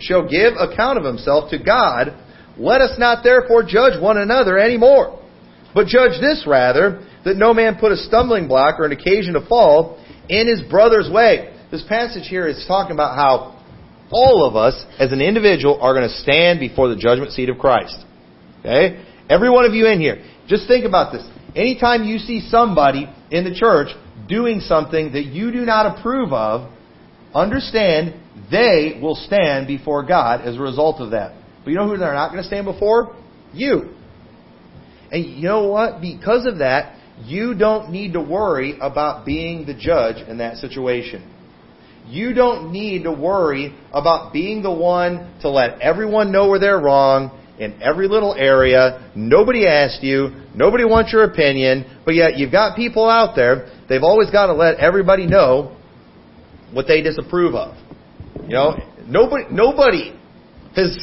shall 0.00 0.28
give 0.28 0.54
account 0.58 0.98
of 0.98 1.04
himself 1.04 1.50
to 1.50 1.58
God. 1.58 2.08
Let 2.56 2.80
us 2.80 2.98
not 2.98 3.22
therefore 3.22 3.62
judge 3.62 4.00
one 4.00 4.16
another 4.18 4.58
any 4.58 4.78
more, 4.78 5.22
but 5.74 5.86
judge 5.86 6.20
this 6.20 6.44
rather, 6.46 7.06
that 7.24 7.36
no 7.36 7.52
man 7.52 7.76
put 7.78 7.92
a 7.92 7.96
stumbling 7.96 8.48
block 8.48 8.80
or 8.80 8.86
an 8.86 8.92
occasion 8.92 9.34
to 9.34 9.46
fall 9.46 9.98
in 10.28 10.48
his 10.48 10.62
brother's 10.70 11.10
way. 11.10 11.52
This 11.70 11.84
passage 11.88 12.28
here 12.28 12.46
is 12.46 12.64
talking 12.66 12.92
about 12.92 13.16
how 13.16 13.60
all 14.10 14.46
of 14.46 14.56
us, 14.56 14.84
as 14.98 15.12
an 15.12 15.20
individual, 15.20 15.80
are 15.80 15.92
going 15.92 16.08
to 16.08 16.14
stand 16.14 16.60
before 16.60 16.88
the 16.88 16.96
judgment 16.96 17.32
seat 17.32 17.48
of 17.48 17.58
Christ. 17.58 17.96
Okay? 18.60 19.04
Every 19.28 19.50
one 19.50 19.64
of 19.64 19.74
you 19.74 19.86
in 19.86 20.00
here. 20.00 20.24
Just 20.46 20.68
think 20.68 20.84
about 20.84 21.12
this. 21.12 21.28
Anytime 21.56 22.04
you 22.04 22.18
see 22.18 22.40
somebody 22.48 23.08
in 23.30 23.44
the 23.44 23.54
church 23.54 23.88
doing 24.28 24.60
something 24.60 25.12
that 25.12 25.24
you 25.24 25.50
do 25.50 25.64
not 25.64 25.98
approve 25.98 26.32
of, 26.32 26.70
understand 27.34 28.14
they 28.50 28.98
will 29.02 29.16
stand 29.16 29.66
before 29.66 30.04
God 30.04 30.42
as 30.42 30.56
a 30.56 30.60
result 30.60 31.00
of 31.00 31.10
that. 31.10 31.34
But 31.66 31.72
you 31.72 31.78
know 31.78 31.88
who 31.88 31.96
they're 31.96 32.14
not 32.14 32.30
going 32.30 32.40
to 32.40 32.46
stand 32.46 32.64
before? 32.64 33.16
You. 33.52 33.92
And 35.10 35.24
you 35.24 35.42
know 35.48 35.66
what? 35.66 36.00
Because 36.00 36.46
of 36.46 36.58
that, 36.58 36.96
you 37.24 37.56
don't 37.56 37.90
need 37.90 38.12
to 38.12 38.20
worry 38.20 38.78
about 38.80 39.26
being 39.26 39.66
the 39.66 39.74
judge 39.74 40.18
in 40.28 40.38
that 40.38 40.58
situation. 40.58 41.28
You 42.06 42.34
don't 42.34 42.70
need 42.70 43.02
to 43.02 43.10
worry 43.10 43.76
about 43.92 44.32
being 44.32 44.62
the 44.62 44.70
one 44.70 45.36
to 45.40 45.50
let 45.50 45.80
everyone 45.80 46.30
know 46.30 46.48
where 46.48 46.60
they're 46.60 46.78
wrong 46.78 47.36
in 47.58 47.82
every 47.82 48.06
little 48.06 48.32
area. 48.32 49.10
Nobody 49.16 49.66
asked 49.66 50.04
you. 50.04 50.44
Nobody 50.54 50.84
wants 50.84 51.12
your 51.12 51.24
opinion. 51.24 51.84
But 52.04 52.14
yet 52.14 52.38
you've 52.38 52.52
got 52.52 52.76
people 52.76 53.10
out 53.10 53.34
there. 53.34 53.72
They've 53.88 54.04
always 54.04 54.30
got 54.30 54.46
to 54.46 54.54
let 54.54 54.78
everybody 54.78 55.26
know 55.26 55.76
what 56.72 56.86
they 56.86 57.02
disapprove 57.02 57.56
of. 57.56 57.76
You 58.44 58.54
know, 58.54 58.76
nobody, 59.04 59.46
nobody 59.50 60.16
has 60.76 60.96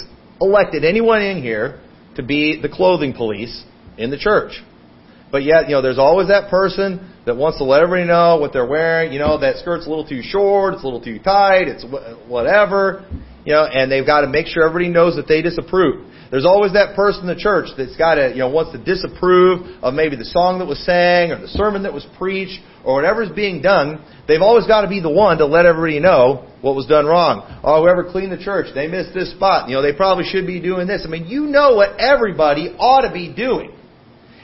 elected 0.43 0.84
anyone 0.84 1.21
in 1.21 1.41
here 1.41 1.79
to 2.15 2.23
be 2.23 2.62
the 2.62 2.69
clothing 2.69 3.13
police 3.13 3.63
in 3.97 4.12
the 4.12 4.17
church. 4.17 4.62
But 5.32 5.43
yet, 5.43 5.67
you 5.67 5.75
know, 5.75 5.82
there's 5.82 5.97
always 5.97 6.27
that 6.27 6.51
person 6.51 7.12
that 7.25 7.36
wants 7.36 7.58
to 7.58 7.63
let 7.63 7.82
everybody 7.82 8.08
know 8.08 8.38
what 8.38 8.53
they're 8.53 8.67
wearing. 8.67 9.12
You 9.13 9.19
know, 9.19 9.39
that 9.39 9.58
skirt's 9.58 9.88
a 9.88 9.89
little 9.89 10.08
too 10.08 10.21
short, 10.21 10.75
it's 10.75 10.84
a 10.84 10.86
little 10.86 11.01
too 11.01 11.17
tight, 11.17 11.67
it's 11.67 11.84
whatever. 12.27 13.08
You 13.43 13.53
know, 13.53 13.65
and 13.65 13.91
they've 13.91 14.06
got 14.06 14.21
to 14.21 14.27
make 14.27 14.45
sure 14.45 14.63
everybody 14.63 14.89
knows 14.89 15.15
that 15.15 15.27
they 15.27 15.41
disapprove. 15.41 16.06
There's 16.29 16.45
always 16.45 16.73
that 16.73 16.95
person 16.95 17.21
in 17.21 17.27
the 17.27 17.41
church 17.41 17.69
that's 17.77 17.97
got 17.97 18.15
to, 18.15 18.29
you 18.29 18.39
know, 18.39 18.49
wants 18.49 18.71
to 18.71 18.84
disapprove 18.84 19.84
of 19.84 19.93
maybe 19.93 20.15
the 20.15 20.25
song 20.25 20.60
that 20.60 20.65
was 20.65 20.84
sang 20.86 21.32
or 21.32 21.41
the 21.41 21.47
sermon 21.47 21.84
that 21.84 21.93
was 21.93 22.06
preached 22.17 22.60
or 22.84 22.96
whatever's 22.96 23.30
being 23.30 23.62
done. 23.62 24.04
They've 24.28 24.41
always 24.41 24.67
got 24.67 24.82
to 24.82 24.88
be 24.88 25.00
the 25.00 25.10
one 25.10 25.38
to 25.38 25.46
let 25.46 25.65
everybody 25.65 26.00
know 26.00 26.50
what 26.62 26.76
was 26.76 26.86
done 26.86 27.06
wrong. 27.06 27.60
Oh, 27.63 27.82
whoever 27.82 28.10
cleaned 28.10 28.32
the 28.32 28.43
church, 28.43 28.67
they 28.74 28.88
missed 28.88 29.13
this 29.13 29.32
spot. 29.32 29.69
You 29.69 29.76
know, 29.76 29.82
they 29.82 29.93
probably 29.93 30.26
should 30.26 30.48
be 30.48 30.62
doing 30.62 30.88
this. 30.88 31.04
I 31.06 31.10
mean, 31.10 31.28
you 31.28 31.46
know 31.46 31.76
what 31.76 32.00
everybody 32.00 32.69
ought 32.78 33.02
to 33.02 33.12
be 33.12 33.34
doing. 33.34 33.72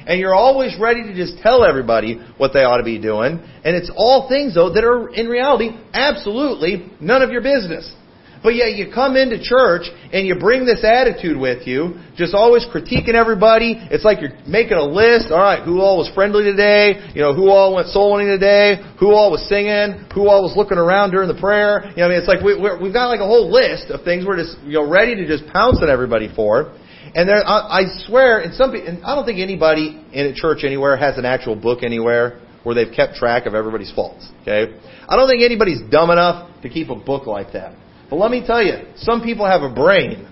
And 0.06 0.20
you're 0.20 0.36
always 0.36 0.76
ready 0.80 1.04
to 1.04 1.14
just 1.14 1.42
tell 1.44 1.64
everybody 1.64 2.20
what 2.38 2.52
they 2.52 2.62
ought 2.62 2.78
to 2.78 2.84
be 2.84 3.00
doing. 3.00 3.40
And 3.64 3.76
it's 3.76 3.92
all 3.96 4.28
things, 4.28 4.56
though, 4.56 4.74
that 4.74 4.84
are 4.84 5.10
in 5.10 5.28
reality 5.28 5.70
absolutely 5.94 6.92
none 7.00 7.22
of 7.22 7.30
your 7.30 7.42
business. 7.42 7.94
But 8.42 8.56
yet 8.56 8.80
you 8.80 8.88
come 8.94 9.18
into 9.18 9.36
church 9.42 9.84
and 10.14 10.26
you 10.26 10.40
bring 10.40 10.66
this 10.66 10.84
attitude 10.84 11.36
with 11.36 11.68
you, 11.68 12.00
just 12.16 12.34
always 12.34 12.66
critiquing 12.66 13.14
everybody. 13.14 13.76
It's 13.92 14.06
like 14.06 14.22
you're 14.22 14.36
making 14.48 14.78
a 14.80 14.84
list. 14.84 15.32
All 15.32 15.44
right, 15.44 15.64
who 15.64 15.82
all 15.82 15.98
was 15.98 16.10
friendly 16.16 16.44
today? 16.44 17.12
You 17.14 17.22
know, 17.22 17.34
who 17.36 17.50
all 17.50 17.76
went 17.76 17.90
soul 17.90 18.16
winning 18.16 18.32
today? 18.32 18.80
Who 19.00 19.12
all 19.12 19.32
was 19.32 19.44
singing? 19.50 20.08
Who 20.16 20.30
all 20.30 20.44
was 20.44 20.56
looking 20.56 20.78
around 20.78 21.12
during 21.12 21.28
the 21.28 21.40
prayer? 21.40 21.92
You 21.92 21.98
know, 21.98 22.06
I 22.06 22.10
mean, 22.10 22.20
it's 22.20 22.28
like 22.32 22.40
we, 22.40 22.56
we 22.56 22.70
have 22.70 22.94
got 22.94 23.12
like 23.12 23.20
a 23.20 23.28
whole 23.28 23.52
list 23.52 23.92
of 23.92 24.04
things 24.04 24.26
we're 24.26 24.40
just 24.40 24.56
you 24.64 24.80
know 24.80 24.90
ready 24.90 25.16
to 25.16 25.28
just 25.28 25.44
pounce 25.52 25.84
at 25.84 25.90
everybody 25.90 26.32
for. 26.34 26.76
And 27.16 27.28
there, 27.28 27.44
I, 27.44 27.82
I 27.82 27.84
swear, 28.06 28.40
and 28.40 28.54
some, 28.54 28.74
and 28.76 29.04
I 29.04 29.16
don't 29.16 29.26
think 29.26 29.40
anybody 29.40 30.00
in 30.14 30.28
a 30.28 30.34
church 30.34 30.64
anywhere 30.64 30.96
has 30.96 31.18
an 31.18 31.26
actual 31.26 31.56
book 31.56 31.84
anywhere 31.84 32.40
where 32.64 32.76
they've 32.76 32.94
kept 32.94 33.16
track 33.16 33.48
of 33.48 33.56
everybody's 33.56 33.92
faults. 33.92 34.30
Okay, 34.44 34.80
I 35.10 35.16
don't 35.16 35.28
think 35.28 35.44
anybody's 35.44 35.82
dumb 35.92 36.10
enough 36.10 36.62
to 36.62 36.70
keep 36.70 36.90
a 36.90 36.96
book 36.96 37.28
like 37.28 37.52
that. 37.54 37.76
But 38.10 38.18
let 38.18 38.32
me 38.32 38.44
tell 38.46 38.64
you, 38.64 38.74
some 38.98 39.22
people 39.22 39.46
have 39.46 39.62
a 39.62 39.74
brain 39.74 40.28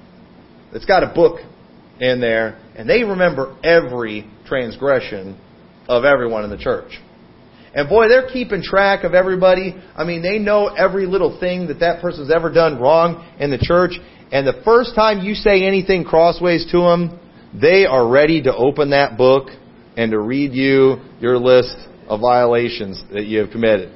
that's 0.71 0.85
got 0.85 1.03
a 1.03 1.13
book 1.13 1.39
in 1.99 2.19
there, 2.19 2.59
and 2.75 2.89
they 2.89 3.03
remember 3.03 3.55
every 3.63 4.29
transgression 4.45 5.39
of 5.87 6.03
everyone 6.03 6.43
in 6.43 6.49
the 6.49 6.57
church. 6.57 6.97
And 7.73 7.87
boy, 7.87 8.07
they're 8.07 8.29
keeping 8.29 8.63
track 8.63 9.03
of 9.03 9.13
everybody. 9.13 9.75
I 9.95 10.03
mean, 10.03 10.21
they 10.21 10.39
know 10.39 10.67
every 10.67 11.05
little 11.05 11.39
thing 11.39 11.67
that 11.67 11.79
that 11.81 12.01
person's 12.01 12.31
ever 12.31 12.51
done 12.51 12.79
wrong 12.79 13.27
in 13.39 13.51
the 13.51 13.57
church. 13.59 13.91
And 14.31 14.47
the 14.47 14.61
first 14.65 14.95
time 14.95 15.19
you 15.19 15.35
say 15.35 15.63
anything 15.63 16.03
crossways 16.03 16.65
to 16.71 16.79
them, 16.79 17.19
they 17.53 17.85
are 17.85 18.07
ready 18.09 18.41
to 18.43 18.55
open 18.55 18.89
that 18.91 19.17
book 19.17 19.49
and 19.95 20.11
to 20.11 20.19
read 20.19 20.53
you 20.53 20.97
your 21.19 21.37
list 21.37 21.75
of 22.07 22.19
violations 22.19 23.03
that 23.13 23.25
you 23.25 23.39
have 23.39 23.51
committed. 23.51 23.93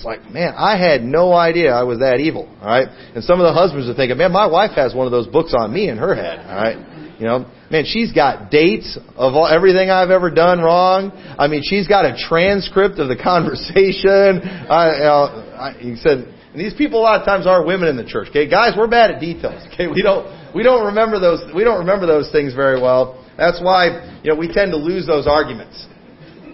It's 0.00 0.06
like, 0.06 0.32
man, 0.32 0.54
I 0.56 0.80
had 0.80 1.04
no 1.04 1.34
idea 1.34 1.76
I 1.76 1.82
was 1.82 1.98
that 1.98 2.24
evil. 2.24 2.48
All 2.62 2.66
right, 2.66 2.88
and 3.12 3.22
some 3.22 3.36
of 3.36 3.44
the 3.44 3.52
husbands 3.52 3.84
are 3.84 3.92
thinking, 3.92 4.16
man, 4.16 4.32
my 4.32 4.46
wife 4.46 4.72
has 4.72 4.94
one 4.94 5.04
of 5.04 5.12
those 5.12 5.26
books 5.26 5.52
on 5.52 5.70
me 5.70 5.90
in 5.90 5.98
her 5.98 6.14
head. 6.16 6.40
All 6.40 6.56
right, 6.56 7.20
you 7.20 7.26
know, 7.28 7.44
man, 7.68 7.84
she's 7.84 8.10
got 8.10 8.50
dates 8.50 8.96
of 8.96 9.36
all, 9.36 9.46
everything 9.46 9.90
I've 9.90 10.08
ever 10.08 10.30
done 10.30 10.60
wrong. 10.60 11.12
I 11.38 11.48
mean, 11.48 11.60
she's 11.62 11.86
got 11.86 12.06
a 12.06 12.16
transcript 12.16 12.96
of 12.96 13.12
the 13.12 13.16
conversation. 13.22 14.40
I, 14.40 14.96
you 14.96 15.04
know, 15.04 15.20
I, 15.52 15.76
he 15.76 15.96
said, 15.96 16.32
and 16.48 16.56
these 16.56 16.72
people 16.72 17.00
a 17.00 17.04
lot 17.04 17.20
of 17.20 17.26
times 17.26 17.46
are 17.46 17.60
women 17.60 17.92
in 17.92 18.00
the 18.00 18.08
church. 18.08 18.28
Okay, 18.30 18.48
guys, 18.48 18.72
we're 18.78 18.88
bad 18.88 19.10
at 19.10 19.20
details. 19.20 19.68
Okay, 19.74 19.86
we 19.86 20.00
don't 20.00 20.24
we 20.56 20.62
don't 20.62 20.86
remember 20.96 21.20
those 21.20 21.44
we 21.54 21.62
don't 21.62 21.80
remember 21.80 22.06
those 22.06 22.32
things 22.32 22.54
very 22.54 22.80
well. 22.80 23.20
That's 23.36 23.60
why 23.60 24.16
you 24.24 24.32
know 24.32 24.38
we 24.40 24.48
tend 24.48 24.72
to 24.72 24.80
lose 24.80 25.06
those 25.06 25.26
arguments. 25.28 25.76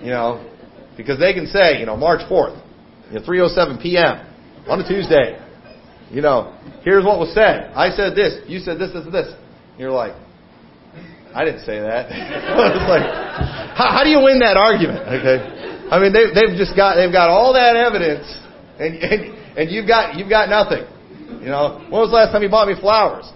You 0.02 0.10
know, 0.10 0.50
because 0.96 1.20
they 1.20 1.32
can 1.32 1.46
say, 1.46 1.78
you 1.78 1.86
know, 1.86 1.96
March 1.96 2.26
fourth 2.28 2.65
know, 3.14 3.20
3:07 3.20 3.82
p.m. 3.82 4.26
on 4.68 4.80
a 4.80 4.88
Tuesday. 4.88 5.38
You 6.10 6.22
know, 6.22 6.54
here's 6.82 7.04
what 7.04 7.18
was 7.18 7.34
said. 7.34 7.72
I 7.74 7.90
said 7.90 8.14
this. 8.14 8.38
You 8.46 8.60
said 8.60 8.78
this, 8.78 8.92
this, 8.92 9.04
this. 9.10 9.34
You're 9.78 9.90
like, 9.90 10.14
I 11.34 11.44
didn't 11.44 11.66
say 11.66 11.80
that. 11.80 12.06
it's 12.10 12.88
like, 12.88 13.06
how, 13.74 13.90
how 13.90 14.04
do 14.04 14.10
you 14.10 14.22
win 14.22 14.38
that 14.40 14.56
argument? 14.56 15.02
Okay. 15.02 15.38
I 15.90 15.98
mean, 15.98 16.12
they, 16.12 16.30
they've 16.30 16.56
just 16.56 16.74
got 16.74 16.96
they've 16.96 17.12
got 17.12 17.28
all 17.28 17.52
that 17.54 17.76
evidence, 17.76 18.26
and, 18.78 18.94
and 19.02 19.20
and 19.58 19.70
you've 19.70 19.86
got 19.86 20.16
you've 20.16 20.30
got 20.30 20.48
nothing. 20.48 20.86
You 21.42 21.50
know, 21.50 21.78
when 21.90 22.00
was 22.02 22.10
the 22.10 22.16
last 22.16 22.32
time 22.32 22.42
you 22.42 22.50
bought 22.50 22.66
me 22.66 22.74
flowers? 22.78 23.26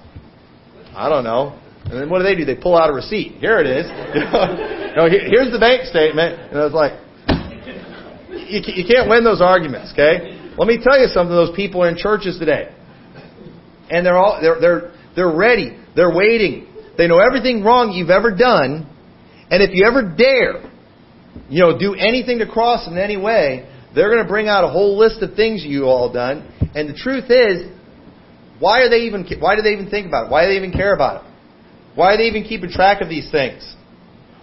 I 0.95 1.09
don't 1.09 1.25
know. 1.25 1.59
And 1.85 1.99
then 1.99 2.11
what 2.11 2.19
do 2.19 2.25
they 2.25 2.35
do? 2.35 2.45
They 2.45 2.55
pull 2.55 2.77
out 2.77 2.91
a 2.91 2.93
receipt. 2.93 3.39
Here 3.39 3.59
it 3.59 3.67
is. 3.67 3.87
You 4.91 4.97
know, 4.97 5.07
here's 5.07 5.53
the 5.53 5.61
bank 5.61 5.87
statement. 5.87 6.51
And 6.51 6.59
I 6.59 6.65
was 6.65 6.75
like, 6.75 6.99
you, 8.51 8.61
you 8.83 8.85
can't 8.87 9.09
win 9.09 9.25
those 9.25 9.41
arguments, 9.41 9.93
okay? 9.93 10.53
Let 10.59 10.67
me 10.67 10.79
tell 10.83 10.99
you 11.01 11.07
something. 11.09 11.35
Those 11.35 11.55
people 11.55 11.83
are 11.83 11.89
in 11.89 11.97
churches 11.97 12.39
today, 12.39 12.75
and 13.89 14.05
they're 14.05 14.19
all 14.19 14.39
they're 14.43 14.61
they're 14.61 14.93
they're 15.17 15.35
ready. 15.35 15.79
They're 15.97 16.15
waiting. 16.15 16.67
They 16.99 17.07
know 17.07 17.19
everything 17.19 17.65
wrong 17.65 17.93
you've 17.93 18.11
ever 18.11 18.35
done, 18.35 18.87
and 19.51 19.63
if 19.63 19.71
you 19.73 19.87
ever 19.87 20.03
dare, 20.03 20.71
you 21.49 21.61
know, 21.61 21.79
do 21.79 21.95
anything 21.95 22.39
to 22.41 22.47
cross 22.47 22.87
in 22.87 22.99
any 22.99 23.17
way, 23.17 23.69
they're 23.95 24.11
going 24.11 24.23
to 24.23 24.29
bring 24.29 24.49
out 24.49 24.65
a 24.65 24.69
whole 24.69 24.99
list 24.99 25.23
of 25.23 25.35
things 25.35 25.65
you 25.65 25.85
all 25.85 26.13
done. 26.13 26.53
And 26.75 26.89
the 26.89 26.95
truth 26.95 27.31
is, 27.31 27.73
why 28.59 28.83
are 28.83 28.91
they 28.91 29.09
even? 29.09 29.27
Why 29.41 29.57
do 29.57 29.63
they 29.63 29.73
even 29.73 29.89
think 29.89 30.07
about 30.07 30.27
it? 30.27 30.31
Why 30.31 30.45
do 30.45 30.51
they 30.51 30.57
even 30.57 30.73
care 30.73 30.95
about 30.95 31.25
it? 31.25 31.31
Why 31.95 32.15
are 32.15 32.17
they 32.17 32.25
even 32.25 32.45
keeping 32.45 32.71
track 32.71 33.01
of 33.01 33.09
these 33.09 33.31
things? 33.31 33.75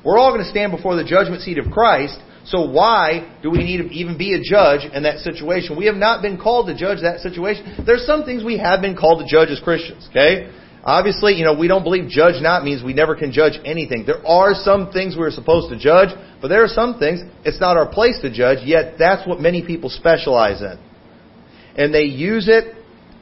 We're 0.03 0.17
all 0.17 0.31
going 0.31 0.43
to 0.43 0.49
stand 0.49 0.71
before 0.71 0.95
the 0.95 1.03
judgment 1.03 1.41
seat 1.41 1.57
of 1.57 1.71
Christ, 1.71 2.19
so 2.47 2.61
why 2.61 3.37
do 3.43 3.51
we 3.51 3.59
need 3.59 3.77
to 3.77 3.93
even 3.93 4.17
be 4.17 4.33
a 4.33 4.41
judge 4.41 4.89
in 4.91 5.03
that 5.03 5.19
situation? 5.19 5.75
We 5.77 5.85
have 5.87 5.95
not 5.95 6.21
been 6.21 6.37
called 6.37 6.67
to 6.67 6.75
judge 6.75 7.01
that 7.01 7.19
situation. 7.19 7.83
There's 7.85 8.05
some 8.05 8.23
things 8.23 8.43
we 8.43 8.57
have 8.57 8.81
been 8.81 8.95
called 8.95 9.19
to 9.19 9.27
judge 9.29 9.49
as 9.49 9.59
Christians, 9.59 10.07
okay? 10.11 10.49
Obviously, 10.81 11.33
you 11.33 11.43
know, 11.43 11.53
we 11.53 11.67
don't 11.67 11.83
believe 11.83 12.07
judge 12.09 12.41
not 12.41 12.63
means 12.63 12.81
we 12.81 12.93
never 12.93 13.15
can 13.15 13.33
judge 13.33 13.59
anything. 13.65 14.05
There 14.05 14.25
are 14.25 14.53
some 14.53 14.91
things 14.91 15.17
we're 15.17 15.31
supposed 15.31 15.69
to 15.71 15.77
judge, 15.77 16.09
but 16.41 16.47
there 16.47 16.63
are 16.63 16.69
some 16.69 16.97
things 16.97 17.19
it's 17.43 17.59
not 17.59 17.75
our 17.75 17.91
place 17.91 18.17
to 18.21 18.31
judge, 18.31 18.59
yet 18.63 18.95
that's 18.97 19.27
what 19.27 19.41
many 19.41 19.65
people 19.65 19.89
specialize 19.89 20.61
in. 20.61 20.79
And 21.75 21.93
they 21.93 22.03
use 22.03 22.47
it 22.47 22.75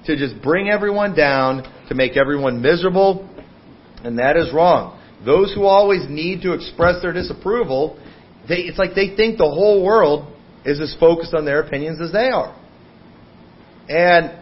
to 0.05 0.15
just 0.15 0.39
bring 0.43 0.69
everyone 0.69 1.15
down, 1.15 1.63
to 1.89 1.95
make 1.95 2.15
everyone 2.15 2.61
miserable, 2.61 3.27
and 4.03 4.19
that 4.19 4.37
is 4.37 4.53
wrong. 4.53 5.01
Those 5.25 5.51
who 5.55 5.63
always 5.63 6.05
need 6.07 6.43
to 6.43 6.53
express 6.53 7.01
their 7.01 7.13
disapproval 7.13 7.97
they, 8.47 8.67
it's 8.67 8.77
like 8.77 8.95
they 8.95 9.15
think 9.15 9.37
the 9.37 9.49
whole 9.49 9.83
world 9.83 10.33
is 10.65 10.79
as 10.79 10.95
focused 10.99 11.33
on 11.33 11.45
their 11.45 11.61
opinions 11.61 12.01
as 12.01 12.11
they 12.11 12.29
are. 12.29 12.55
And, 13.87 14.39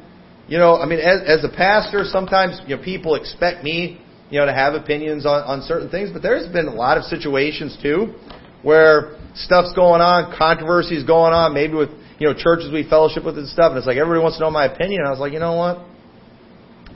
you 0.47 0.57
know, 0.57 0.77
I 0.77 0.85
mean, 0.85 0.99
as, 0.99 1.21
as 1.25 1.43
a 1.43 1.49
pastor, 1.49 2.03
sometimes, 2.05 2.61
you 2.67 2.77
know, 2.77 2.83
people 2.83 3.15
expect 3.15 3.63
me, 3.63 4.01
you 4.29 4.39
know, 4.39 4.45
to 4.45 4.53
have 4.53 4.73
opinions 4.73 5.25
on, 5.25 5.43
on 5.43 5.61
certain 5.61 5.89
things, 5.89 6.09
but 6.11 6.21
there's 6.21 6.51
been 6.51 6.67
a 6.67 6.73
lot 6.73 6.97
of 6.97 7.03
situations 7.03 7.77
too 7.81 8.13
where 8.61 9.19
stuff's 9.35 9.73
going 9.73 9.99
on, 9.99 10.33
controversies 10.37 11.03
going 11.03 11.33
on, 11.33 11.53
maybe 11.53 11.73
with, 11.73 11.89
you 12.19 12.27
know, 12.27 12.33
churches 12.33 12.71
we 12.71 12.87
fellowship 12.87 13.25
with 13.25 13.37
and 13.37 13.47
stuff, 13.49 13.71
and 13.71 13.77
it's 13.77 13.87
like 13.87 13.97
everybody 13.97 14.21
wants 14.21 14.37
to 14.37 14.43
know 14.43 14.51
my 14.51 14.65
opinion. 14.65 15.01
And 15.01 15.07
I 15.07 15.11
was 15.11 15.19
like, 15.19 15.33
you 15.33 15.39
know 15.39 15.55
what? 15.55 15.79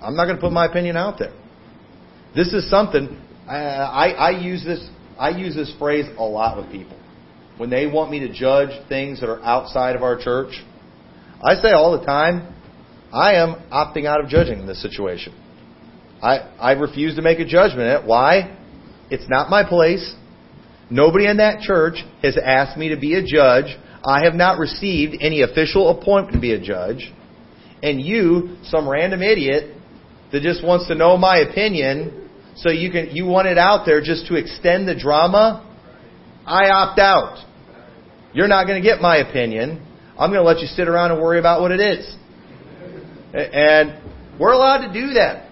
I'm 0.02 0.16
not 0.16 0.26
going 0.26 0.38
to 0.38 0.42
put 0.42 0.54
my 0.54 0.66
opinion 0.66 0.96
out 0.96 1.20
there. 1.20 1.34
This 2.36 2.54
is 2.54 2.70
something 2.70 3.20
I, 3.48 3.56
I, 3.56 4.08
I 4.10 4.30
use 4.40 4.64
this 4.64 4.88
I 5.18 5.30
use 5.30 5.56
this 5.56 5.74
phrase 5.80 6.06
a 6.18 6.24
lot 6.24 6.58
with 6.58 6.72
people. 6.72 6.97
When 7.58 7.70
they 7.70 7.88
want 7.88 8.12
me 8.12 8.20
to 8.20 8.32
judge 8.32 8.70
things 8.88 9.20
that 9.20 9.30
are 9.30 9.42
outside 9.44 9.96
of 9.96 10.04
our 10.04 10.18
church, 10.18 10.54
I 11.42 11.56
say 11.56 11.72
all 11.72 11.98
the 11.98 12.06
time, 12.06 12.54
I 13.12 13.36
am 13.36 13.56
opting 13.72 14.06
out 14.06 14.24
of 14.24 14.30
judging 14.30 14.60
in 14.60 14.68
this 14.68 14.82
situation. 14.82 15.34
I, 16.22 16.38
I 16.60 16.72
refuse 16.74 17.16
to 17.16 17.22
make 17.22 17.40
a 17.40 17.46
judgment. 17.46 18.06
Why? 18.06 18.58
It's 19.10 19.28
not 19.30 19.50
my 19.50 19.68
place. 19.68 20.16
Nobody 20.90 21.28
in 21.28 21.38
that 21.38 21.62
church 21.62 21.96
has 22.22 22.38
asked 22.38 22.78
me 22.78 22.90
to 22.90 22.98
be 22.98 23.16
a 23.16 23.24
judge. 23.24 23.76
I 24.06 24.24
have 24.24 24.34
not 24.34 24.58
received 24.60 25.18
any 25.20 25.42
official 25.42 25.90
appointment 25.90 26.34
to 26.36 26.40
be 26.40 26.54
a 26.54 26.62
judge. 26.62 27.12
And 27.84 28.02
you, 28.02 28.58
some 28.64 28.88
random 28.88 29.22
idiot 29.22 29.76
that 30.32 30.42
just 30.42 30.64
wants 30.64 30.88
to 30.88 30.96
know 30.96 31.18
my 31.18 31.38
opinion, 31.38 32.30
so 32.56 32.72
you 32.72 32.92
can 32.92 33.16
you 33.16 33.26
want 33.26 33.48
it 33.48 33.58
out 33.58 33.86
there 33.86 34.02
just 34.02 34.28
to 34.28 34.36
extend 34.36 34.88
the 34.88 34.96
drama, 34.98 35.64
I 36.46 36.70
opt 36.70 37.00
out. 37.00 37.46
You're 38.38 38.48
not 38.48 38.68
going 38.68 38.80
to 38.80 38.88
get 38.88 39.02
my 39.02 39.18
opinion. 39.18 39.82
I'm 40.14 40.30
going 40.30 40.38
to 40.38 40.46
let 40.46 40.60
you 40.60 40.68
sit 40.68 40.88
around 40.88 41.10
and 41.10 41.20
worry 41.20 41.40
about 41.40 41.60
what 41.60 41.72
it 41.72 41.82
is. 41.82 42.06
And 43.34 43.98
we're 44.40 44.52
allowed 44.54 44.86
to 44.86 44.94
do 44.94 45.16
that. 45.16 45.50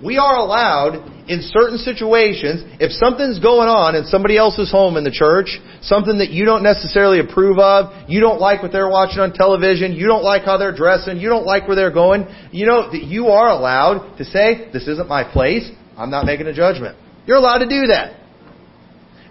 We 0.00 0.16
are 0.16 0.36
allowed 0.36 1.26
in 1.26 1.42
certain 1.42 1.76
situations, 1.76 2.62
if 2.78 2.92
something's 2.92 3.40
going 3.40 3.66
on 3.66 3.96
in 3.96 4.04
somebody 4.04 4.38
else's 4.38 4.70
home 4.70 4.96
in 4.96 5.02
the 5.02 5.10
church, 5.10 5.58
something 5.82 6.18
that 6.18 6.30
you 6.30 6.44
don't 6.44 6.62
necessarily 6.62 7.18
approve 7.18 7.58
of, 7.58 8.08
you 8.08 8.20
don't 8.20 8.38
like 8.38 8.62
what 8.62 8.70
they're 8.70 8.88
watching 8.88 9.18
on 9.18 9.32
television, 9.32 9.92
you 9.92 10.06
don't 10.06 10.22
like 10.22 10.44
how 10.44 10.56
they're 10.56 10.74
dressing, 10.74 11.18
you 11.18 11.28
don't 11.28 11.44
like 11.44 11.66
where 11.66 11.74
they're 11.74 11.92
going, 11.92 12.30
you 12.52 12.64
know 12.64 12.92
that 12.92 13.02
you 13.02 13.26
are 13.26 13.50
allowed 13.50 14.18
to 14.18 14.24
say, 14.24 14.70
this 14.72 14.86
isn't 14.86 15.08
my 15.08 15.24
place, 15.24 15.68
I'm 15.98 16.10
not 16.10 16.26
making 16.26 16.46
a 16.46 16.54
judgment. 16.54 16.96
You're 17.26 17.38
allowed 17.38 17.58
to 17.58 17.68
do 17.68 17.88
that. 17.88 18.19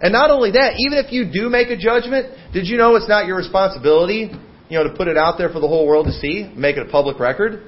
And 0.02 0.12
not 0.12 0.30
only 0.30 0.52
that, 0.52 0.74
even 0.78 0.98
if 0.98 1.12
you 1.12 1.30
do 1.30 1.48
make 1.50 1.68
a 1.68 1.76
judgment, 1.76 2.34
did 2.52 2.66
you 2.66 2.78
know 2.78 2.96
it's 2.96 3.08
not 3.08 3.26
your 3.26 3.36
responsibility, 3.36 4.30
you 4.68 4.78
know, 4.78 4.84
to 4.84 4.94
put 4.96 5.08
it 5.08 5.16
out 5.16 5.36
there 5.36 5.50
for 5.50 5.60
the 5.60 5.68
whole 5.68 5.86
world 5.86 6.06
to 6.06 6.12
see, 6.12 6.50
make 6.56 6.76
it 6.76 6.86
a 6.86 6.90
public 6.90 7.20
record? 7.20 7.62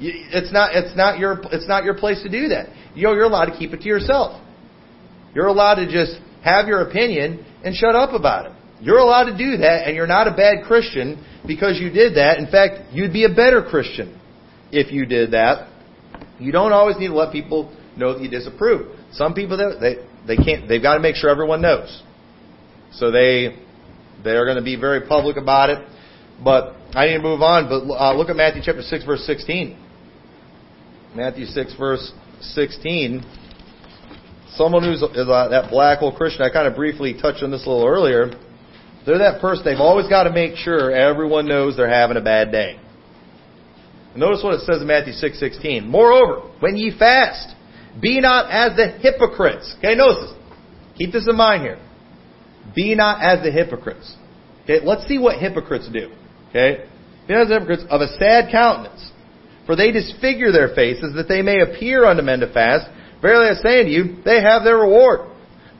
It's 0.00 0.52
not, 0.52 0.76
it's 0.76 0.96
not 0.96 1.18
your, 1.18 1.40
it's 1.50 1.66
not 1.66 1.82
your 1.82 1.94
place 1.94 2.22
to 2.22 2.28
do 2.28 2.48
that. 2.48 2.68
You 2.94 3.04
know, 3.04 3.14
you're 3.14 3.24
allowed 3.24 3.46
to 3.46 3.58
keep 3.58 3.72
it 3.72 3.80
to 3.80 3.88
yourself. 3.88 4.40
You're 5.34 5.46
allowed 5.46 5.76
to 5.76 5.90
just 5.90 6.20
have 6.44 6.68
your 6.68 6.82
opinion 6.82 7.44
and 7.64 7.74
shut 7.74 7.96
up 7.96 8.14
about 8.14 8.46
it. 8.46 8.52
You're 8.80 8.98
allowed 8.98 9.24
to 9.24 9.36
do 9.36 9.56
that, 9.58 9.86
and 9.86 9.96
you're 9.96 10.06
not 10.06 10.28
a 10.28 10.36
bad 10.36 10.64
Christian 10.66 11.24
because 11.46 11.80
you 11.80 11.90
did 11.90 12.14
that. 12.14 12.38
In 12.38 12.46
fact, 12.46 12.92
you'd 12.92 13.12
be 13.12 13.24
a 13.24 13.28
better 13.28 13.60
Christian 13.60 14.20
if 14.70 14.92
you 14.92 15.04
did 15.04 15.32
that. 15.32 15.68
You 16.38 16.52
don't 16.52 16.72
always 16.72 16.96
need 16.96 17.08
to 17.08 17.14
let 17.14 17.32
people 17.32 17.76
know 17.96 18.14
that 18.14 18.22
you 18.22 18.30
disapprove. 18.30 18.96
Some 19.12 19.34
people 19.34 19.56
they 19.80 19.96
they 20.28 20.36
can't. 20.36 20.68
They've 20.68 20.82
got 20.82 20.94
to 20.94 21.00
make 21.00 21.16
sure 21.16 21.30
everyone 21.30 21.62
knows. 21.62 22.02
So 22.92 23.10
they 23.10 23.56
they 24.22 24.32
are 24.32 24.44
going 24.44 24.58
to 24.58 24.62
be 24.62 24.76
very 24.76 25.06
public 25.06 25.36
about 25.36 25.70
it. 25.70 25.88
But 26.44 26.76
I 26.94 27.06
need 27.06 27.14
to 27.14 27.22
move 27.22 27.42
on. 27.42 27.68
But 27.68 27.92
uh, 27.92 28.14
look 28.14 28.28
at 28.28 28.36
Matthew 28.36 28.62
chapter 28.64 28.82
six, 28.82 29.04
verse 29.04 29.24
sixteen. 29.26 29.76
Matthew 31.16 31.46
six, 31.46 31.74
verse 31.76 32.12
sixteen. 32.40 33.24
Someone 34.50 34.84
who's 34.84 35.02
uh, 35.02 35.48
that 35.48 35.70
black 35.70 35.98
hole 35.98 36.14
Christian. 36.14 36.42
I 36.42 36.50
kind 36.50 36.68
of 36.68 36.76
briefly 36.76 37.14
touched 37.20 37.42
on 37.42 37.50
this 37.50 37.66
a 37.66 37.70
little 37.70 37.86
earlier. 37.86 38.30
They're 39.06 39.18
that 39.18 39.40
person. 39.40 39.64
They've 39.64 39.80
always 39.80 40.08
got 40.08 40.24
to 40.24 40.30
make 40.30 40.56
sure 40.56 40.90
everyone 40.90 41.46
knows 41.46 41.76
they're 41.76 41.88
having 41.88 42.16
a 42.16 42.20
bad 42.20 42.52
day. 42.52 42.78
Notice 44.14 44.42
what 44.42 44.54
it 44.54 44.60
says 44.60 44.80
in 44.80 44.86
Matthew 44.86 45.12
6:16. 45.12 45.86
Moreover, 45.86 46.40
when 46.60 46.76
ye 46.76 46.96
fast, 46.96 47.54
be 48.00 48.20
not 48.20 48.50
as 48.50 48.76
the 48.76 48.88
hypocrites. 49.00 49.74
Okay, 49.78 49.94
notice 49.94 50.30
this. 50.30 50.38
Keep 50.98 51.12
this 51.12 51.26
in 51.28 51.36
mind 51.36 51.62
here. 51.62 51.78
Be 52.74 52.94
not 52.94 53.22
as 53.22 53.42
the 53.42 53.50
hypocrites. 53.50 54.16
Okay, 54.64 54.84
let's 54.84 55.06
see 55.08 55.18
what 55.18 55.38
hypocrites 55.38 55.88
do. 55.92 56.10
Okay? 56.50 56.84
Be 57.26 57.34
not 57.34 57.46
as 57.46 57.48
hypocrites 57.48 57.84
of 57.88 58.00
a 58.00 58.08
sad 58.18 58.50
countenance. 58.50 59.10
For 59.66 59.76
they 59.76 59.92
disfigure 59.92 60.50
their 60.50 60.74
faces 60.74 61.14
that 61.14 61.28
they 61.28 61.42
may 61.42 61.60
appear 61.60 62.04
unto 62.04 62.22
men 62.22 62.40
to 62.40 62.52
fast. 62.52 62.88
Verily 63.20 63.48
I 63.50 63.54
say 63.54 63.80
unto 63.80 63.90
you, 63.90 64.22
they 64.24 64.40
have 64.42 64.64
their 64.64 64.78
reward. 64.78 65.30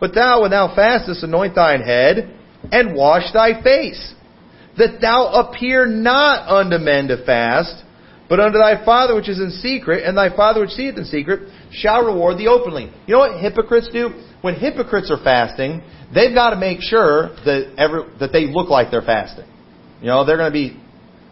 But 0.01 0.15
thou, 0.15 0.43
when 0.43 0.51
thou 0.51 0.75
fastest, 0.75 1.23
anoint 1.23 1.55
thine 1.55 1.81
head 1.81 2.35
and 2.71 2.95
wash 2.95 3.33
thy 3.33 3.63
face, 3.63 4.15
that 4.77 5.01
thou 5.01 5.49
appear 5.49 5.87
not 5.87 6.49
unto 6.49 6.79
men 6.79 7.09
to 7.09 7.25
fast, 7.25 7.83
but 8.29 8.41
unto 8.41 8.59
thy 8.59 8.85
Father 8.85 9.15
which 9.15 9.29
is 9.29 9.39
in 9.39 9.51
secret, 9.51 10.05
and 10.05 10.17
thy 10.17 10.35
Father 10.35 10.61
which 10.61 10.71
seeth 10.71 10.97
in 10.97 11.05
secret 11.05 11.51
shall 11.73 12.05
reward 12.05 12.39
thee 12.39 12.47
openly. 12.47 12.93
You 13.07 13.15
know 13.15 13.21
what 13.21 13.41
hypocrites 13.41 13.89
do? 13.93 14.11
When 14.43 14.55
hypocrites 14.55 15.11
are 15.11 15.23
fasting, 15.23 15.83
they've 16.15 16.35
got 16.35 16.51
to 16.51 16.57
make 16.57 16.81
sure 16.81 17.31
that 17.45 17.75
every, 17.79 18.03
that 18.21 18.33
they 18.33 18.47
look 18.47 18.69
like 18.69 18.91
they're 18.91 19.03
fasting. 19.03 19.47
You 20.01 20.09
know, 20.09 20.25
they're 20.25 20.37
going 20.37 20.53
to 20.53 20.55
be 20.55 20.81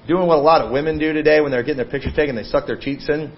doing 0.08 0.26
what 0.26 0.38
a 0.38 0.42
lot 0.42 0.62
of 0.62 0.72
women 0.72 0.98
do 0.98 1.12
today 1.12 1.40
when 1.40 1.50
they're 1.50 1.62
getting 1.62 1.76
their 1.76 1.90
picture 1.90 2.10
taken. 2.10 2.34
They 2.34 2.44
suck 2.44 2.66
their 2.66 2.78
cheeks 2.78 3.08
in 3.08 3.30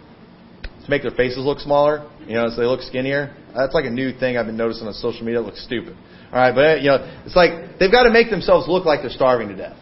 to 0.63 0.91
make 0.91 1.03
their 1.03 1.11
faces 1.11 1.39
look 1.39 1.59
smaller. 1.59 2.09
You 2.27 2.35
know, 2.35 2.49
so 2.49 2.61
they 2.61 2.67
look 2.67 2.81
skinnier. 2.83 3.35
That's 3.55 3.75
like 3.75 3.85
a 3.85 3.91
new 3.91 4.17
thing 4.17 4.37
I've 4.37 4.47
been 4.47 4.57
noticing 4.57 4.87
on 4.87 4.95
social 4.95 5.25
media. 5.25 5.41
It 5.41 5.45
looks 5.45 5.65
stupid. 5.65 5.97
All 6.33 6.39
right, 6.39 6.55
but 6.55 6.81
you 6.81 6.89
know, 6.89 7.23
it's 7.27 7.37
like 7.37 7.79
they've 7.79 7.91
got 7.91 8.05
to 8.05 8.11
make 8.11 8.31
themselves 8.31 8.69
look 8.69 8.85
like 8.85 9.01
they're 9.01 9.11
starving 9.11 9.49
to 9.49 9.57
death. 9.57 9.77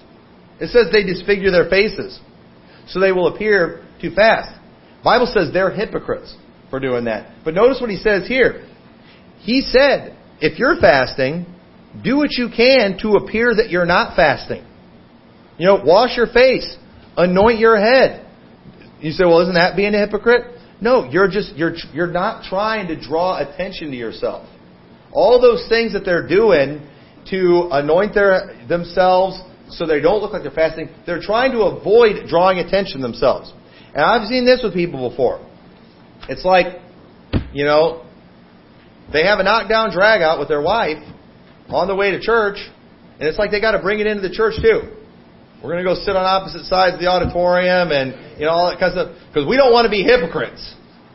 It 0.60 0.70
says 0.70 0.86
they 0.92 1.02
disfigure 1.02 1.50
their 1.50 1.68
faces 1.68 2.18
so 2.88 3.00
they 3.00 3.12
will 3.12 3.34
appear 3.34 3.84
to 4.00 4.14
fast. 4.14 4.58
Bible 5.04 5.30
says 5.32 5.50
they're 5.52 5.70
hypocrites 5.70 6.36
for 6.70 6.80
doing 6.80 7.04
that. 7.04 7.44
But 7.44 7.54
notice 7.54 7.80
what 7.80 7.90
he 7.90 7.96
says 7.96 8.26
here. 8.26 8.66
He 9.40 9.60
said, 9.60 10.16
if 10.40 10.58
you're 10.58 10.76
fasting, 10.80 11.46
do 12.02 12.16
what 12.16 12.32
you 12.32 12.48
can 12.54 12.98
to 13.02 13.12
appear 13.12 13.54
that 13.54 13.70
you're 13.70 13.86
not 13.86 14.16
fasting. 14.16 14.66
You 15.58 15.66
know, 15.66 15.82
wash 15.84 16.16
your 16.16 16.26
face, 16.26 16.76
anoint 17.16 17.58
your 17.58 17.78
head. 17.78 18.26
You 19.00 19.12
say, 19.12 19.24
well, 19.24 19.40
isn't 19.42 19.54
that 19.54 19.76
being 19.76 19.94
a 19.94 19.98
hypocrite? 19.98 20.56
No, 20.80 21.08
you're 21.10 21.28
just 21.28 21.56
you're 21.56 21.74
you're 21.94 22.10
not 22.10 22.44
trying 22.44 22.88
to 22.88 23.00
draw 23.00 23.38
attention 23.38 23.90
to 23.90 23.96
yourself. 23.96 24.48
All 25.12 25.40
those 25.40 25.66
things 25.68 25.94
that 25.94 26.04
they're 26.04 26.26
doing 26.28 26.86
to 27.30 27.68
anoint 27.72 28.14
their 28.14 28.66
themselves, 28.68 29.40
so 29.70 29.86
they 29.86 30.00
don't 30.00 30.20
look 30.20 30.32
like 30.32 30.42
they're 30.42 30.50
fasting. 30.50 30.88
They're 31.06 31.20
trying 31.20 31.52
to 31.52 31.62
avoid 31.62 32.28
drawing 32.28 32.58
attention 32.58 33.00
themselves. 33.00 33.52
And 33.94 34.04
I've 34.04 34.26
seen 34.28 34.44
this 34.44 34.60
with 34.62 34.74
people 34.74 35.08
before. 35.10 35.40
It's 36.28 36.44
like, 36.44 36.80
you 37.52 37.64
know, 37.64 38.04
they 39.12 39.24
have 39.24 39.38
a 39.38 39.42
knockdown 39.42 39.92
drag 39.92 40.22
out 40.22 40.38
with 40.38 40.48
their 40.48 40.62
wife 40.62 41.02
on 41.68 41.88
the 41.88 41.94
way 41.94 42.10
to 42.12 42.20
church, 42.20 42.58
and 43.18 43.28
it's 43.28 43.38
like 43.38 43.50
they 43.50 43.60
got 43.60 43.72
to 43.72 43.80
bring 43.80 44.00
it 44.00 44.06
into 44.06 44.26
the 44.26 44.34
church 44.34 44.54
too. 44.60 44.92
We're 45.62 45.72
going 45.72 45.82
to 45.82 45.88
go 45.88 45.94
sit 45.94 46.14
on 46.14 46.22
opposite 46.22 46.66
sides 46.66 46.94
of 46.94 47.00
the 47.00 47.08
auditorium 47.08 47.90
and, 47.90 48.38
you 48.38 48.44
know, 48.44 48.52
all 48.52 48.70
that 48.70 48.78
kind 48.78 48.92
of 48.92 49.08
stuff. 49.08 49.28
Because 49.32 49.48
we 49.48 49.56
don't 49.56 49.72
want 49.72 49.86
to 49.86 49.90
be 49.90 50.04
hypocrites. 50.04 50.60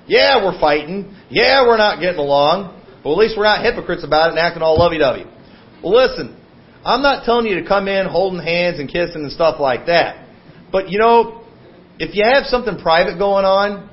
Yeah, 0.08 0.44
we're 0.44 0.60
fighting. 0.60 1.16
Yeah, 1.30 1.62
we're 1.62 1.78
not 1.78 2.02
getting 2.02 2.20
along. 2.20 2.74
But 3.04 3.14
at 3.14 3.18
least 3.18 3.38
we're 3.38 3.46
not 3.46 3.64
hypocrites 3.64 4.04
about 4.04 4.28
it 4.28 4.32
and 4.32 4.40
acting 4.40 4.64
all 4.66 4.78
lovey-dovey. 4.82 5.26
Well, 5.84 5.94
listen, 5.94 6.41
I'm 6.84 7.02
not 7.02 7.26
telling 7.26 7.46
you 7.46 7.62
to 7.62 7.68
come 7.68 7.88
in 7.88 8.08
holding 8.08 8.42
hands 8.44 8.80
and 8.80 8.88
kissing 8.90 9.24
and 9.24 9.32
stuff 9.32 9.60
like 9.60 9.86
that. 9.86 10.28
But 10.72 10.90
you 10.90 11.00
know, 11.00 11.44
if 12.00 12.16
you 12.16 12.24
have 12.26 12.46
something 12.46 12.80
private 12.80 13.20
going 13.20 13.46
on, 13.46 13.90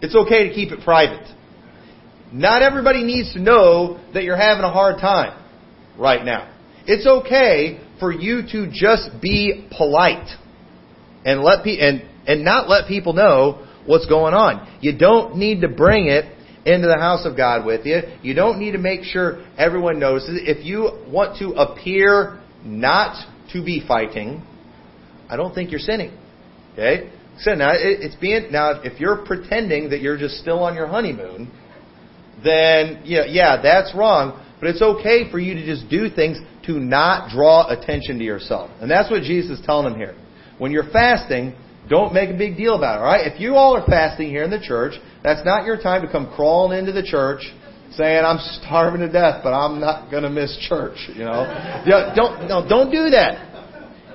it's 0.00 0.16
okay 0.16 0.48
to 0.48 0.54
keep 0.54 0.72
it 0.72 0.80
private. 0.82 1.26
Not 2.32 2.62
everybody 2.62 3.02
needs 3.04 3.32
to 3.34 3.40
know 3.40 4.00
that 4.14 4.22
you're 4.24 4.36
having 4.36 4.64
a 4.64 4.72
hard 4.72 5.00
time 5.00 5.36
right 5.98 6.24
now. 6.24 6.54
It's 6.86 7.06
okay 7.06 7.80
for 7.98 8.12
you 8.12 8.42
to 8.52 8.70
just 8.72 9.20
be 9.20 9.68
polite 9.76 10.28
and 11.24 11.42
let 11.42 11.64
pe- 11.64 11.78
and 11.78 12.02
and 12.26 12.44
not 12.44 12.68
let 12.68 12.88
people 12.88 13.12
know 13.12 13.66
what's 13.84 14.06
going 14.06 14.32
on. 14.34 14.78
You 14.80 14.96
don't 14.96 15.36
need 15.36 15.60
to 15.62 15.68
bring 15.68 16.06
it 16.06 16.24
into 16.66 16.86
the 16.86 16.98
house 16.98 17.24
of 17.24 17.36
God 17.36 17.64
with 17.64 17.86
you. 17.86 18.00
You 18.22 18.34
don't 18.34 18.58
need 18.58 18.72
to 18.72 18.78
make 18.78 19.02
sure 19.02 19.44
everyone 19.56 19.98
notices. 19.98 20.40
If 20.42 20.64
you 20.64 20.90
want 21.08 21.38
to 21.38 21.50
appear 21.52 22.40
not 22.64 23.26
to 23.52 23.64
be 23.64 23.82
fighting, 23.86 24.42
I 25.28 25.36
don't 25.36 25.54
think 25.54 25.70
you're 25.70 25.80
sinning. 25.80 26.16
Okay? 26.74 27.10
So 27.38 27.54
now 27.54 27.70
it's 27.72 28.16
being 28.16 28.52
now 28.52 28.82
if 28.82 29.00
you're 29.00 29.24
pretending 29.24 29.90
that 29.90 30.00
you're 30.00 30.18
just 30.18 30.36
still 30.36 30.58
on 30.60 30.74
your 30.74 30.86
honeymoon, 30.86 31.50
then 32.44 33.02
yeah, 33.04 33.24
yeah, 33.26 33.62
that's 33.62 33.94
wrong. 33.94 34.44
But 34.60 34.70
it's 34.70 34.82
okay 34.82 35.30
for 35.30 35.38
you 35.38 35.54
to 35.54 35.64
just 35.64 35.88
do 35.88 36.10
things 36.10 36.38
to 36.66 36.78
not 36.78 37.30
draw 37.30 37.68
attention 37.68 38.18
to 38.18 38.24
yourself. 38.24 38.70
And 38.80 38.90
that's 38.90 39.10
what 39.10 39.22
Jesus 39.22 39.58
is 39.58 39.64
telling 39.64 39.90
them 39.90 39.98
here. 39.98 40.14
When 40.58 40.70
you're 40.70 40.90
fasting, 40.92 41.54
don't 41.90 42.14
make 42.14 42.30
a 42.30 42.38
big 42.38 42.56
deal 42.56 42.76
about 42.76 42.96
it, 42.96 43.02
alright? 43.02 43.26
If 43.26 43.40
you 43.40 43.56
all 43.56 43.76
are 43.76 43.84
fasting 43.84 44.30
here 44.30 44.44
in 44.44 44.50
the 44.50 44.60
church, 44.60 44.94
that's 45.22 45.44
not 45.44 45.66
your 45.66 45.76
time 45.76 46.06
to 46.06 46.10
come 46.10 46.32
crawling 46.34 46.78
into 46.78 46.92
the 46.92 47.02
church 47.02 47.42
saying, 47.92 48.24
I'm 48.24 48.38
starving 48.62 49.00
to 49.00 49.10
death, 49.10 49.42
but 49.42 49.50
I'm 49.50 49.80
not 49.80 50.10
gonna 50.10 50.30
miss 50.30 50.56
church, 50.68 51.10
you 51.12 51.24
know? 51.24 51.42
don't, 52.14 52.48
no, 52.48 52.66
don't 52.66 52.90
do 52.90 53.10
that. 53.10 53.50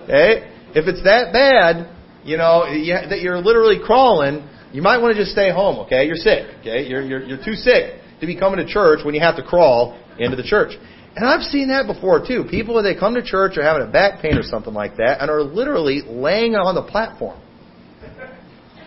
Okay? 0.04 0.50
If 0.72 0.88
it's 0.88 1.04
that 1.04 1.34
bad, 1.34 1.92
you 2.24 2.38
know, 2.38 2.64
that 2.64 3.20
you're 3.20 3.40
literally 3.40 3.80
crawling, 3.84 4.48
you 4.72 4.82
might 4.82 4.98
want 4.98 5.16
to 5.16 5.22
just 5.22 5.32
stay 5.32 5.52
home, 5.52 5.80
okay? 5.86 6.06
You're 6.08 6.16
sick, 6.16 6.48
okay? 6.62 6.88
You're, 6.88 7.02
you're, 7.02 7.24
you're 7.24 7.44
too 7.44 7.54
sick 7.54 8.02
to 8.22 8.26
be 8.26 8.40
coming 8.40 8.66
to 8.66 8.72
church 8.72 9.00
when 9.04 9.14
you 9.14 9.22
have 9.22 9.36
to 9.36 9.44
crawl 9.44 10.00
into 10.18 10.36
the 10.36 10.44
church. 10.44 10.72
And 11.16 11.28
I've 11.28 11.44
seen 11.44 11.70
that 11.70 11.88
before 11.88 12.26
too. 12.26 12.46
People 12.50 12.76
when 12.76 12.84
they 12.84 12.98
come 12.98 13.16
to 13.16 13.24
church 13.24 13.58
are 13.58 13.64
having 13.64 13.88
a 13.88 13.92
back 13.92 14.22
pain 14.22 14.38
or 14.38 14.44
something 14.44 14.74
like 14.74 14.98
that 14.98 15.22
and 15.22 15.30
are 15.30 15.44
literally 15.44 16.02
laying 16.06 16.56
on 16.56 16.76
the 16.76 16.84
platform. 16.84 17.40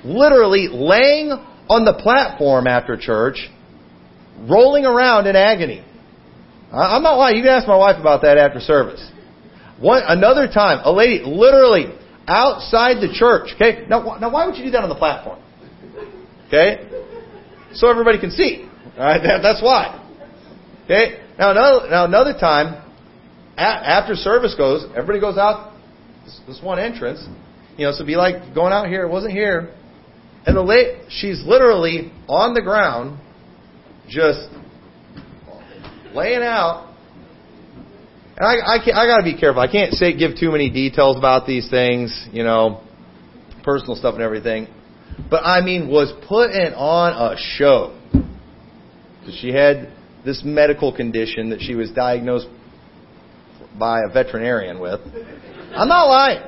Literally 0.09 0.69
laying 0.69 1.31
on 1.69 1.85
the 1.85 1.93
platform 1.93 2.67
after 2.67 2.97
church, 2.97 3.49
rolling 4.49 4.87
around 4.87 5.27
in 5.27 5.37
agony. 5.37 5.85
I'm 6.73 7.03
not 7.03 7.17
lying. 7.17 7.37
You 7.37 7.43
can 7.43 7.53
ask 7.53 7.69
my 7.69 7.77
wife 7.77 8.01
about 8.01 8.23
that 8.23 8.39
after 8.39 8.61
service. 8.61 9.07
One 9.79 10.03
another 10.07 10.49
time, 10.49 10.81
a 10.85 10.93
lady 10.93 11.23
literally 11.25 11.87
outside 12.27 13.01
the 13.01 13.13
church. 13.13 13.51
Okay, 13.55 13.87
now 13.89 14.17
now 14.19 14.31
why 14.31 14.47
would 14.47 14.57
you 14.57 14.65
do 14.65 14.71
that 14.73 14.83
on 14.83 14.89
the 14.89 14.95
platform? 14.95 15.41
Okay, 16.49 16.89
so 17.73 17.89
everybody 17.89 18.19
can 18.19 18.31
see. 18.31 18.69
All 18.99 19.05
right, 19.05 19.23
that, 19.23 19.41
that's 19.43 19.63
why. 19.63 19.95
Okay, 20.85 21.21
now 21.39 21.51
another 21.53 21.91
now 21.91 22.05
another 22.07 22.33
time, 22.33 22.85
after 23.57 24.15
service 24.15 24.55
goes, 24.57 24.85
everybody 24.91 25.21
goes 25.21 25.39
out 25.39 25.75
this, 26.25 26.41
this 26.47 26.61
one 26.63 26.79
entrance. 26.79 27.27
You 27.77 27.87
know, 27.87 27.93
so 27.93 28.05
be 28.05 28.17
like 28.17 28.55
going 28.55 28.73
out 28.73 28.89
here. 28.89 29.05
It 29.05 29.11
wasn't 29.11 29.33
here. 29.33 29.75
And 30.49 30.57
the 30.57 30.62
late, 30.62 31.11
she's 31.11 31.44
literally 31.44 32.11
on 32.26 32.55
the 32.55 32.62
ground, 32.62 33.20
just 34.09 34.49
laying 36.14 36.40
out. 36.40 36.90
And 38.34 38.46
I, 38.46 38.55
I, 38.55 38.76
I 38.76 39.07
got 39.07 39.18
to 39.18 39.24
be 39.24 39.38
careful. 39.38 39.61
I 39.61 39.70
can't 39.70 39.92
say 39.92 40.16
give 40.16 40.38
too 40.40 40.51
many 40.51 40.70
details 40.70 41.18
about 41.18 41.46
these 41.46 41.68
things, 41.68 42.26
you 42.32 42.44
know, 42.44 42.82
personal 43.62 43.94
stuff 43.94 44.14
and 44.14 44.22
everything. 44.22 44.68
But 45.28 45.44
I 45.44 45.61
mean, 45.61 45.90
was 45.90 46.14
putting 46.26 46.72
on 46.72 47.12
a 47.12 47.36
show. 47.36 48.01
Because 49.20 49.38
she 49.38 49.53
had 49.53 49.92
this 50.24 50.40
medical 50.42 50.96
condition 50.96 51.51
that 51.51 51.61
she 51.61 51.74
was 51.74 51.90
diagnosed 51.90 52.49
by 53.78 54.01
a 54.01 54.11
veterinarian 54.11 54.80
with. 54.80 55.01
I'm 55.76 55.88
not 55.88 56.07
lying. 56.07 56.40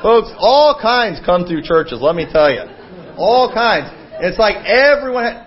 Folks, 0.00 0.30
all 0.38 0.78
kinds 0.80 1.18
come 1.26 1.44
through 1.44 1.62
churches, 1.62 1.98
let 2.00 2.14
me 2.14 2.24
tell 2.30 2.52
you. 2.52 2.75
All 3.16 3.52
kinds. 3.52 3.90
It's 4.20 4.38
like 4.38 4.64
everyone. 4.64 5.24
Ha- 5.24 5.42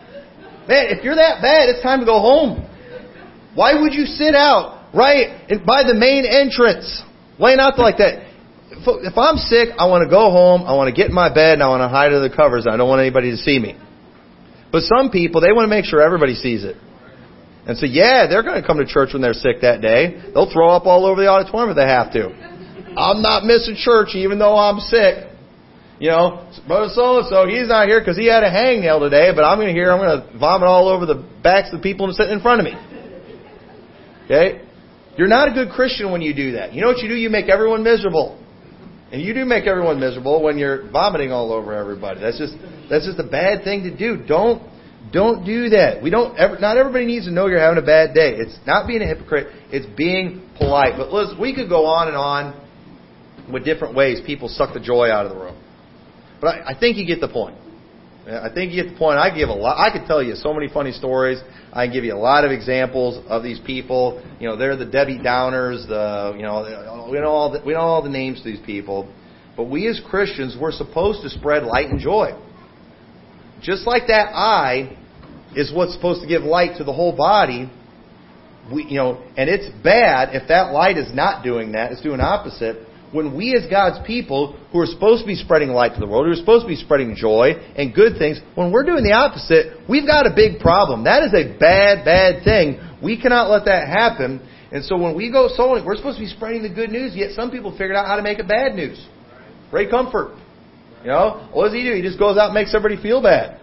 Man, 0.70 0.94
if 0.94 1.04
you're 1.04 1.16
that 1.18 1.42
bad, 1.42 1.70
it's 1.70 1.82
time 1.82 2.00
to 2.02 2.06
go 2.06 2.20
home. 2.22 2.62
Why 3.56 3.74
would 3.82 3.94
you 3.94 4.06
sit 4.06 4.36
out 4.36 4.94
right 4.94 5.50
by 5.66 5.82
the 5.82 5.96
main 5.98 6.26
entrance, 6.30 7.02
laying 7.40 7.58
out 7.58 7.80
like 7.80 7.98
that? 7.98 8.30
If 8.70 9.18
I'm 9.18 9.38
sick, 9.38 9.74
I 9.82 9.90
want 9.90 10.06
to 10.06 10.10
go 10.10 10.30
home. 10.30 10.62
I 10.70 10.78
want 10.78 10.94
to 10.94 10.96
get 10.96 11.10
in 11.10 11.16
my 11.16 11.34
bed 11.34 11.58
and 11.58 11.64
I 11.64 11.70
want 11.70 11.82
to 11.82 11.90
hide 11.90 12.14
under 12.14 12.22
the 12.22 12.34
covers. 12.34 12.68
I 12.70 12.78
don't 12.78 12.88
want 12.88 13.02
anybody 13.02 13.32
to 13.32 13.38
see 13.38 13.58
me. 13.58 13.76
But 14.72 14.84
some 14.84 15.10
people, 15.10 15.42
they 15.42 15.52
want 15.52 15.66
to 15.66 15.74
make 15.74 15.86
sure 15.86 16.02
everybody 16.02 16.36
sees 16.36 16.64
it. 16.64 16.78
And 17.66 17.76
so, 17.78 17.86
yeah, 17.86 18.28
they're 18.30 18.44
going 18.44 18.62
to 18.62 18.66
come 18.66 18.78
to 18.78 18.86
church 18.86 19.10
when 19.14 19.22
they're 19.22 19.34
sick 19.34 19.62
that 19.62 19.82
day. 19.82 20.22
They'll 20.34 20.54
throw 20.54 20.70
up 20.70 20.86
all 20.86 21.06
over 21.06 21.20
the 21.20 21.28
auditorium 21.28 21.72
if 21.72 21.76
they 21.76 21.90
have 21.90 22.14
to. 22.14 22.30
I'm 22.94 23.22
not 23.22 23.44
missing 23.44 23.76
church 23.76 24.14
even 24.14 24.38
though 24.38 24.56
I'm 24.56 24.80
sick. 24.80 25.26
You 26.00 26.10
know, 26.10 26.50
brother 26.66 26.88
so 26.94 27.20
and 27.20 27.28
so, 27.28 27.46
he's 27.46 27.68
not 27.68 27.88
here 27.88 28.00
because 28.00 28.16
he 28.16 28.28
had 28.28 28.44
a 28.44 28.50
hangnail 28.50 29.02
today, 29.02 29.32
but 29.36 29.44
I'm 29.44 29.58
going 29.58 29.68
to 29.68 29.74
hear, 29.74 29.92
I'm 29.92 30.00
going 30.00 30.32
to 30.32 30.40
vomit 30.40 30.68
all 30.68 30.88
over 30.88 31.06
the 31.06 31.28
backs 31.44 31.70
of 31.74 31.80
the 31.80 31.84
people 31.84 32.10
sitting 32.14 32.32
in 32.32 32.42
front 32.42 32.62
of 32.62 32.66
me. 32.66 32.74
Okay? 34.26 34.62
You're 35.18 35.28
not 35.28 35.50
a 35.50 35.54
good 35.54 35.72
Christian 35.72 36.12
when 36.12 36.22
you 36.22 36.34
do 36.34 36.54
that. 36.54 36.74
You 36.74 36.82
know 36.82 36.88
what 36.88 37.00
you 37.00 37.10
do? 37.10 37.16
You 37.16 37.30
make 37.30 37.50
everyone 37.50 37.84
miserable. 37.84 38.42
And 39.12 39.22
you 39.22 39.34
do 39.34 39.44
make 39.44 39.66
everyone 39.66 40.00
miserable 40.00 40.42
when 40.42 40.58
you're 40.58 40.90
vomiting 40.92 41.32
all 41.32 41.52
over 41.52 41.74
everybody. 41.74 42.22
That's 42.22 42.38
just 42.38 42.54
that's 42.90 43.06
just 43.06 43.20
a 43.20 43.28
bad 43.28 43.64
thing 43.64 43.84
to 43.84 43.96
do. 43.96 44.24
Don't 44.24 44.62
don't 45.12 45.44
do 45.44 45.70
that. 45.70 46.04
We 46.04 46.12
don't 46.12 46.38
ever, 46.38 46.60
not 46.60 46.78
everybody 46.78 47.06
needs 47.06 47.26
to 47.26 47.32
know 47.32 47.48
you're 47.48 47.60
having 47.60 47.82
a 47.82 47.86
bad 47.86 48.14
day. 48.14 48.36
It's 48.38 48.56
not 48.68 48.88
being 48.88 49.02
a 49.02 49.08
hypocrite. 49.08 49.48
It's 49.72 49.88
being 49.98 50.48
polite. 50.58 50.94
But 50.96 51.12
listen, 51.12 51.42
we 51.42 51.56
could 51.56 51.70
go 51.70 51.86
on 51.88 52.08
and 52.08 52.16
on 52.16 53.52
with 53.52 53.66
different 53.66 53.96
ways 53.96 54.22
people 54.26 54.48
suck 54.48 54.76
the 54.76 54.80
joy 54.80 55.10
out 55.10 55.26
of 55.26 55.34
the 55.34 55.40
room. 55.40 55.58
But 56.42 56.48
I, 56.48 56.72
I 56.72 56.80
think 56.80 56.98
you 56.98 57.06
get 57.06 57.22
the 57.22 57.30
point. 57.30 57.58
I 58.28 58.50
think 58.54 58.72
you 58.72 58.84
get 58.84 58.94
the 58.94 58.98
point. 58.98 59.18
I 59.18 59.36
give 59.36 59.50
a 59.50 59.54
lot. 59.54 59.78
I 59.80 59.92
could 59.92 60.06
tell 60.06 60.22
you 60.22 60.36
so 60.36 60.54
many 60.54 60.68
funny 60.72 60.92
stories. 60.92 61.40
I 61.74 61.86
can 61.86 61.94
give 61.94 62.04
you 62.04 62.14
a 62.14 62.18
lot 62.18 62.46
of 62.46 62.52
examples 62.52 63.26
of 63.28 63.42
these 63.42 63.60
people. 63.60 64.24
You 64.40 64.50
know, 64.50 64.56
they're 64.56 64.76
the 64.76 64.86
Debbie 64.86 65.18
Downers. 65.18 65.88
The 65.88 66.34
you 66.36 66.44
know 66.44 67.08
we 67.12 67.20
know 67.20 67.30
all 67.30 67.52
the, 67.52 67.62
we 67.66 67.74
know 67.74 67.80
all 67.80 68.04
the 68.04 68.10
names 68.10 68.40
of 68.40 68.46
these 68.46 68.60
people. 68.66 69.12
But 69.58 69.66
we 69.66 69.88
as 69.88 70.00
Christians, 70.10 70.56
we're 70.60 70.72
supposed 70.72 71.24
to 71.24 71.30
spread 71.30 71.64
light 71.64 71.90
and 71.90 72.00
joy. 72.00 72.32
Just 73.62 73.88
like 73.88 74.04
that 74.08 74.32
eye 74.34 74.98
is 75.56 75.74
what's 75.74 75.94
supposed 75.94 76.22
to 76.22 76.28
give 76.28 76.44
light 76.44 76.78
to 76.78 76.84
the 76.84 76.94
whole 76.94 77.16
body. 77.16 77.70
We, 78.72 78.86
you 78.86 78.98
know, 78.98 79.24
and 79.36 79.50
it's 79.50 79.68
bad 79.84 80.36
if 80.36 80.48
that 80.50 80.72
light 80.72 80.98
is 80.98 81.14
not 81.14 81.44
doing 81.44 81.72
that. 81.72 81.92
It's 81.92 82.02
doing 82.02 82.22
opposite 82.22 82.86
when 83.12 83.36
we 83.36 83.56
as 83.56 83.70
God's 83.70 84.06
people, 84.06 84.60
who 84.72 84.80
are 84.80 84.86
supposed 84.86 85.24
to 85.24 85.28
be 85.28 85.36
spreading 85.36 85.70
light 85.70 85.94
to 85.96 86.00
the 86.00 86.08
world, 86.08 86.26
who 86.26 86.32
are 86.32 86.36
supposed 86.36 86.64
to 86.64 86.68
be 86.68 86.76
spreading 86.76 87.16
joy 87.16 87.54
and 87.76 87.94
good 87.94 88.18
things, 88.18 88.40
when 88.56 88.72
we're 88.72 88.86
doing 88.86 89.04
the 89.04 89.14
opposite, 89.14 89.82
we've 89.90 90.06
got 90.06 90.28
a 90.28 90.34
big 90.36 90.60
problem. 90.60 91.06
That 91.06 91.24
is 91.24 91.34
a 91.34 91.58
bad, 91.58 92.06
bad 92.06 92.44
thing. 92.44 92.80
We 93.02 93.20
cannot 93.20 93.50
let 93.50 93.66
that 93.66 93.88
happen. 93.88 94.46
And 94.72 94.86
so 94.86 94.98
when 94.98 95.16
we 95.16 95.32
go 95.32 95.50
sowing, 95.56 95.84
we're 95.84 95.96
supposed 95.96 96.18
to 96.18 96.24
be 96.24 96.30
spreading 96.30 96.62
the 96.62 96.70
good 96.70 96.92
news, 96.92 97.16
yet 97.16 97.32
some 97.32 97.50
people 97.50 97.72
figured 97.72 97.96
out 97.96 98.06
how 98.06 98.16
to 98.16 98.22
make 98.22 98.38
it 98.38 98.48
bad 98.48 98.76
news. 98.76 99.04
Ray 99.72 99.90
Comfort. 99.90 100.38
You 101.02 101.10
know, 101.10 101.50
what 101.54 101.66
does 101.66 101.74
he 101.74 101.84
do? 101.84 101.96
He 101.96 102.02
just 102.02 102.20
goes 102.20 102.38
out 102.38 102.52
and 102.52 102.54
makes 102.54 102.76
everybody 102.76 103.02
feel 103.02 103.22
bad. 103.24 103.60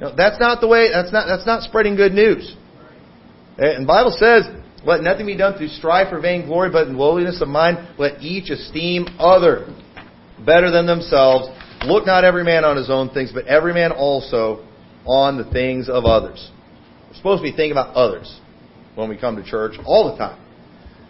You 0.00 0.06
know, 0.06 0.14
that's 0.16 0.38
not 0.40 0.60
the 0.60 0.68
way, 0.68 0.90
that's 0.92 1.12
not, 1.12 1.26
that's 1.26 1.46
not 1.46 1.62
spreading 1.62 1.96
good 1.96 2.12
news. 2.12 2.54
And 3.56 3.84
the 3.84 3.88
Bible 3.88 4.12
says, 4.18 4.44
let 4.84 5.02
nothing 5.02 5.26
be 5.26 5.36
done 5.36 5.56
through 5.56 5.68
strife 5.68 6.12
or 6.12 6.20
vainglory, 6.20 6.70
but 6.70 6.86
in 6.88 6.96
lowliness 6.96 7.40
of 7.40 7.48
mind, 7.48 7.78
let 7.98 8.22
each 8.22 8.50
esteem 8.50 9.06
other 9.18 9.66
better 10.44 10.70
than 10.70 10.86
themselves. 10.86 11.48
Look 11.84 12.06
not 12.06 12.24
every 12.24 12.44
man 12.44 12.64
on 12.64 12.76
his 12.76 12.90
own 12.90 13.10
things, 13.10 13.32
but 13.32 13.46
every 13.46 13.72
man 13.72 13.92
also 13.92 14.66
on 15.04 15.38
the 15.38 15.50
things 15.50 15.88
of 15.88 16.04
others. 16.04 16.50
We're 17.08 17.16
supposed 17.16 17.42
to 17.42 17.50
be 17.50 17.56
thinking 17.56 17.72
about 17.72 17.94
others 17.94 18.40
when 18.94 19.08
we 19.08 19.16
come 19.16 19.36
to 19.36 19.44
church 19.44 19.74
all 19.84 20.10
the 20.10 20.18
time. 20.18 20.40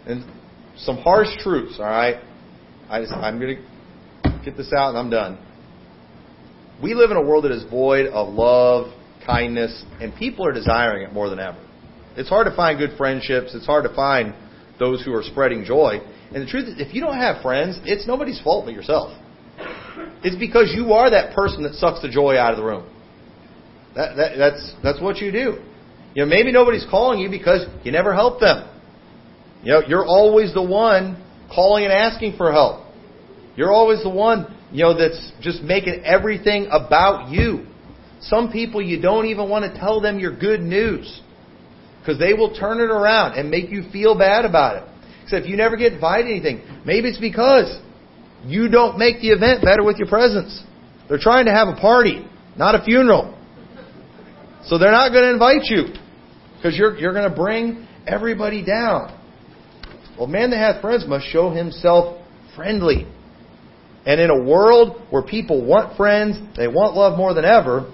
And 0.05 0.23
some 0.77 0.97
harsh 0.97 1.29
truths, 1.39 1.77
all 1.79 1.85
right? 1.85 2.23
I 2.89 3.01
just, 3.01 3.13
I'm 3.13 3.39
going 3.39 3.57
to 4.23 4.41
get 4.45 4.55
this 4.55 4.71
out 4.77 4.89
and 4.89 4.97
I'm 4.97 5.09
done. 5.09 5.37
We 6.81 6.93
live 6.93 7.11
in 7.11 7.17
a 7.17 7.21
world 7.21 7.45
that 7.45 7.51
is 7.51 7.63
void 7.69 8.05
of 8.07 8.33
love, 8.33 8.93
kindness, 9.25 9.83
and 9.99 10.15
people 10.15 10.45
are 10.45 10.53
desiring 10.53 11.03
it 11.03 11.11
more 11.11 11.29
than 11.29 11.39
ever. 11.39 11.66
It's 12.17 12.29
hard 12.29 12.47
to 12.47 12.55
find 12.55 12.79
good 12.79 12.97
friendships. 12.97 13.53
It's 13.53 13.65
hard 13.65 13.83
to 13.83 13.93
find 13.95 14.33
those 14.79 15.03
who 15.05 15.13
are 15.13 15.23
spreading 15.23 15.63
joy. 15.63 15.99
And 16.33 16.45
the 16.45 16.49
truth 16.49 16.67
is, 16.67 16.75
if 16.79 16.93
you 16.93 16.99
don't 16.99 17.17
have 17.17 17.41
friends, 17.43 17.79
it's 17.85 18.07
nobody's 18.07 18.41
fault 18.41 18.65
but 18.65 18.73
yourself. 18.73 19.15
It's 20.23 20.35
because 20.35 20.73
you 20.75 20.93
are 20.93 21.11
that 21.11 21.35
person 21.35 21.63
that 21.63 21.73
sucks 21.75 22.01
the 22.01 22.09
joy 22.09 22.35
out 22.35 22.53
of 22.53 22.57
the 22.57 22.65
room. 22.65 22.89
That, 23.95 24.15
that, 24.15 24.37
that's, 24.37 24.73
that's 24.83 25.01
what 25.01 25.17
you 25.17 25.31
do. 25.31 25.63
You 26.15 26.23
know, 26.23 26.25
maybe 26.25 26.51
nobody's 26.51 26.85
calling 26.89 27.19
you 27.19 27.29
because 27.29 27.65
you 27.83 27.91
never 27.91 28.13
help 28.13 28.39
them. 28.39 28.67
You 29.63 29.73
know, 29.73 29.81
you're 29.87 30.05
always 30.05 30.53
the 30.53 30.63
one 30.63 31.23
calling 31.53 31.83
and 31.83 31.93
asking 31.93 32.35
for 32.35 32.51
help. 32.51 32.85
You're 33.55 33.71
always 33.71 34.01
the 34.01 34.09
one, 34.09 34.55
you 34.71 34.83
know, 34.83 34.97
that's 34.97 35.31
just 35.41 35.61
making 35.61 36.03
everything 36.03 36.67
about 36.71 37.29
you. 37.29 37.67
Some 38.21 38.51
people 38.51 38.81
you 38.81 39.01
don't 39.01 39.27
even 39.27 39.49
want 39.49 39.71
to 39.71 39.79
tell 39.79 40.01
them 40.01 40.19
your 40.19 40.35
good 40.35 40.61
news 40.61 41.21
because 42.07 42.19
they 42.19 42.33
will 42.33 42.55
turn 42.55 42.79
it 42.79 42.89
around 42.89 43.37
and 43.37 43.51
make 43.51 43.69
you 43.69 43.83
feel 43.91 44.17
bad 44.17 44.45
about 44.45 44.77
it. 44.77 44.83
Except 45.23 45.43
if 45.43 45.51
you 45.51 45.57
never 45.57 45.75
get 45.75 45.91
invited 45.91 46.27
to 46.27 46.31
anything, 46.31 46.81
maybe 46.85 47.09
it's 47.09 47.19
because 47.19 47.81
you 48.45 48.69
don't 48.69 48.97
make 48.97 49.19
the 49.19 49.27
event 49.31 49.61
better 49.61 49.83
with 49.83 49.97
your 49.97 50.07
presence. 50.07 50.63
They're 51.09 51.19
trying 51.19 51.47
to 51.47 51.51
have 51.51 51.67
a 51.67 51.75
party, 51.75 52.25
not 52.57 52.75
a 52.75 52.83
funeral. 52.85 53.37
So 54.63 54.77
they're 54.77 54.91
not 54.91 55.09
going 55.09 55.23
to 55.23 55.31
invite 55.31 55.63
you 55.65 55.93
because 56.55 56.77
you're, 56.77 56.97
you're 56.97 57.11
going 57.11 57.29
to 57.29 57.35
bring 57.35 57.85
everybody 58.07 58.63
down. 58.63 59.13
Well, 60.17 60.27
man 60.27 60.51
that 60.51 60.57
hath 60.57 60.81
friends 60.81 61.03
must 61.05 61.25
show 61.27 61.51
himself 61.51 62.25
friendly. 62.55 63.05
And 64.05 64.21
in 64.21 64.29
a 64.29 64.43
world 64.43 65.01
where 65.09 65.23
people 65.23 65.65
want 65.65 65.97
friends, 65.97 66.37
they 66.55 66.69
want 66.69 66.95
love 66.95 67.17
more 67.17 67.33
than 67.33 67.43
ever, 67.43 67.93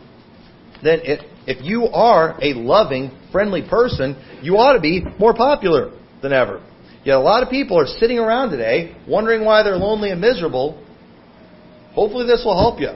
then 0.84 1.00
it, 1.02 1.33
if 1.46 1.64
you 1.64 1.88
are 1.88 2.38
a 2.42 2.54
loving, 2.54 3.12
friendly 3.32 3.68
person, 3.68 4.16
you 4.42 4.56
ought 4.58 4.74
to 4.74 4.80
be 4.80 5.04
more 5.20 5.34
popular 5.34 5.92
than 6.22 6.32
ever. 6.32 6.64
Yet 7.04 7.16
a 7.16 7.20
lot 7.20 7.44
of 7.44 7.50
people 7.50 7.78
are 7.78 7.86
sitting 7.86 8.18
around 8.18 8.52
today 8.52 8.96
wondering 9.08 9.44
why 9.44 9.64
they're 9.64 9.76
lonely 9.76 10.12
and 10.12 10.22
miserable. 10.22 10.82
Hopefully 11.94 12.26
this 12.26 12.44
will 12.46 12.58
help 12.58 12.80
you. 12.80 12.92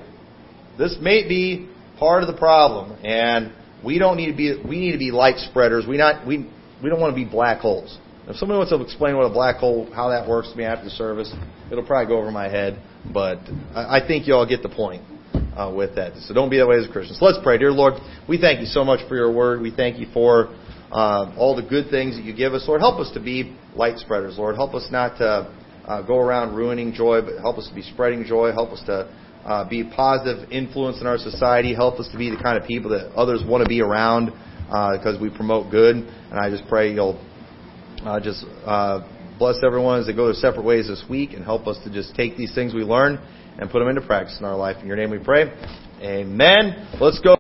This 0.77 0.95
may 1.01 1.27
be 1.27 1.69
part 1.99 2.23
of 2.23 2.27
the 2.27 2.37
problem, 2.37 2.97
and 3.03 3.51
we 3.83 3.99
don't 3.99 4.15
need 4.15 4.31
to 4.31 4.37
be 4.37 4.61
we 4.67 4.79
need 4.79 4.93
to 4.93 4.97
be 4.97 5.11
light 5.11 5.37
spreaders. 5.37 5.85
We 5.85 5.97
not 5.97 6.25
we 6.25 6.49
we 6.81 6.89
don't 6.89 7.01
want 7.01 7.15
to 7.15 7.15
be 7.15 7.29
black 7.29 7.59
holes. 7.59 7.97
If 8.27 8.37
somebody 8.37 8.57
wants 8.57 8.71
to 8.71 8.81
explain 8.81 9.15
what 9.17 9.23
a 9.23 9.33
black 9.33 9.57
hole, 9.57 9.89
how 9.93 10.09
that 10.09 10.27
works 10.27 10.51
to 10.51 10.57
me 10.57 10.63
after 10.63 10.85
the 10.85 10.91
service, 10.91 11.33
it'll 11.71 11.85
probably 11.85 12.07
go 12.07 12.19
over 12.19 12.31
my 12.31 12.49
head. 12.49 12.81
But 13.13 13.39
I, 13.73 13.99
I 13.99 14.07
think 14.07 14.27
you 14.27 14.35
all 14.35 14.45
get 14.45 14.63
the 14.63 14.69
point 14.69 15.01
uh, 15.57 15.73
with 15.73 15.95
that. 15.95 16.15
So 16.17 16.33
don't 16.33 16.49
be 16.49 16.57
that 16.57 16.67
way 16.67 16.77
as 16.77 16.85
a 16.85 16.91
Christian. 16.91 17.15
So 17.15 17.25
let's 17.25 17.39
pray. 17.41 17.57
Dear 17.57 17.71
Lord, 17.71 17.93
we 18.29 18.39
thank 18.39 18.59
you 18.59 18.67
so 18.67 18.83
much 18.83 19.07
for 19.09 19.15
your 19.15 19.33
word. 19.33 19.61
We 19.61 19.71
thank 19.75 19.97
you 19.97 20.05
for 20.13 20.53
uh, 20.91 21.33
all 21.37 21.55
the 21.55 21.67
good 21.67 21.89
things 21.89 22.15
that 22.15 22.23
you 22.23 22.35
give 22.35 22.53
us. 22.53 22.65
Lord, 22.67 22.79
help 22.79 22.99
us 22.99 23.11
to 23.15 23.19
be 23.19 23.57
light 23.75 23.97
spreaders. 23.97 24.37
Lord, 24.37 24.55
help 24.55 24.75
us 24.75 24.87
not 24.91 25.17
to 25.17 25.51
uh, 25.85 26.01
go 26.05 26.17
around 26.17 26.55
ruining 26.55 26.93
joy, 26.93 27.21
but 27.21 27.41
help 27.41 27.57
us 27.57 27.67
to 27.67 27.75
be 27.75 27.81
spreading 27.81 28.23
joy. 28.23 28.51
Help 28.51 28.69
us 28.69 28.83
to 28.85 29.11
uh, 29.45 29.67
be 29.67 29.83
positive 29.83 30.51
influence 30.51 31.01
in 31.01 31.07
our 31.07 31.17
society. 31.17 31.73
Help 31.73 31.99
us 31.99 32.07
to 32.11 32.17
be 32.17 32.29
the 32.29 32.41
kind 32.41 32.61
of 32.61 32.67
people 32.67 32.91
that 32.91 33.11
others 33.15 33.41
want 33.45 33.63
to 33.63 33.67
be 33.67 33.81
around 33.81 34.27
because 34.67 35.15
uh, 35.17 35.21
we 35.21 35.29
promote 35.29 35.71
good. 35.71 35.95
And 35.95 36.39
I 36.39 36.49
just 36.49 36.67
pray 36.69 36.93
you'll 36.93 37.19
uh, 38.03 38.19
just 38.19 38.45
uh, 38.65 38.99
bless 39.39 39.55
everyone 39.65 39.99
as 39.99 40.05
they 40.05 40.13
go 40.13 40.25
their 40.25 40.33
separate 40.35 40.65
ways 40.65 40.87
this 40.87 41.03
week 41.09 41.31
and 41.33 41.43
help 41.43 41.65
us 41.67 41.77
to 41.83 41.91
just 41.91 42.15
take 42.15 42.37
these 42.37 42.53
things 42.53 42.73
we 42.73 42.81
learn 42.81 43.19
and 43.59 43.69
put 43.69 43.79
them 43.79 43.87
into 43.87 44.01
practice 44.01 44.37
in 44.39 44.45
our 44.45 44.55
life. 44.55 44.77
In 44.81 44.87
your 44.87 44.97
name 44.97 45.11
we 45.11 45.19
pray. 45.19 45.51
Amen. 46.01 46.87
Let's 46.99 47.19
go. 47.19 47.35